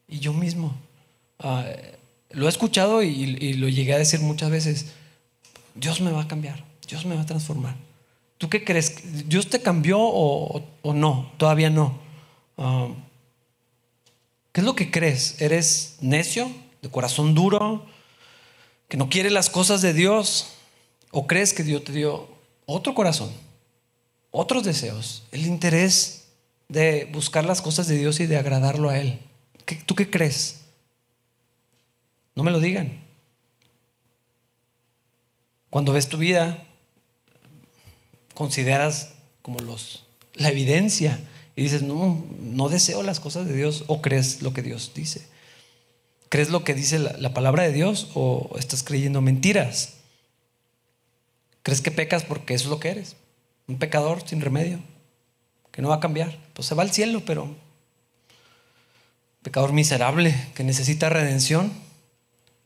y 0.07 0.17
yo 0.17 0.33
mismo 0.33 0.75
ah, 1.37 1.63
lo 2.31 2.47
he 2.47 2.49
escuchado 2.49 3.03
y, 3.03 3.53
lo 3.53 3.69
llegué 3.69 3.93
a 3.93 3.99
decir 3.99 4.21
muchas 4.21 4.49
veces, 4.49 4.87
Dios 5.75 6.01
me 6.01 6.11
va 6.11 6.23
a 6.23 6.27
cambiar, 6.27 6.65
Dios 6.87 7.05
me 7.05 7.15
va 7.15 7.21
a 7.21 7.25
transformar. 7.27 7.75
¿Tú 8.39 8.49
qué 8.49 8.63
crees? 8.63 9.29
¿Dios 9.29 9.47
te 9.47 9.61
cambió 9.61 9.99
o, 10.01 10.63
no? 10.83 11.31
Todavía 11.37 11.69
no. 11.69 11.99
Ah, 12.57 12.87
¿Qué 14.51 14.61
es 14.61 14.65
lo 14.65 14.73
que 14.73 14.89
crees? 14.89 15.39
¿Eres 15.39 15.97
necio, 16.01 16.51
de 16.81 16.89
corazón 16.89 17.35
duro, 17.35 17.85
que 18.87 18.97
no 18.97 19.09
quiere 19.09 19.29
las 19.29 19.51
cosas 19.51 19.83
de 19.83 19.93
Dios? 19.93 20.53
¿O 21.11 21.27
crees 21.27 21.53
que 21.53 21.63
Dios 21.63 21.83
te 21.83 21.91
dio 21.91 22.30
otro 22.71 22.93
corazón, 22.93 23.31
otros 24.31 24.63
deseos, 24.63 25.23
el 25.31 25.45
interés 25.45 26.29
de 26.69 27.09
buscar 27.11 27.45
las 27.45 27.61
cosas 27.61 27.87
de 27.87 27.97
Dios 27.97 28.19
y 28.19 28.27
de 28.27 28.37
agradarlo 28.37 28.89
a 28.89 28.97
Él? 28.97 29.19
¿Tú 29.85 29.95
qué 29.95 30.09
crees? 30.09 30.61
No 32.35 32.43
me 32.43 32.51
lo 32.51 32.59
digan. 32.59 33.01
Cuando 35.69 35.93
ves 35.93 36.09
tu 36.09 36.17
vida, 36.17 36.65
consideras 38.33 39.13
como 39.41 39.59
los, 39.59 40.05
la 40.33 40.49
evidencia 40.49 41.19
y 41.55 41.63
dices, 41.63 41.83
no, 41.83 42.25
no 42.39 42.69
deseo 42.69 43.03
las 43.03 43.19
cosas 43.19 43.47
de 43.47 43.55
Dios 43.55 43.83
o 43.87 44.01
crees 44.01 44.41
lo 44.41 44.53
que 44.53 44.61
Dios 44.61 44.91
dice. 44.95 45.27
¿Crees 46.29 46.49
lo 46.49 46.63
que 46.63 46.73
dice 46.73 46.97
la, 46.97 47.33
palabra 47.33 47.63
de 47.63 47.73
Dios 47.73 48.09
o 48.13 48.55
estás 48.57 48.83
creyendo 48.83 49.21
mentiras? 49.21 49.95
¿Crees 51.63 51.81
que 51.81 51.91
pecas 51.91 52.23
porque 52.23 52.53
eso 52.53 52.65
es 52.65 52.69
lo 52.69 52.79
que 52.79 52.89
eres? 52.89 53.15
Un 53.67 53.77
pecador 53.77 54.27
sin 54.27 54.41
remedio, 54.41 54.79
que 55.71 55.81
no 55.81 55.89
va 55.89 55.95
a 55.95 55.99
cambiar. 55.99 56.37
Pues 56.53 56.67
se 56.67 56.75
va 56.75 56.83
al 56.83 56.91
cielo, 56.91 57.23
pero 57.25 57.55
pecador 59.43 59.73
miserable 59.73 60.35
que 60.55 60.63
necesita 60.63 61.09
redención. 61.09 61.71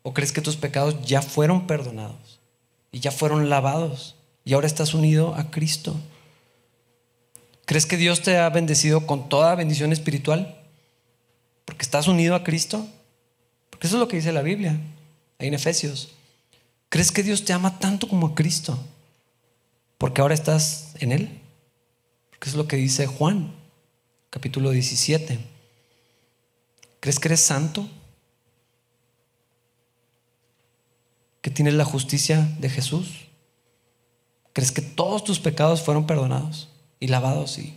¿O 0.04 0.14
crees 0.14 0.32
que 0.32 0.42
tus 0.42 0.56
pecados 0.56 1.04
ya 1.04 1.22
fueron 1.22 1.66
perdonados 1.66 2.40
y 2.92 3.00
ya 3.00 3.12
fueron 3.12 3.50
lavados 3.50 4.16
y 4.44 4.54
ahora 4.54 4.68
estás 4.68 4.94
unido 4.94 5.34
a 5.36 5.50
Cristo? 5.50 5.96
¿Crees 7.66 7.88
que 7.88 7.98
Dios 7.98 8.22
te 8.22 8.38
ha 8.38 8.48
bendecido 8.50 9.08
con 9.08 9.30
toda 9.30 9.56
bendición 9.56 9.92
espiritual? 9.92 10.62
Porque 11.66 11.82
estás 11.82 12.08
unido 12.08 12.36
a 12.36 12.44
Cristo. 12.44 12.88
Porque 13.72 13.88
eso 13.88 13.98
es 13.98 14.00
lo 14.00 14.08
que 14.08 14.18
dice 14.18 14.32
la 14.32 14.44
Biblia, 14.44 14.80
ahí 15.40 15.48
en 15.48 15.56
Efesios. 15.56 16.14
¿Crees 16.96 17.12
que 17.12 17.24
Dios 17.24 17.44
te 17.44 17.52
ama 17.52 17.78
tanto 17.78 18.08
como 18.08 18.28
a 18.28 18.36
Cristo? 18.36 18.80
Porque 19.98 20.22
ahora 20.22 20.34
estás 20.34 20.94
en 21.00 21.12
Él. 21.12 21.42
Porque 22.30 22.48
es 22.48 22.56
lo 22.56 22.70
que 22.70 22.78
dice 22.78 23.06
Juan, 23.06 23.54
capítulo 24.30 24.72
17. 24.72 25.38
¿Crees 27.02 27.20
que 27.20 27.28
eres 27.28 27.42
santo? 27.42 27.90
¿Que 31.42 31.52
tienes 31.52 31.74
la 31.74 31.84
justicia 31.84 32.50
de 32.62 32.70
Jesús? 32.70 33.26
¿Crees 34.54 34.72
que 34.72 34.82
todos 34.82 35.26
tus 35.26 35.42
pecados 35.42 35.82
fueron 35.82 36.08
perdonados 36.08 36.70
y 37.02 37.08
lavados? 37.08 37.58
Y 37.58 37.74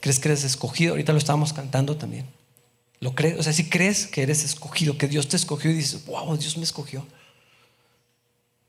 ¿Crees 0.00 0.20
que 0.20 0.28
eres 0.28 0.44
escogido? 0.44 0.92
Ahorita 0.92 1.12
lo 1.12 1.18
estábamos 1.18 1.52
cantando 1.52 1.96
también. 1.96 2.24
¿Lo 3.00 3.16
crees? 3.16 3.36
O 3.36 3.42
sea, 3.42 3.52
si 3.52 3.68
crees 3.68 4.06
que 4.06 4.22
eres 4.22 4.44
escogido, 4.44 4.96
que 4.96 5.08
Dios 5.08 5.26
te 5.26 5.34
escogió 5.34 5.72
y 5.72 5.74
dices, 5.74 6.06
wow, 6.06 6.36
Dios 6.36 6.56
me 6.56 6.62
escogió. 6.62 7.04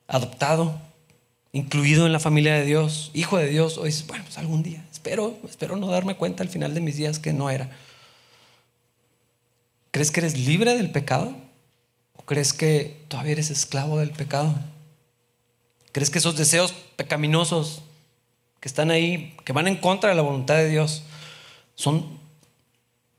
Adoptado, 0.09 0.77
incluido 1.53 2.05
en 2.05 2.11
la 2.11 2.19
familia 2.19 2.55
de 2.55 2.65
Dios, 2.65 3.11
hijo 3.13 3.37
de 3.37 3.47
Dios, 3.47 3.77
o 3.77 3.85
dices, 3.85 4.05
bueno, 4.05 4.25
pues 4.25 4.37
algún 4.37 4.63
día, 4.63 4.85
espero, 4.91 5.37
espero 5.47 5.77
no 5.77 5.87
darme 5.87 6.17
cuenta 6.17 6.43
al 6.43 6.49
final 6.49 6.73
de 6.73 6.81
mis 6.81 6.97
días 6.97 7.19
que 7.19 7.31
no 7.31 7.49
era. 7.49 7.69
¿Crees 9.91 10.11
que 10.11 10.19
eres 10.19 10.37
libre 10.37 10.75
del 10.75 10.91
pecado? 10.91 11.33
¿O 12.15 12.23
crees 12.23 12.53
que 12.53 12.97
todavía 13.07 13.31
eres 13.33 13.49
esclavo 13.49 13.97
del 13.99 14.11
pecado? 14.11 14.53
¿Crees 15.91 16.09
que 16.09 16.19
esos 16.19 16.37
deseos 16.37 16.73
pecaminosos 16.95 17.81
que 18.59 18.67
están 18.67 18.91
ahí, 18.91 19.35
que 19.45 19.53
van 19.53 19.67
en 19.67 19.77
contra 19.77 20.09
de 20.09 20.15
la 20.15 20.21
voluntad 20.21 20.55
de 20.55 20.69
Dios, 20.69 21.03
son, 21.75 22.19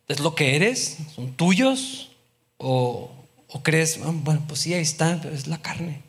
es 0.06 0.20
lo 0.20 0.34
que 0.34 0.54
eres? 0.54 0.98
¿Son 1.14 1.32
tuyos? 1.32 2.10
¿O, 2.58 3.10
crees, 3.62 3.98
ah, 4.04 4.12
bueno, 4.12 4.42
pues 4.46 4.60
sí, 4.60 4.74
ahí 4.74 4.82
está, 4.82 5.18
pero 5.20 5.34
es 5.34 5.46
la 5.46 5.60
carne? 5.60 6.02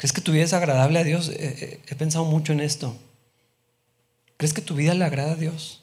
¿Crees 0.00 0.14
que 0.14 0.22
tu 0.22 0.32
vida 0.32 0.44
es 0.44 0.54
agradable 0.54 0.98
a 0.98 1.04
Dios? 1.04 1.28
he 1.28 1.94
pensado 1.94 2.24
mucho 2.24 2.54
en 2.54 2.60
esto. 2.60 2.96
¿Crees 4.38 4.54
que 4.54 4.62
tu 4.62 4.74
vida 4.74 4.94
le 4.94 5.04
agrada 5.04 5.32
a 5.32 5.36
Dios? 5.36 5.82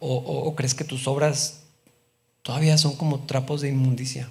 ¿O, 0.00 0.54
crees 0.54 0.74
que 0.74 0.84
tus 0.84 1.08
obras 1.08 1.62
todavía 2.42 2.76
son 2.76 2.94
como 2.96 3.20
trapos 3.20 3.62
de 3.62 3.70
inmundicia? 3.70 4.30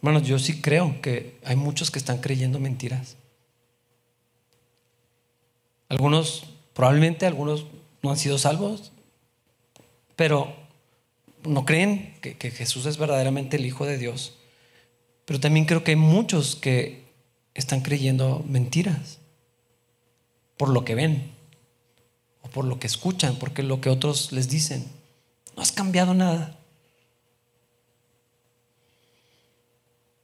Bueno, 0.00 0.20
yo 0.20 0.38
sí 0.38 0.62
creo 0.62 1.02
que 1.02 1.38
hay 1.44 1.56
muchos 1.56 1.90
que 1.90 1.98
están 1.98 2.22
creyendo 2.22 2.58
mentiras. 2.58 3.18
Algunos, 5.90 6.44
probablemente 6.72 7.26
algunos 7.26 7.66
no 8.02 8.10
han 8.10 8.16
sido 8.16 8.38
salvos, 8.38 8.90
pero 10.16 10.56
no 11.42 11.66
creen 11.66 12.14
que 12.22 12.50
Jesús 12.50 12.86
es 12.86 12.96
verdaderamente 12.96 13.58
el 13.58 13.66
Hijo 13.66 13.84
de 13.84 13.98
Dios. 13.98 14.38
Pero 15.24 15.40
también 15.40 15.66
creo 15.66 15.84
que 15.84 15.92
hay 15.92 15.96
muchos 15.96 16.56
que 16.56 17.04
están 17.54 17.80
creyendo 17.80 18.44
mentiras 18.46 19.18
por 20.56 20.68
lo 20.68 20.84
que 20.84 20.94
ven 20.94 21.32
o 22.42 22.48
por 22.48 22.64
lo 22.64 22.78
que 22.78 22.86
escuchan, 22.86 23.36
porque 23.36 23.62
lo 23.62 23.80
que 23.80 23.90
otros 23.90 24.32
les 24.32 24.48
dicen. 24.48 24.86
No 25.56 25.62
has 25.62 25.72
cambiado 25.72 26.14
nada. 26.14 26.58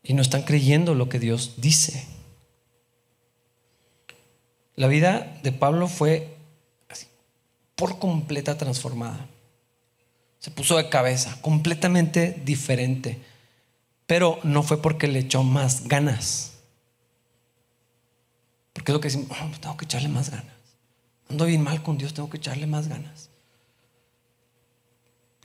Y 0.03 0.15
no 0.15 0.23
están 0.23 0.43
creyendo 0.43 0.95
lo 0.95 1.09
que 1.09 1.19
Dios 1.19 1.55
dice. 1.59 2.07
La 4.75 4.87
vida 4.87 5.39
de 5.43 5.53
Pablo 5.53 5.89
fue 5.89 6.39
por 7.75 7.99
completa 7.99 8.59
transformada. 8.59 9.29
Se 10.41 10.51
puso 10.51 10.77
de 10.77 10.89
cabeza, 10.89 11.37
completamente 11.41 12.41
diferente. 12.45 13.21
Pero 14.09 14.41
no 14.43 14.63
fue 14.63 14.81
porque 14.81 15.07
le 15.07 15.19
echó 15.19 15.45
más 15.45 15.87
ganas. 15.87 16.55
Porque 18.73 18.91
es 18.91 18.95
lo 18.95 19.01
que 19.01 19.09
decimos, 19.09 19.29
oh, 19.31 19.61
tengo 19.61 19.77
que 19.77 19.85
echarle 19.85 20.09
más 20.09 20.31
ganas. 20.31 20.55
Ando 21.29 21.45
bien 21.45 21.63
mal 21.63 21.83
con 21.83 21.99
Dios, 21.99 22.15
tengo 22.15 22.31
que 22.31 22.39
echarle 22.39 22.67
más 22.67 22.89
ganas. 22.89 23.29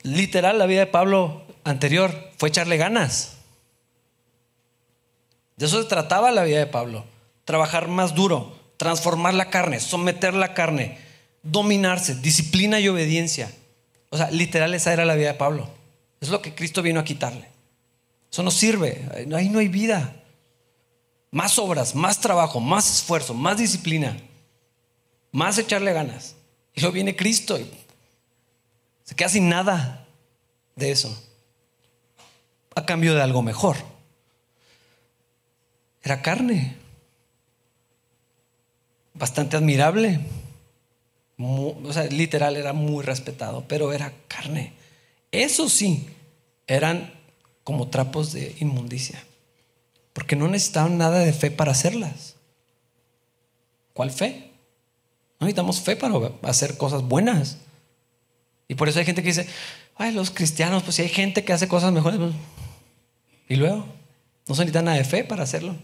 Literal, 0.01 0.57
la 0.57 0.65
vida 0.65 0.79
de 0.79 0.87
Pablo 0.87 1.43
anterior 1.65 2.31
fue 2.37 2.47
echarle 2.47 2.77
ganas. 2.77 3.33
De 5.57 5.65
eso 5.65 5.81
se 5.83 5.89
trataba 5.89 6.31
la 6.31 6.45
vida 6.45 6.59
de 6.59 6.67
Pablo. 6.67 7.03
Trabajar 7.43 7.89
más 7.89 8.15
duro, 8.15 8.57
transformar 8.77 9.33
la 9.33 9.49
carne, 9.49 9.81
someter 9.81 10.33
la 10.33 10.53
carne, 10.53 10.97
dominarse, 11.41 12.15
disciplina 12.15 12.79
y 12.79 12.87
obediencia. 12.87 13.51
O 14.09 14.15
sea, 14.15 14.31
literal 14.31 14.73
esa 14.73 14.93
era 14.93 15.03
la 15.03 15.15
vida 15.15 15.33
de 15.33 15.37
Pablo. 15.37 15.69
Es 16.21 16.29
lo 16.29 16.41
que 16.41 16.55
Cristo 16.55 16.81
vino 16.81 17.01
a 17.01 17.03
quitarle. 17.03 17.52
Eso 18.33 18.41
no 18.41 18.49
sirve, 18.49 19.07
ahí 19.35 19.47
no 19.47 19.59
hay 19.59 19.67
vida. 19.67 20.15
Más 21.29 21.59
obras, 21.59 21.93
más 21.93 22.19
trabajo, 22.19 22.59
más 22.59 22.91
esfuerzo, 22.91 23.35
más 23.35 23.59
disciplina, 23.59 24.17
más 25.31 25.59
echarle 25.59 25.93
ganas. 25.93 26.35
Y 26.73 26.81
luego 26.81 26.95
viene 26.95 27.15
Cristo 27.15 27.59
y 27.59 27.69
se 29.03 29.13
queda 29.13 29.29
sin 29.29 29.49
nada 29.49 30.07
de 30.75 30.89
eso. 30.89 31.15
A 32.75 32.87
cambio 32.87 33.13
de 33.13 33.21
algo 33.21 33.43
mejor. 33.43 33.77
Era 36.01 36.23
carne. 36.23 36.75
Bastante 39.13 39.57
admirable. 39.57 40.21
o 41.37 41.93
sea, 41.93 42.05
literal 42.05 42.57
era 42.57 42.73
muy 42.73 43.03
respetado, 43.03 43.65
pero 43.67 43.93
era 43.93 44.11
carne. 44.27 44.73
Eso 45.31 45.69
sí, 45.69 46.09
eran 46.65 47.12
como 47.63 47.89
trapos 47.89 48.33
de 48.33 48.55
inmundicia, 48.59 49.23
porque 50.13 50.35
no 50.35 50.47
necesitaban 50.47 50.97
nada 50.97 51.19
de 51.19 51.33
fe 51.33 51.51
para 51.51 51.71
hacerlas. 51.71 52.35
¿Cuál 53.93 54.11
fe? 54.11 54.51
No 55.39 55.45
necesitamos 55.45 55.81
fe 55.81 55.95
para 55.95 56.31
hacer 56.43 56.77
cosas 56.77 57.03
buenas. 57.03 57.57
Y 58.67 58.75
por 58.75 58.89
eso 58.89 58.99
hay 58.99 59.05
gente 59.05 59.21
que 59.21 59.29
dice, 59.29 59.47
ay, 59.95 60.11
los 60.11 60.31
cristianos, 60.31 60.83
pues 60.83 60.95
si 60.95 61.03
hay 61.03 61.09
gente 61.09 61.43
que 61.43 61.53
hace 61.53 61.67
cosas 61.67 61.91
mejores, 61.91 62.19
pues, 62.19 62.33
y 63.49 63.55
luego, 63.55 63.85
no 64.47 64.55
se 64.55 64.61
necesita 64.61 64.81
nada 64.81 64.97
de 64.97 65.03
fe 65.03 65.23
para 65.23 65.43
hacerlo. 65.43 65.75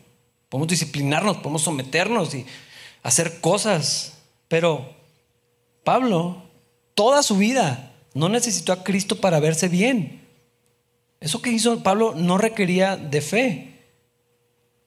Podemos 0.50 0.68
disciplinarnos, 0.68 1.38
podemos 1.38 1.62
someternos 1.62 2.34
y 2.34 2.46
hacer 3.04 3.40
cosas. 3.40 4.14
Pero 4.48 4.96
Pablo, 5.84 6.44
toda 6.96 7.22
su 7.22 7.38
vida, 7.38 7.94
no 8.14 8.30
necesitó 8.30 8.74
a 8.74 8.84
Cristo 8.84 9.18
para 9.18 9.40
verse 9.40 9.68
bien. 9.68 10.19
Eso 11.20 11.42
que 11.42 11.52
hizo 11.52 11.84
Pablo 11.84 12.14
no 12.16 12.38
requería 12.38 12.96
de 12.96 13.22
fe, 13.22 13.80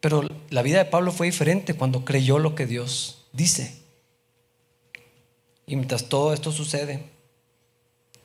pero 0.01 0.29
la 0.51 0.63
vida 0.63 0.79
de 0.79 0.91
Pablo 0.91 1.13
fue 1.13 1.27
diferente 1.27 1.75
cuando 1.75 2.05
creyó 2.05 2.39
lo 2.39 2.55
que 2.55 2.67
Dios 2.67 3.27
dice. 3.33 3.83
Y 5.67 5.77
mientras 5.77 6.09
todo 6.09 6.33
esto 6.33 6.51
sucede, 6.51 7.05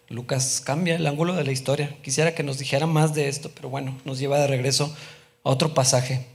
Lucas 0.09 0.61
cambia 0.65 0.95
el 0.95 1.05
ángulo 1.05 1.33
de 1.33 1.43
la 1.43 1.51
historia. 1.51 1.97
Quisiera 2.01 2.33
que 2.33 2.43
nos 2.43 2.57
dijera 2.57 2.87
más 2.87 3.13
de 3.13 3.27
esto, 3.27 3.51
pero 3.53 3.69
bueno, 3.69 3.99
nos 4.05 4.19
lleva 4.19 4.39
de 4.39 4.47
regreso 4.47 4.95
a 5.43 5.49
otro 5.49 5.73
pasaje. 5.73 6.25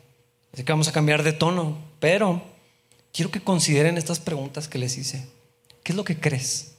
Así 0.53 0.65
que 0.65 0.73
vamos 0.73 0.89
a 0.89 0.93
cambiar 0.93 1.23
de 1.23 1.33
tono, 1.33 1.79
pero 1.99 2.43
quiero 3.13 3.31
que 3.31 3.41
consideren 3.41 3.97
estas 3.97 4.21
preguntas 4.21 4.69
que 4.69 4.79
les 4.79 4.99
hice. 4.99 5.27
¿Qué 5.83 5.93
es 5.93 5.97
lo 5.97 6.05
que 6.05 6.21
crees? 6.21 6.75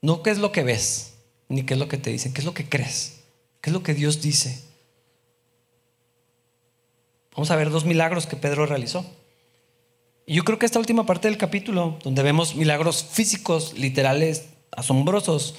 No 0.00 0.22
qué 0.22 0.30
es 0.30 0.38
lo 0.38 0.52
que 0.52 0.64
ves 0.64 1.13
ni 1.54 1.62
qué 1.62 1.74
es 1.74 1.80
lo 1.80 1.88
que 1.88 1.98
te 1.98 2.10
dicen, 2.10 2.32
qué 2.32 2.40
es 2.40 2.44
lo 2.44 2.54
que 2.54 2.68
crees, 2.68 3.20
qué 3.60 3.70
es 3.70 3.74
lo 3.74 3.82
que 3.82 3.94
Dios 3.94 4.20
dice. 4.20 4.62
Vamos 7.34 7.50
a 7.50 7.56
ver 7.56 7.70
dos 7.70 7.84
milagros 7.84 8.26
que 8.26 8.36
Pedro 8.36 8.66
realizó. 8.66 9.04
Y 10.26 10.34
yo 10.34 10.44
creo 10.44 10.58
que 10.58 10.66
esta 10.66 10.78
última 10.78 11.04
parte 11.04 11.28
del 11.28 11.36
capítulo, 11.36 11.98
donde 12.02 12.22
vemos 12.22 12.54
milagros 12.54 13.04
físicos, 13.10 13.74
literales, 13.74 14.44
asombrosos, 14.70 15.54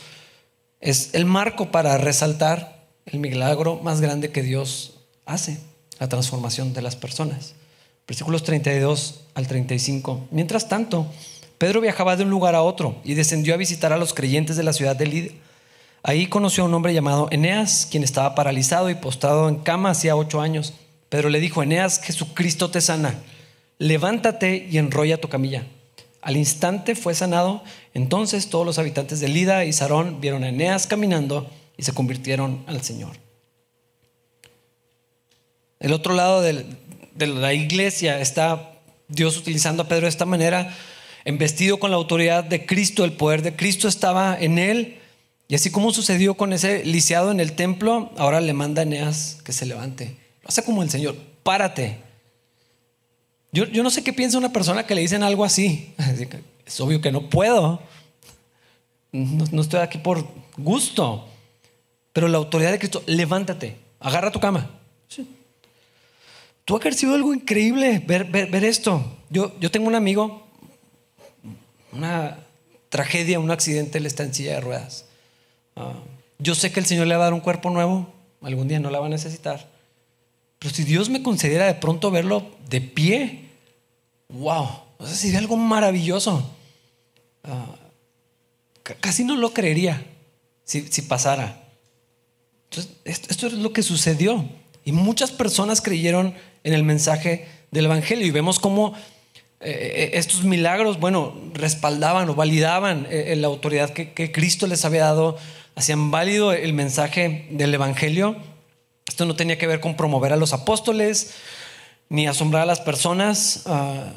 es 0.79 1.13
el 1.13 1.25
marco 1.25 1.71
para 1.71 1.97
resaltar 1.97 2.87
el 3.05 3.19
milagro 3.19 3.79
más 3.83 4.01
grande 4.01 4.31
que 4.31 4.41
Dios 4.41 5.01
hace, 5.25 5.59
la 5.99 6.09
transformación 6.09 6.73
de 6.73 6.81
las 6.81 6.95
personas. 6.95 7.55
Versículos 8.07 8.43
32 8.43 9.25
al 9.33 9.47
35. 9.47 10.27
Mientras 10.31 10.69
tanto, 10.69 11.07
Pedro 11.57 11.81
viajaba 11.81 12.15
de 12.15 12.23
un 12.23 12.29
lugar 12.29 12.55
a 12.55 12.61
otro 12.61 13.01
y 13.03 13.13
descendió 13.13 13.53
a 13.53 13.57
visitar 13.57 13.93
a 13.93 13.97
los 13.97 14.13
creyentes 14.13 14.57
de 14.57 14.63
la 14.63 14.73
ciudad 14.73 14.95
de 14.95 15.07
Lid 15.07 15.31
Ahí 16.07 16.27
conoció 16.27 16.61
a 16.61 16.67
un 16.67 16.73
hombre 16.75 16.93
llamado 16.93 17.27
Eneas, 17.31 17.87
quien 17.89 18.03
estaba 18.03 18.35
paralizado 18.35 18.91
y 18.91 18.95
postrado 18.95 19.49
en 19.49 19.55
cama 19.55 19.89
hacía 19.89 20.15
ocho 20.15 20.39
años. 20.39 20.75
Pedro 21.09 21.29
le 21.29 21.39
dijo, 21.39 21.63
Eneas, 21.63 21.99
Jesucristo 21.99 22.69
te 22.69 22.79
sana. 22.79 23.15
Levántate 23.79 24.67
y 24.69 24.77
enrolla 24.77 25.19
tu 25.19 25.29
camilla. 25.29 25.65
Al 26.21 26.37
instante 26.37 26.93
fue 26.93 27.15
sanado. 27.15 27.63
Entonces 27.95 28.51
todos 28.51 28.67
los 28.67 28.77
habitantes 28.77 29.19
de 29.19 29.29
Lida 29.29 29.65
y 29.65 29.73
Sarón 29.73 30.21
vieron 30.21 30.43
a 30.43 30.49
Eneas 30.49 30.85
caminando 30.85 31.49
y 31.75 31.81
se 31.81 31.91
convirtieron 31.91 32.63
al 32.67 32.83
Señor. 32.83 33.17
El 35.79 35.91
otro 35.91 36.13
lado 36.13 36.43
de 36.43 36.67
la 37.15 37.53
iglesia 37.55 38.19
está 38.19 38.73
Dios 39.07 39.37
utilizando 39.37 39.81
a 39.81 39.87
Pedro 39.87 40.03
de 40.03 40.09
esta 40.09 40.25
manera, 40.25 40.71
embestido 41.25 41.79
con 41.79 41.89
la 41.89 41.97
autoridad 41.97 42.43
de 42.43 42.67
Cristo, 42.67 43.05
el 43.05 43.13
poder 43.13 43.41
de 43.41 43.55
Cristo 43.55 43.87
estaba 43.87 44.37
en 44.39 44.59
él 44.59 44.99
y 45.47 45.55
así 45.55 45.69
como 45.69 45.93
sucedió 45.93 46.35
con 46.35 46.53
ese 46.53 46.83
lisiado 46.85 47.31
en 47.31 47.39
el 47.39 47.53
templo, 47.53 48.11
ahora 48.17 48.41
le 48.41 48.53
manda 48.53 48.81
a 48.81 48.83
Eneas 48.83 49.37
que 49.43 49.53
se 49.53 49.65
levante. 49.65 50.17
Lo 50.41 50.49
hace 50.49 50.63
como 50.63 50.81
el 50.81 50.89
Señor, 50.89 51.15
párate. 51.43 51.99
Yo, 53.51 53.65
no 53.83 53.89
sé 53.89 54.03
qué 54.03 54.11
piensa 54.11 54.37
una 54.37 54.51
persona 54.51 54.85
que 54.85 54.95
le 54.95 55.01
dicen 55.01 55.23
algo 55.23 55.45
así. 55.45 55.93
Es 56.65 56.81
obvio 56.81 56.99
que 56.99 57.11
no 57.11 57.29
puedo. 57.29 57.79
no, 59.11 59.61
estoy 59.61 59.81
aquí 59.81 59.99
por 59.99 60.27
gusto, 60.57 61.27
pero 62.11 62.27
la 62.27 62.39
autoridad 62.39 62.71
de 62.71 62.79
Cristo, 62.79 63.03
levántate, 63.05 63.77
agarra 63.99 64.31
tu 64.31 64.39
cama. 64.39 64.71
Que 66.65 66.73
haber 66.73 66.95
sido 66.95 67.13
algo 67.13 67.31
increíble 67.35 68.01
ver, 68.03 68.25
ver, 68.25 68.65
esto. 68.65 69.15
Yo, 69.29 69.53
yo 69.59 69.69
tengo 69.69 69.87
un 69.87 69.93
amigo, 69.93 70.47
una 71.91 72.39
tragedia, 72.89 73.39
un 73.39 73.51
accidente, 73.51 73.99
él 73.99 74.07
está 74.07 74.23
en 74.23 74.33
silla 74.33 74.55
de 74.55 74.61
ruedas. 74.61 75.05
Yo 76.39 76.55
sé 76.55 76.71
que 76.71 76.79
el 76.79 76.85
Señor 76.85 77.07
le 77.07 77.15
va 77.15 77.23
a 77.23 77.25
dar 77.25 77.33
un 77.33 77.39
cuerpo 77.39 77.69
nuevo, 77.69 78.13
algún 78.41 78.67
día 78.67 78.79
no 78.79 78.89
la 78.89 78.99
va 78.99 79.07
a 79.07 79.09
necesitar. 79.09 79.69
Pero 80.59 80.73
si 80.73 80.83
Dios 80.83 81.09
me 81.09 81.23
concediera 81.23 81.65
de 81.65 81.75
pronto 81.75 82.11
verlo 82.11 82.45
de 82.69 82.81
pie, 82.81 83.49
wow, 84.29 84.67
o 84.97 85.05
sea, 85.05 85.15
sería 85.15 85.39
algo 85.39 85.57
maravilloso. 85.57 86.49
Ah, 87.43 87.75
casi 88.99 89.23
no 89.23 89.35
lo 89.35 89.53
creería 89.53 90.05
si, 90.63 91.01
pasara. 91.03 91.61
Entonces, 92.69 92.93
esto, 93.05 93.47
es 93.47 93.53
lo 93.53 93.73
que 93.73 93.83
sucedió. 93.83 94.45
Y 94.83 94.91
muchas 94.91 95.31
personas 95.31 95.81
creyeron 95.81 96.35
en 96.63 96.73
el 96.73 96.83
mensaje 96.83 97.47
del 97.71 97.85
Evangelio 97.85 98.25
y 98.25 98.31
vemos 98.31 98.59
cómo 98.59 98.93
eh, 99.59 99.93
eh, 99.95 100.09
estos 100.13 100.43
milagros, 100.43 100.99
bueno, 100.99 101.35
respaldaban 101.53 102.29
o 102.29 102.35
validaban 102.35 103.07
eh, 103.09 103.35
la 103.35 103.47
autoridad 103.47 103.91
que, 103.91 104.13
que, 104.13 104.31
Cristo 104.31 104.67
les 104.67 104.85
había 104.85 105.05
dado, 105.05 105.37
hacían 105.75 106.11
válido 106.11 106.53
el 106.53 106.73
mensaje 106.73 107.47
del 107.51 107.73
Evangelio. 107.73 108.35
Esto 109.07 109.25
no 109.25 109.35
tenía 109.35 109.57
que 109.57 109.67
ver 109.67 109.79
con 109.79 109.95
promover 109.95 110.33
a 110.33 110.37
los 110.37 110.53
apóstoles 110.53 111.35
ni 112.09 112.27
asombrar 112.27 112.63
a 112.63 112.65
las 112.65 112.81
personas, 112.81 113.63
ah, 113.65 114.11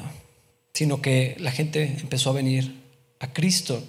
sino 0.73 1.01
que 1.01 1.35
la 1.39 1.51
gente 1.51 1.83
empezó 1.99 2.29
a 2.29 2.33
venir 2.33 2.81
a 3.19 3.33
Cristo. 3.33 3.83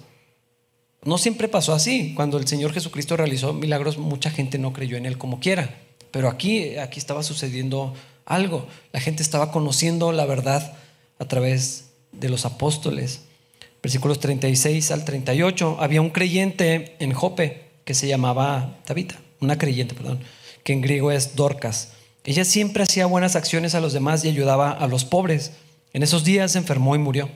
No 1.03 1.17
siempre 1.17 1.47
pasó 1.47 1.73
así. 1.73 2.13
Cuando 2.15 2.37
el 2.37 2.47
Señor 2.47 2.73
Jesucristo 2.73 3.17
realizó 3.17 3.53
milagros, 3.53 3.97
mucha 3.97 4.29
gente 4.29 4.57
no 4.57 4.73
creyó 4.73 4.97
en 4.97 5.05
Él 5.05 5.17
como 5.17 5.39
quiera. 5.39 5.75
Pero 6.11 6.27
aquí, 6.29 6.77
aquí 6.77 6.99
estaba 6.99 7.23
sucediendo 7.23 7.93
algo. 8.25 8.67
La 8.91 8.99
gente 8.99 9.23
estaba 9.23 9.51
conociendo 9.51 10.11
la 10.11 10.25
verdad 10.25 10.73
a 11.19 11.25
través 11.25 11.91
de 12.11 12.29
los 12.29 12.45
apóstoles. 12.45 13.23
Versículos 13.81 14.19
36 14.19 14.91
al 14.91 15.05
38. 15.05 15.77
Había 15.79 16.01
un 16.01 16.11
creyente 16.11 16.95
en 16.99 17.13
Jope 17.13 17.60
que 17.85 17.93
se 17.93 18.07
llamaba 18.07 18.77
Tabita, 18.85 19.19
una 19.39 19.57
creyente, 19.57 19.95
perdón, 19.95 20.19
que 20.63 20.73
en 20.73 20.81
griego 20.81 21.11
es 21.11 21.35
Dorcas. 21.35 21.93
Ella 22.23 22.45
siempre 22.45 22.83
hacía 22.83 23.07
buenas 23.07 23.35
acciones 23.35 23.73
a 23.73 23.79
los 23.79 23.93
demás 23.93 24.23
y 24.23 24.29
ayudaba 24.29 24.71
a 24.71 24.87
los 24.87 25.05
pobres. 25.05 25.53
En 25.93 26.03
esos 26.03 26.23
días 26.23 26.51
se 26.51 26.59
enfermó 26.59 26.95
y 26.95 26.99
murió. 26.99 27.29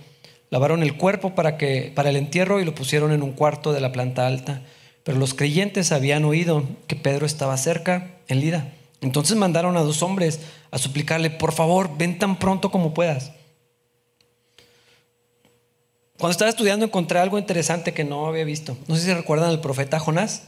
Lavaron 0.51 0.83
el 0.83 0.95
cuerpo 0.95 1.33
para, 1.33 1.57
que, 1.57 1.91
para 1.95 2.09
el 2.09 2.15
entierro 2.15 2.59
y 2.59 2.65
lo 2.65 2.75
pusieron 2.75 3.11
en 3.11 3.23
un 3.23 3.31
cuarto 3.31 3.73
de 3.73 3.81
la 3.81 3.91
planta 3.91 4.27
alta. 4.27 4.61
Pero 5.03 5.17
los 5.17 5.33
creyentes 5.33 5.91
habían 5.91 6.23
oído 6.23 6.63
que 6.87 6.95
Pedro 6.95 7.25
estaba 7.25 7.57
cerca, 7.57 8.11
en 8.27 8.41
Lida. 8.41 8.73
Entonces 9.01 9.37
mandaron 9.37 9.77
a 9.77 9.81
dos 9.81 10.01
hombres 10.01 10.39
a 10.71 10.77
suplicarle, 10.77 11.29
por 11.29 11.51
favor, 11.51 11.97
ven 11.97 12.17
tan 12.19 12.37
pronto 12.37 12.71
como 12.71 12.93
puedas. 12.93 13.31
Cuando 16.17 16.31
estaba 16.31 16.49
estudiando 16.49 16.85
encontré 16.85 17.19
algo 17.19 17.37
interesante 17.37 17.93
que 17.93 18.05
no 18.05 18.27
había 18.27 18.45
visto. 18.45 18.77
No 18.87 18.95
sé 18.95 19.03
si 19.03 19.13
recuerdan 19.13 19.49
al 19.49 19.59
profeta 19.59 19.99
Jonás. 19.99 20.43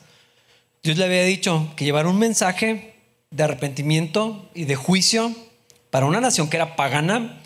Dios 0.81 0.97
le 0.97 1.05
había 1.05 1.23
dicho 1.23 1.71
que 1.75 1.83
llevar 1.83 2.07
un 2.07 2.17
mensaje 2.17 2.95
de 3.31 3.43
arrepentimiento 3.43 4.49
y 4.53 4.63
de 4.65 4.75
juicio 4.75 5.31
para 5.89 6.05
una 6.05 6.21
nación 6.21 6.49
que 6.49 6.57
era 6.57 6.77
pagana 6.77 7.41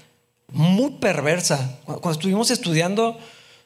muy 0.51 0.91
perversa. 0.91 1.79
Cuando 1.85 2.11
estuvimos 2.11 2.51
estudiando 2.51 3.17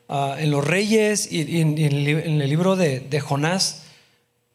ah, 0.08 0.36
en 0.40 0.52
los 0.52 0.66
reyes 0.66 1.30
y, 1.30 1.60
en, 1.60 1.78
el, 1.78 2.48
libro 2.48 2.78
de, 2.78 3.20
Jonás, 3.20 3.84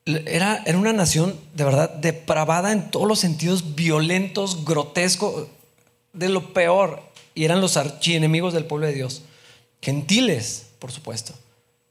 era, 0.07 0.63
era, 0.65 0.79
una 0.79 0.95
nación 0.95 1.39
de 1.55 1.65
verdad 1.65 1.91
depravada 1.91 2.73
en 2.73 2.91
todos 2.91 3.07
los 3.07 3.19
sentidos, 3.19 3.75
violentos, 3.75 4.65
grotescos, 4.65 5.49
de 6.15 6.31
lo 6.31 6.55
peor. 6.55 7.03
Y 7.35 7.45
eran 7.45 7.61
los 7.61 7.77
archienemigos 7.77 8.55
del 8.55 8.65
pueblo 8.65 8.87
de 8.87 8.95
Dios. 8.95 9.23
Gentiles, 9.83 10.67
por 10.79 10.93
supuesto. 10.93 11.35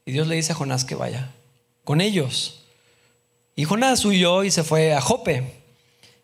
Y 0.04 0.12
Dios 0.12 0.26
le 0.26 0.36
dice 0.36 0.52
a 0.52 0.54
Jonás 0.54 0.84
que 0.84 0.94
vaya 0.94 1.30
con 1.84 2.00
ellos. 2.00 2.60
Y 3.56 3.64
Jonás 3.64 4.04
huyó 4.04 4.44
y 4.44 4.50
se 4.50 4.62
fue 4.62 4.94
a 4.94 5.00
Jope, 5.00 5.60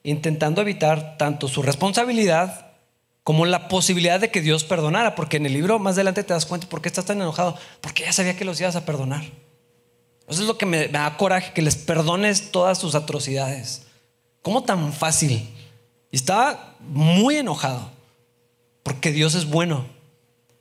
intentando 0.02 0.60
evitar 0.60 1.18
tanto 1.18 1.48
su 1.48 1.62
responsabilidad 1.62 2.66
como 3.24 3.44
la 3.44 3.66
posibilidad 3.66 4.20
de 4.20 4.30
que 4.30 4.40
Dios 4.40 4.62
perdonara, 4.62 5.16
porque 5.16 5.36
en 5.36 5.46
el 5.46 5.52
libro 5.52 5.80
más 5.80 5.96
adelante 5.96 6.22
te 6.22 6.32
das 6.32 6.46
cuenta 6.46 6.68
por 6.68 6.80
qué 6.80 6.88
estás 6.88 7.06
tan 7.06 7.20
enojado, 7.20 7.58
porque 7.80 8.04
ya 8.04 8.12
sabía 8.12 8.36
que 8.36 8.44
los 8.44 8.60
ibas 8.60 8.76
a 8.76 8.86
perdonar. 8.86 9.24
Eso 10.28 10.42
es 10.42 10.46
lo 10.46 10.56
que 10.56 10.66
me, 10.66 10.86
da 10.86 11.16
coraje, 11.16 11.52
que 11.52 11.62
les 11.62 11.74
perdones 11.74 12.52
todas 12.52 12.78
sus 12.78 12.94
atrocidades. 12.94 13.82
¿Cómo 14.42 14.62
tan 14.62 14.92
fácil? 14.92 15.52
Y 16.12 16.16
estaba 16.16 16.76
muy 16.78 17.36
enojado, 17.36 17.90
porque 18.84 19.10
Dios 19.10 19.34
es 19.34 19.50
bueno, 19.50 19.86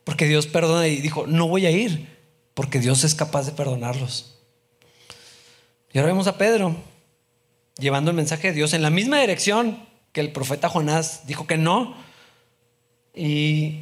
porque 0.05 0.27
Dios 0.27 0.47
perdona 0.47 0.87
y 0.87 1.01
dijo, 1.01 1.27
no 1.27 1.49
voy 1.49 1.65
a 1.65 1.71
ir, 1.71 2.07
porque 2.53 2.79
Dios 2.79 3.03
es 3.03 3.13
capaz 3.13 3.45
de 3.45 3.51
perdonarlos. 3.51 4.39
Y 5.91 5.97
ahora 5.97 6.11
vemos 6.11 6.27
a 6.27 6.37
Pedro 6.37 6.75
llevando 7.77 8.11
el 8.11 8.15
mensaje 8.15 8.47
de 8.47 8.53
Dios 8.53 8.73
en 8.73 8.81
la 8.81 8.89
misma 8.89 9.19
dirección 9.19 9.79
que 10.13 10.21
el 10.21 10.31
profeta 10.31 10.69
Jonás 10.69 11.27
dijo 11.27 11.45
que 11.45 11.57
no, 11.57 11.95
y, 13.13 13.81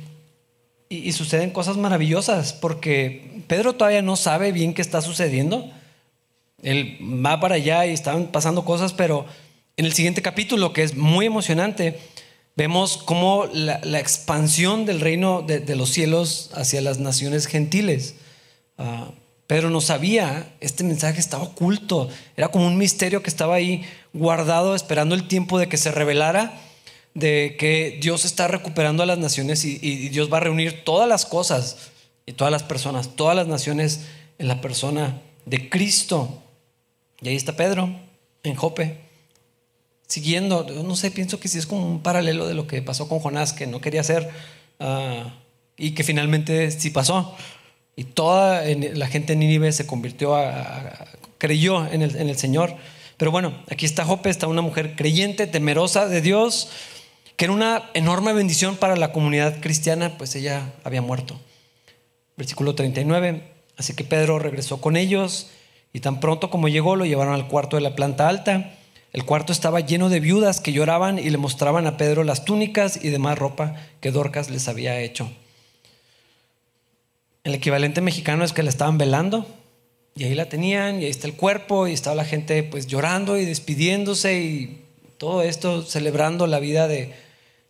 suceden 1.12 1.50
cosas 1.50 1.78
maravillosas 1.78 2.54
porque 2.54 3.44
Pedro 3.48 3.74
todavía 3.74 4.04
no 4.04 4.16
sabe 4.16 4.52
bien 4.52 4.74
qué 4.74 4.82
está 4.82 5.02
sucediendo. 5.02 5.72
Él 6.62 7.00
va 7.02 7.40
para 7.40 7.56
allá 7.56 7.86
y 7.86 7.94
están 7.94 8.28
pasando 8.28 8.64
cosas, 8.64 8.94
pero 8.94 9.26
en 9.76 9.86
el 9.86 9.94
siguiente 9.94 10.22
capítulo, 10.22 10.72
que 10.72 10.84
es 10.84 10.96
muy 10.96 11.26
emocionante, 11.26 12.00
vemos 12.56 12.98
cómo 12.98 13.48
la, 13.52 14.00
expansión 14.00 14.86
del 14.86 15.00
reino 15.02 15.42
de, 15.42 15.76
los 15.76 15.90
cielos 15.90 16.52
hacia 16.54 16.82
las 16.82 17.00
naciones 17.00 17.48
gentiles. 17.48 18.16
Ah, 18.78 19.12
Pedro 19.48 19.70
no 19.70 19.82
sabía, 19.82 20.54
este 20.62 20.84
mensaje 20.84 21.20
estaba 21.20 21.44
oculto, 21.44 22.10
era 22.38 22.48
como 22.48 22.66
un 22.66 22.78
misterio 22.78 23.22
que 23.22 23.30
estaba 23.30 23.56
ahí 23.56 23.84
guardado, 24.14 24.76
esperando 24.76 25.16
el 25.16 25.28
tiempo 25.28 25.60
de 25.60 25.68
que 25.68 25.78
se 25.78 25.92
revelara 25.92 26.54
de 27.14 27.56
que 27.60 28.00
Dios 28.02 28.26
está 28.26 28.48
recuperando 28.48 29.04
a 29.04 29.06
las 29.06 29.18
naciones 29.18 29.64
y, 29.66 29.78
Dios 30.10 30.32
va 30.32 30.38
a 30.38 30.42
reunir 30.42 30.84
todas 30.84 31.08
las 31.08 31.26
cosas 31.26 31.92
y 32.26 32.34
todas 32.34 32.52
las 32.52 32.64
personas, 32.64 33.16
todas 33.16 33.36
las 33.36 33.48
naciones 33.48 34.02
en 34.40 34.48
la 34.48 34.62
persona 34.62 35.22
de 35.46 35.70
Cristo. 35.70 36.42
Y 37.22 37.30
ahí 37.30 37.36
está 37.36 37.56
Pedro, 37.56 37.90
en 38.44 38.56
Jope, 38.56 38.98
siguiendo, 40.08 40.66
no 40.84 40.96
sé, 40.96 41.12
pienso 41.12 41.40
que 41.40 41.48
sí 41.48 41.58
es 41.58 41.66
como 41.66 41.88
un 41.88 42.02
paralelo 42.02 42.48
de 42.48 42.54
lo 42.54 42.68
que 42.68 42.82
pasó 42.82 43.08
con 43.08 43.20
Jonás, 43.20 43.54
que 43.54 43.68
no 43.68 43.82
quería 43.82 44.02
hacer 44.02 44.30
ah, 44.80 45.34
y 45.78 45.92
que 45.92 46.04
finalmente 46.04 46.72
sí 46.72 46.90
pasó. 46.90 47.36
Y 47.96 48.06
toda 48.06 48.64
la 48.66 49.08
gente 49.08 49.34
en 49.34 49.40
Nínive 49.40 49.72
se 49.72 49.86
convirtió 49.86 50.36
creyó 51.38 51.86
en 51.88 52.02
el, 52.02 52.16
en 52.16 52.30
el 52.30 52.38
Señor. 52.38 52.76
Pero 53.18 53.32
bueno, 53.32 53.54
aquí 53.70 53.86
está 53.86 54.06
Jope, 54.06 54.30
está 54.30 54.48
una 54.48 54.62
mujer 54.62 54.96
creyente, 54.96 55.46
temerosa 55.46 56.08
de 56.08 56.22
Dios, 56.22 56.70
que 57.36 57.46
era 57.46 57.54
una 57.54 57.90
enorme 57.94 58.34
bendición 58.34 58.78
para 58.78 58.96
la 58.96 59.12
comunidad 59.12 59.60
cristiana, 59.60 60.18
pues 60.18 60.36
ella 60.36 60.74
había 60.84 61.02
muerto. 61.02 61.40
Versículo 62.38 62.76
39. 62.76 63.52
Así 63.78 63.94
que 63.94 64.04
Pedro 64.04 64.40
regresó 64.40 64.82
con 64.82 64.96
ellos 64.96 65.50
y 65.94 66.00
tan 66.00 66.20
pronto 66.20 66.50
como 66.50 66.68
llegó 66.68 66.96
lo 66.96 67.06
llevaron 67.06 67.34
al 67.34 67.48
cuarto 67.48 67.76
de 67.76 67.82
la 67.82 67.96
planta 67.96 68.28
alta. 68.28 68.76
El 69.14 69.26
cuarto 69.26 69.54
estaba 69.54 69.80
lleno 69.80 70.10
de 70.10 70.20
viudas 70.20 70.60
que 70.60 70.74
lloraban 70.74 71.20
y 71.20 71.30
le 71.30 71.38
mostraban 71.38 71.86
a 71.86 71.98
Pedro 71.98 72.24
las 72.24 72.46
túnicas 72.46 73.04
y 73.04 73.10
demás 73.10 73.38
ropa 73.38 73.76
que 74.02 74.12
Dorcas 74.12 74.50
les 74.50 74.68
había 74.68 75.00
hecho. 75.00 75.32
El 77.44 77.54
equivalente 77.54 78.02
mexicano 78.02 78.44
es 78.44 78.54
que 78.54 78.64
la 78.64 78.70
estaban 78.70 78.98
velando 78.98 79.46
y 80.16 80.24
ahí 80.24 80.34
la 80.34 80.50
tenían 80.50 81.00
y 81.00 81.06
ahí 81.06 81.12
está 81.12 81.28
el 81.28 81.36
cuerpo 81.36 81.88
y 81.88 81.94
estaba 81.94 82.16
la 82.16 82.26
gente 82.26 82.64
pues 82.64 82.88
llorando 82.88 83.38
y 83.38 83.46
despidiéndose 83.46 84.42
y 84.42 84.84
todo 85.18 85.44
esto 85.44 85.84
celebrando 85.84 86.48
la 86.48 86.60
vida 86.60 86.88
de, 86.88 87.14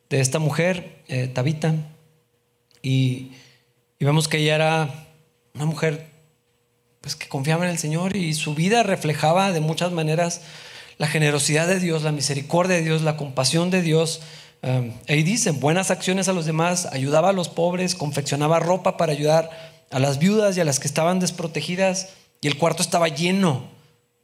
esta 0.09 0.37
mujer, 0.37 1.01
eh, 1.07 1.27
Tabita, 1.27 1.73
y, 2.83 3.31
vemos 3.99 4.27
que 4.27 4.37
ella 4.37 4.55
era 4.55 5.07
una 5.55 5.65
mujer 5.65 6.05
pues, 7.01 7.15
que 7.15 7.27
confiaba 7.27 7.65
en 7.65 7.71
el 7.71 7.79
Señor 7.79 8.15
y 8.15 8.33
su 8.33 8.53
vida 8.53 8.83
reflejaba 8.83 9.51
de 9.53 9.59
muchas 9.59 9.91
maneras 9.91 10.41
la 10.97 11.07
generosidad 11.07 11.67
de 11.67 11.79
Dios, 11.79 12.03
la 12.03 12.11
misericordia 12.11 12.75
de 12.75 12.83
Dios, 12.83 13.01
la 13.01 13.17
compasión 13.17 13.69
de 13.69 13.81
Dios. 13.81 14.21
Ahí 15.07 15.23
dice, 15.23 15.51
buenas 15.51 15.91
acciones 15.91 16.27
a 16.29 16.33
los 16.33 16.45
demás, 16.45 16.87
ayudaba 16.91 17.29
a 17.29 17.33
los 17.33 17.49
pobres, 17.49 17.95
confeccionaba 17.95 18.59
ropa 18.59 18.95
para 18.95 19.11
ayudar 19.11 19.49
a 19.91 19.99
las 19.99 20.19
viudas 20.19 20.55
y 20.55 20.61
a 20.61 20.65
las 20.65 20.79
que 20.79 20.87
estaban 20.87 21.19
desprotegidas, 21.19 22.09
y 22.41 22.47
el 22.47 22.57
cuarto 22.57 22.81
estaba 22.81 23.07
lleno 23.09 23.65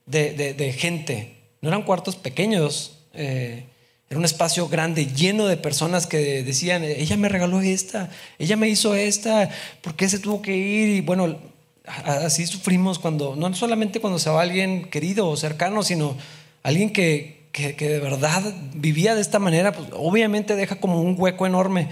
de 0.05 0.75
gente. 0.77 1.35
No 1.61 1.69
eran 1.69 1.83
cuartos 1.83 2.15
pequeños, 2.15 2.93
eh, 3.13 3.65
era 4.09 4.17
un 4.17 4.25
espacio 4.25 4.67
grande, 4.69 5.07
lleno 5.07 5.45
de 5.45 5.57
personas 5.57 6.07
que 6.07 6.41
decían, 6.43 6.83
ella 6.83 7.17
me 7.17 7.29
regaló 7.29 7.61
esta, 7.61 8.09
ella 8.39 8.55
me 8.55 8.69
hizo 8.69 8.95
esta, 8.95 9.49
¿por 9.81 9.95
qué 9.95 10.09
se 10.09 10.19
tuvo 10.19 10.41
que 10.41 10.55
ir? 10.55 10.89
Y 10.89 11.01
bueno, 11.01 11.37
así 11.85 12.47
sufrimos 12.47 12.97
cuando, 12.97 13.35
no 13.35 13.53
solamente 13.53 13.99
cuando 13.99 14.17
se 14.17 14.29
va 14.29 14.41
alguien 14.41 14.89
querido 14.89 15.27
o 15.27 15.37
cercano, 15.37 15.83
sino 15.83 16.15
alguien 16.63 16.91
que, 16.91 17.47
que, 17.51 17.73
de 17.73 17.99
verdad 17.99 18.41
vivía 18.73 19.15
de 19.15 19.21
esta 19.21 19.39
manera, 19.39 19.71
pues 19.71 19.89
obviamente 19.93 20.55
deja 20.55 20.75
como 20.75 21.01
un 21.01 21.15
hueco 21.17 21.45
enorme. 21.45 21.89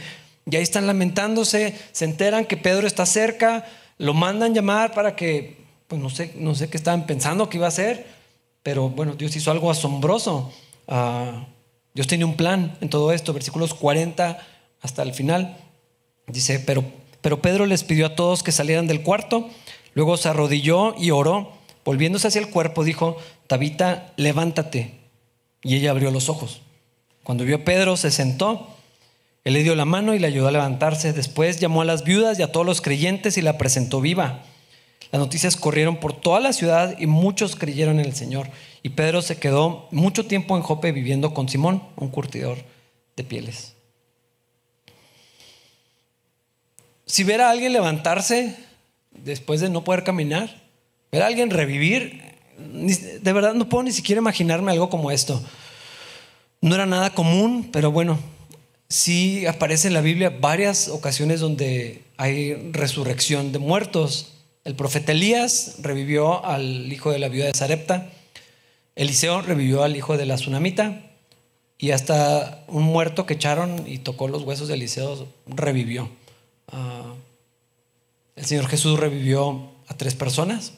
Y 0.49 0.55
ahí 0.55 0.63
están 0.63 0.88
lamentándose, 0.88 1.76
se 1.91 2.05
enteran 2.05 2.45
que 2.45 2.57
Pedro 2.57 2.88
está 2.88 3.05
cerca, 3.05 3.65
lo 3.97 4.13
mandan 4.13 4.53
llamar 4.53 4.93
para 4.93 5.15
que, 5.15 5.57
pues 5.88 6.01
no 6.01 6.09
sé, 6.09 6.34
no 6.38 6.55
sé 6.55 6.70
qué 6.70 6.78
estaban 6.78 7.05
pensando 7.05 7.49
que 7.49 7.57
iba 7.57 7.65
a 7.65 7.70
hacer, 7.70 8.05
pero 8.63 8.89
bueno, 8.89 9.15
Dios 9.15 9.36
hizo 9.36 9.51
algo 9.51 9.70
asombroso. 9.70 10.51
Ah, 10.88 11.47
Dios 11.93 12.07
tenía 12.07 12.26
un 12.26 12.38
plan 12.38 12.78
en 12.80 12.89
todo 12.89 13.11
esto, 13.11 13.34
versículos 13.34 13.74
40 13.74 14.39
hasta 14.82 15.03
el 15.03 15.13
final. 15.13 15.57
Dice, 16.28 16.59
pero, 16.59 16.84
pero 17.22 17.41
Pedro 17.41 17.65
les 17.65 17.84
pidió 17.84 18.05
a 18.05 18.15
todos 18.15 18.43
que 18.43 18.51
salieran 18.51 18.88
del 18.88 19.01
cuarto, 19.01 19.49
luego 19.93 20.15
se 20.18 20.30
arrodilló 20.30 20.95
y 20.97 21.11
oró, 21.11 21.53
volviéndose 21.84 22.28
hacia 22.28 22.41
el 22.41 22.49
cuerpo, 22.49 22.84
dijo, 22.84 23.18
Tabita, 23.48 24.14
levántate. 24.18 24.93
Y 25.64 25.76
ella 25.76 25.91
abrió 25.91 26.12
los 26.12 26.30
ojos. 26.30 26.62
Cuando 27.24 27.43
vio 27.43 27.58
a 27.58 27.64
Pedro, 27.64 27.98
se 27.98 28.12
sentó. 28.12 28.68
Él 29.43 29.54
le 29.54 29.64
dio 29.64 29.76
la 29.76 29.86
mano 29.86 30.14
y 30.14 30.20
le 30.20 30.28
ayudó 30.28 30.48
a 30.48 30.52
levantarse. 30.52 31.14
Después 31.14 31.60
llamó 31.60 31.82
a 31.82 31.86
las 31.86 32.04
viudas 32.04 32.38
y 32.38 32.43
a 32.43 32.52
todos 32.52 32.66
los 32.66 32.82
creyentes 32.82 33.38
y 33.38 33.41
la 33.41 33.58
presentó 33.58 34.02
viva. 34.02 34.43
Las 35.12 35.22
noticias 35.22 35.56
corrieron 35.56 35.98
por 35.98 36.20
toda 36.20 36.39
la 36.39 36.52
ciudad 36.52 36.95
y 37.00 37.08
muchos 37.08 37.56
creyeron 37.56 38.00
en 38.00 38.06
el 38.06 38.14
Señor. 38.14 38.50
Y 38.84 38.89
Pedro 38.89 39.22
se 39.22 39.38
quedó 39.38 39.88
mucho 39.91 40.26
tiempo 40.26 40.58
en 40.58 40.64
Jope 40.64 40.91
viviendo 40.91 41.34
con 41.34 41.48
Simón, 41.48 41.82
un 41.95 42.10
curtidor 42.10 42.58
de 43.16 43.24
pieles. 43.24 43.74
Si 47.06 47.24
ver 47.24 47.39
a 47.39 47.50
alguien 47.50 47.72
levantarse 47.72 48.56
después 49.12 49.62
de 49.62 49.70
no 49.70 49.86
poder 49.86 50.04
caminar, 50.04 50.62
ver 51.10 51.24
a 51.24 51.28
alguien 51.28 51.50
revivir, 51.50 52.26
de 52.58 53.34
verdad 53.34 53.53
no 53.53 53.70
puedo 53.70 53.84
ni 53.84 53.91
siquiera 53.91 54.20
imaginarme 54.20 54.72
algo 54.72 54.89
como 54.89 55.12
esto. 55.12 55.41
No 56.62 56.74
era 56.74 56.86
nada 56.86 57.14
común, 57.14 57.70
pero 57.72 57.91
bueno, 57.91 58.18
sí 58.89 59.45
aparece 59.45 59.88
en 59.88 59.93
la 59.93 60.01
Biblia 60.01 60.36
varias 60.41 60.88
ocasiones 60.89 61.39
donde 61.39 62.03
hay 62.18 62.72
resurrección 62.72 63.51
de 63.51 63.60
muertos. 63.60 64.34
El 64.64 64.76
profeta 64.76 65.12
Elías 65.12 65.76
revivió 65.80 66.43
al 66.45 66.91
hijo 66.91 67.12
de 67.12 67.20
la 67.20 67.30
viuda 67.30 67.45
de 67.45 67.53
Sarepta. 67.53 68.10
Eliseo 68.95 69.41
revivió 69.41 69.84
al 69.84 69.95
hijo 69.95 70.18
de 70.18 70.26
la 70.26 70.36
tsunamita. 70.36 71.03
Y 71.80 71.91
hasta 71.91 72.64
un 72.68 72.84
muerto 72.84 73.28
que 73.28 73.36
echaron 73.36 73.88
y 73.88 73.99
tocó 73.99 74.28
los 74.28 74.41
huesos 74.41 74.68
de 74.68 74.74
Eliseo 74.74 75.28
revivió. 75.45 76.10
Ah, 76.70 77.14
el 78.36 78.45
Señor 78.45 78.68
Jesús 78.68 78.99
revivió 78.99 79.70
a 79.88 79.93
tres 79.93 80.16
personas 80.16 80.74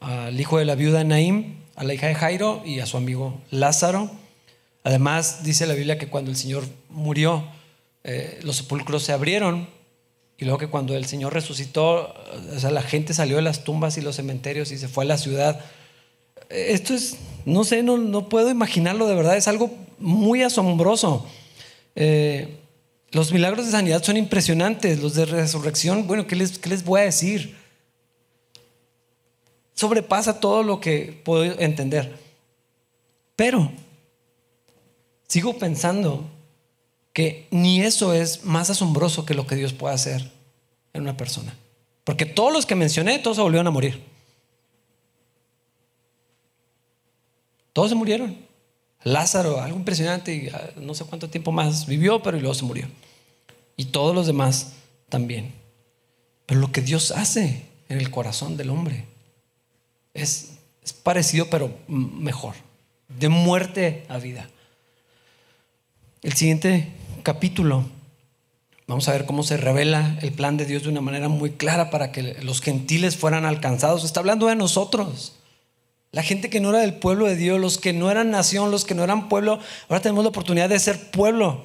al 0.00 0.38
hijo 0.40 0.58
de 0.58 0.64
la 0.64 0.74
viuda 0.74 1.04
Naim, 1.04 1.56
a 1.74 1.84
la 1.84 1.94
hija 1.94 2.06
de 2.06 2.14
Jairo 2.14 2.62
y 2.64 2.80
a 2.80 2.86
su 2.86 2.96
amigo 2.96 3.40
Lázaro. 3.50 4.10
Además, 4.84 5.42
dice 5.42 5.66
la 5.66 5.74
Biblia 5.74 5.98
que 5.98 6.08
cuando 6.08 6.30
el 6.30 6.36
Señor 6.36 6.64
murió, 6.88 7.44
eh, 8.04 8.38
los 8.42 8.56
sepulcros 8.56 9.02
se 9.02 9.12
abrieron 9.12 9.68
y 10.38 10.44
luego 10.44 10.58
que 10.58 10.68
cuando 10.68 10.94
el 10.94 11.06
Señor 11.06 11.32
resucitó, 11.32 12.14
o 12.54 12.58
sea, 12.58 12.70
la 12.70 12.82
gente 12.82 13.14
salió 13.14 13.36
de 13.36 13.42
las 13.42 13.64
tumbas 13.64 13.96
y 13.96 14.02
los 14.02 14.16
cementerios 14.16 14.70
y 14.70 14.78
se 14.78 14.88
fue 14.88 15.04
a 15.04 15.08
la 15.08 15.18
ciudad. 15.18 15.60
Esto 16.50 16.94
es, 16.94 17.16
no 17.44 17.64
sé, 17.64 17.82
no, 17.82 17.96
no 17.96 18.28
puedo 18.28 18.50
imaginarlo 18.50 19.06
de 19.08 19.14
verdad, 19.14 19.36
es 19.36 19.48
algo 19.48 19.74
muy 19.98 20.42
asombroso. 20.42 21.26
Eh, 21.94 22.58
los 23.12 23.32
milagros 23.32 23.66
de 23.66 23.72
sanidad 23.72 24.02
son 24.02 24.18
impresionantes, 24.18 25.00
los 25.00 25.14
de 25.14 25.24
resurrección, 25.24 26.06
bueno, 26.06 26.26
¿qué 26.26 26.36
les, 26.36 26.58
qué 26.58 26.68
les 26.68 26.84
voy 26.84 27.00
a 27.00 27.04
decir? 27.04 27.56
Sobrepasa 29.76 30.40
todo 30.40 30.64
lo 30.64 30.80
que 30.80 31.20
puedo 31.24 31.44
entender. 31.44 32.18
Pero 33.36 33.70
sigo 35.28 35.58
pensando 35.58 36.24
que 37.12 37.46
ni 37.50 37.80
eso 37.80 38.12
es 38.12 38.44
más 38.44 38.70
asombroso 38.70 39.24
que 39.24 39.34
lo 39.34 39.46
que 39.46 39.54
Dios 39.54 39.72
puede 39.72 39.94
hacer 39.94 40.32
en 40.92 41.02
una 41.02 41.16
persona. 41.16 41.56
Porque 42.04 42.26
todos 42.26 42.52
los 42.52 42.66
que 42.66 42.74
mencioné, 42.74 43.18
todos 43.18 43.36
se 43.36 43.42
volvieron 43.42 43.66
a 43.66 43.70
morir. 43.70 44.02
Todos 47.72 47.90
se 47.90 47.94
murieron. 47.94 48.36
Lázaro, 49.02 49.60
algo 49.60 49.76
impresionante, 49.76 50.34
y 50.34 50.48
ah, 50.48 50.70
no 50.76 50.94
sé 50.94 51.04
cuánto 51.04 51.28
tiempo 51.28 51.52
más 51.52 51.86
vivió, 51.86 52.22
pero 52.22 52.38
luego 52.38 52.54
se 52.54 52.64
murió. 52.64 52.86
Y 53.76 53.86
todos 53.86 54.14
los 54.14 54.26
demás 54.26 54.72
también. 55.08 55.54
Pero 56.46 56.60
lo 56.60 56.72
que 56.72 56.80
Dios 56.80 57.10
hace 57.10 57.66
en 57.88 57.98
el 57.98 58.10
corazón 58.10 58.56
del 58.56 58.70
hombre 58.70 59.04
es, 60.16 60.52
parecido 61.02 61.46
pero 61.50 61.76
mejor, 61.88 62.54
de 63.08 63.28
muerte 63.28 64.04
a 64.08 64.18
vida. 64.18 64.48
El 66.22 66.32
siguiente 66.32 66.92
capítulo, 67.22 67.84
vamos 68.86 69.08
a 69.08 69.12
ver 69.12 69.26
cómo 69.26 69.42
se 69.42 69.56
revela 69.56 70.18
el 70.22 70.32
plan 70.32 70.56
de 70.56 70.64
Dios 70.64 70.82
de 70.82 70.88
una 70.88 71.00
manera 71.00 71.28
muy 71.28 71.50
clara 71.52 71.90
para 71.90 72.12
que 72.12 72.34
los 72.42 72.60
gentiles 72.60 73.16
fueran 73.16 73.44
alcanzados. 73.44 74.04
Está 74.04 74.20
hablando 74.20 74.46
de 74.46 74.56
nosotros. 74.56 75.34
La 76.12 76.22
gente 76.22 76.48
que 76.48 76.60
no 76.60 76.70
era 76.70 76.78
del 76.78 76.94
pueblo 76.94 77.26
de 77.26 77.36
Dios, 77.36 77.60
los 77.60 77.78
que 77.78 77.92
no 77.92 78.10
eran 78.10 78.30
nación, 78.30 78.70
los 78.70 78.84
que 78.84 78.94
no 78.94 79.04
eran 79.04 79.28
pueblo, 79.28 79.58
ahora 79.88 80.00
tenemos 80.00 80.24
la 80.24 80.30
oportunidad 80.30 80.68
de 80.68 80.78
ser 80.78 81.10
pueblo. 81.10 81.64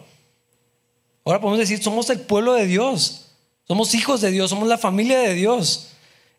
Ahora 1.24 1.39
podemos 1.39 1.60
decir, 1.60 1.82
somos 1.82 2.10
el 2.10 2.22
pueblo 2.22 2.54
de 2.54 2.66
Dios, 2.66 3.32
somos 3.68 3.93
hijos 3.93 4.22
de 4.22 4.32
Dios, 4.32 4.49
somos 4.49 4.68
la 4.68 4.78
familia 4.78 5.20
de 5.20 5.36
Dios. 5.36 5.91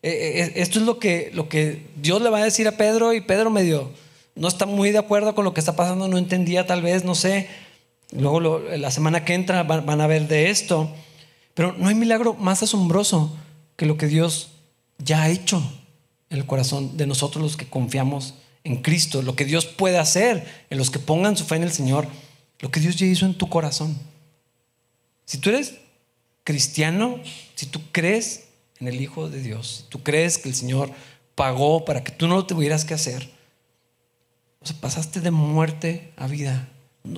Eh, 0.03 0.41
eh, 0.41 0.53
esto 0.57 0.79
es 0.79 0.85
lo 0.85 0.99
que, 0.99 1.31
lo 1.33 1.49
que 1.49 1.87
Dios 1.95 2.21
le 2.21 2.29
va 2.29 2.39
a 2.39 2.43
decir 2.43 2.67
a 2.67 2.77
Pedro 2.77 3.13
y 3.13 3.21
Pedro 3.21 3.49
medio 3.49 3.89
no 4.35 4.47
está 4.47 4.65
muy 4.65 4.91
de 4.91 4.97
acuerdo 4.97 5.33
con 5.35 5.45
lo 5.45 5.53
que 5.53 5.59
está 5.59 5.75
pasando, 5.75 6.07
no 6.07 6.17
entendía 6.17 6.65
tal 6.65 6.81
vez, 6.81 7.03
no 7.05 7.15
sé. 7.15 7.47
Luego 8.11 8.39
la 8.59 8.91
semana 8.91 9.25
que 9.25 9.33
entra 9.33 9.63
van, 9.63 9.85
van 9.85 10.01
a 10.01 10.07
ver 10.07 10.27
de 10.27 10.49
esto. 10.49 10.91
Pero 11.53 11.73
no 11.73 11.87
hay 11.87 11.95
milagro 11.95 12.33
más 12.33 12.63
asombroso 12.63 13.35
que 13.75 13.85
lo 13.85 13.97
que 13.97 14.07
Dios 14.07 14.49
ya 14.97 15.23
ha 15.23 15.29
hecho 15.29 15.61
en 16.29 16.37
el 16.39 16.45
corazón 16.45 16.97
de 16.97 17.05
nosotros 17.05 17.43
los 17.43 17.57
que 17.57 17.69
confiamos 17.69 18.35
en 18.63 18.77
Cristo, 18.77 19.21
lo 19.21 19.35
que 19.35 19.45
Dios 19.45 19.65
puede 19.65 19.97
hacer 19.97 20.47
en 20.69 20.77
los 20.77 20.89
que 20.89 20.99
pongan 20.99 21.37
su 21.37 21.45
fe 21.45 21.55
en 21.55 21.63
el 21.63 21.71
Señor, 21.71 22.07
lo 22.59 22.71
que 22.71 22.79
Dios 22.79 22.95
ya 22.95 23.05
hizo 23.05 23.25
en 23.25 23.35
tu 23.35 23.49
corazón. 23.49 23.97
Si 25.25 25.37
tú 25.37 25.49
eres 25.49 25.75
cristiano, 26.43 27.19
si 27.55 27.65
tú 27.65 27.81
crees 27.91 28.42
en 28.83 28.89
el 28.89 29.01
Hijo 29.01 29.29
de 29.29 29.41
Dios, 29.41 29.85
tú 29.87 30.03
crees 30.03 30.37
que 30.37 30.49
el 30.49 30.55
Señor 30.55 30.91
pagó 31.35 31.85
para 31.85 32.03
que 32.03 32.11
tú 32.11 32.27
no 32.27 32.35
lo 32.35 32.45
tuvieras 32.45 32.83
que 32.83 32.93
hacer, 32.93 33.29
o 34.61 34.65
sea, 34.65 34.75
pasaste 34.79 35.21
de 35.21 35.31
muerte 35.31 36.11
a 36.17 36.27
vida. 36.27 36.69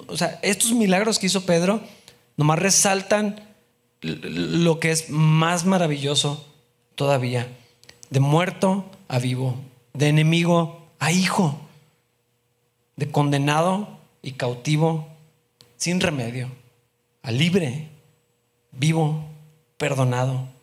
O 0.07 0.17
sea, 0.17 0.39
estos 0.41 0.73
milagros 0.73 1.19
que 1.19 1.27
hizo 1.27 1.45
Pedro 1.45 1.81
nomás 2.37 2.59
resaltan 2.59 3.39
lo 4.01 4.79
que 4.79 4.91
es 4.91 5.09
más 5.09 5.65
maravilloso 5.65 6.45
todavía. 6.95 7.47
De 8.09 8.19
muerto 8.19 8.89
a 9.07 9.19
vivo, 9.19 9.55
de 9.93 10.07
enemigo 10.07 10.87
a 10.99 11.11
hijo, 11.11 11.59
de 12.95 13.11
condenado 13.11 13.99
y 14.21 14.33
cautivo 14.33 15.07
sin 15.77 15.99
remedio, 15.99 16.49
a 17.21 17.31
libre, 17.31 17.89
vivo, 18.71 19.23
perdonado. 19.77 20.54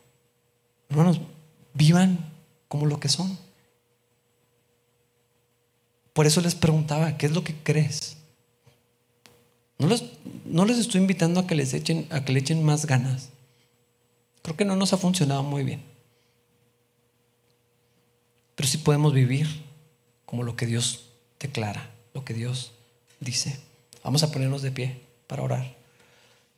Hermanos, 0.93 1.21
vivan 1.73 2.19
como 2.67 2.85
lo 2.85 2.99
que 2.99 3.09
son. 3.09 3.35
Por 6.13 6.27
eso 6.27 6.39
les 6.39 6.53
preguntaba, 6.53 7.17
¿qué 7.17 7.25
es 7.25 7.31
lo 7.31 7.43
que 7.43 7.55
crees? 7.55 8.17
No 9.79 9.87
les, 9.87 10.03
no 10.45 10.65
les 10.65 10.77
estoy 10.77 11.01
invitando 11.01 11.39
a 11.39 11.47
que 11.47 11.55
les 11.55 11.73
echen, 11.73 12.05
a 12.11 12.23
que 12.23 12.31
le 12.31 12.41
echen 12.41 12.63
más 12.63 12.85
ganas. 12.85 13.29
Creo 14.43 14.55
que 14.55 14.65
no 14.65 14.75
nos 14.75 14.93
ha 14.93 14.97
funcionado 14.97 15.41
muy 15.41 15.63
bien. 15.63 15.81
Pero 18.53 18.69
sí 18.69 18.77
podemos 18.77 19.13
vivir 19.13 19.47
como 20.27 20.43
lo 20.43 20.55
que 20.55 20.67
Dios 20.67 21.09
declara, 21.39 21.89
lo 22.13 22.23
que 22.23 22.35
Dios 22.35 22.71
dice. 23.19 23.59
Vamos 24.03 24.21
a 24.21 24.31
ponernos 24.31 24.61
de 24.61 24.71
pie 24.71 25.01
para 25.25 25.41
orar. 25.41 25.75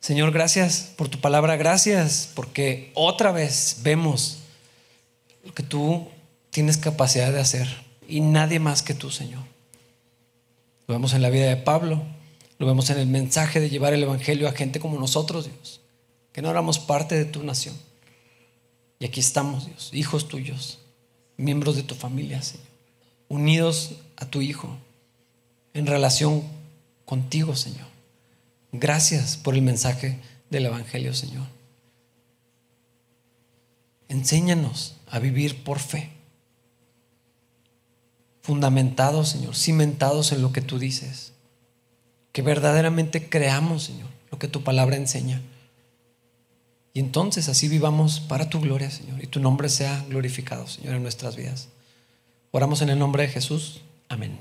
Señor, 0.05 0.31
gracias 0.31 0.93
por 0.95 1.09
tu 1.09 1.19
palabra, 1.19 1.57
gracias 1.57 2.29
porque 2.35 2.91
otra 2.93 3.31
vez 3.31 3.77
vemos 3.81 4.37
lo 5.43 5.51
que 5.51 5.63
tú 5.63 6.07
tienes 6.51 6.77
capacidad 6.77 7.33
de 7.33 7.39
hacer 7.39 7.67
y 8.07 8.21
nadie 8.21 8.59
más 8.59 8.83
que 8.83 8.93
tú, 8.93 9.09
Señor. 9.09 9.41
Lo 10.85 10.93
vemos 10.93 11.15
en 11.15 11.23
la 11.23 11.31
vida 11.31 11.47
de 11.47 11.57
Pablo, 11.57 12.03
lo 12.59 12.67
vemos 12.67 12.91
en 12.91 12.99
el 12.99 13.07
mensaje 13.07 13.59
de 13.59 13.71
llevar 13.71 13.95
el 13.95 14.03
Evangelio 14.03 14.47
a 14.47 14.51
gente 14.51 14.79
como 14.79 14.99
nosotros, 14.99 15.45
Dios, 15.45 15.81
que 16.33 16.43
no 16.43 16.51
éramos 16.51 16.77
parte 16.77 17.15
de 17.15 17.25
tu 17.25 17.41
nación. 17.41 17.75
Y 18.99 19.05
aquí 19.05 19.19
estamos, 19.19 19.65
Dios, 19.65 19.89
hijos 19.91 20.27
tuyos, 20.27 20.81
miembros 21.35 21.77
de 21.77 21.81
tu 21.81 21.95
familia, 21.95 22.43
Señor, 22.43 22.67
unidos 23.27 23.95
a 24.17 24.27
tu 24.27 24.43
Hijo, 24.43 24.77
en 25.73 25.87
relación 25.87 26.43
contigo, 27.05 27.55
Señor. 27.55 27.94
Gracias 28.79 29.37
por 29.37 29.55
el 29.55 29.61
mensaje 29.61 30.19
del 30.49 30.65
Evangelio, 30.65 31.13
Señor. 31.13 31.45
Enséñanos 34.07 34.97
a 35.09 35.19
vivir 35.19 35.63
por 35.63 35.79
fe. 35.79 36.11
Fundamentados, 38.41 39.29
Señor, 39.29 39.55
cimentados 39.55 40.31
en 40.31 40.41
lo 40.41 40.51
que 40.51 40.61
tú 40.61 40.77
dices. 40.77 41.33
Que 42.31 42.41
verdaderamente 42.41 43.29
creamos, 43.29 43.83
Señor, 43.83 44.09
lo 44.29 44.37
que 44.37 44.47
tu 44.47 44.63
palabra 44.63 44.97
enseña. 44.97 45.41
Y 46.93 46.99
entonces 46.99 47.49
así 47.49 47.67
vivamos 47.67 48.19
para 48.19 48.49
tu 48.49 48.61
gloria, 48.61 48.91
Señor, 48.91 49.23
y 49.23 49.27
tu 49.27 49.39
nombre 49.39 49.69
sea 49.69 50.05
glorificado, 50.07 50.67
Señor, 50.67 50.95
en 50.95 51.01
nuestras 51.01 51.35
vidas. 51.35 51.69
Oramos 52.51 52.81
en 52.81 52.89
el 52.89 52.99
nombre 52.99 53.23
de 53.23 53.29
Jesús. 53.29 53.81
Amén. 54.07 54.39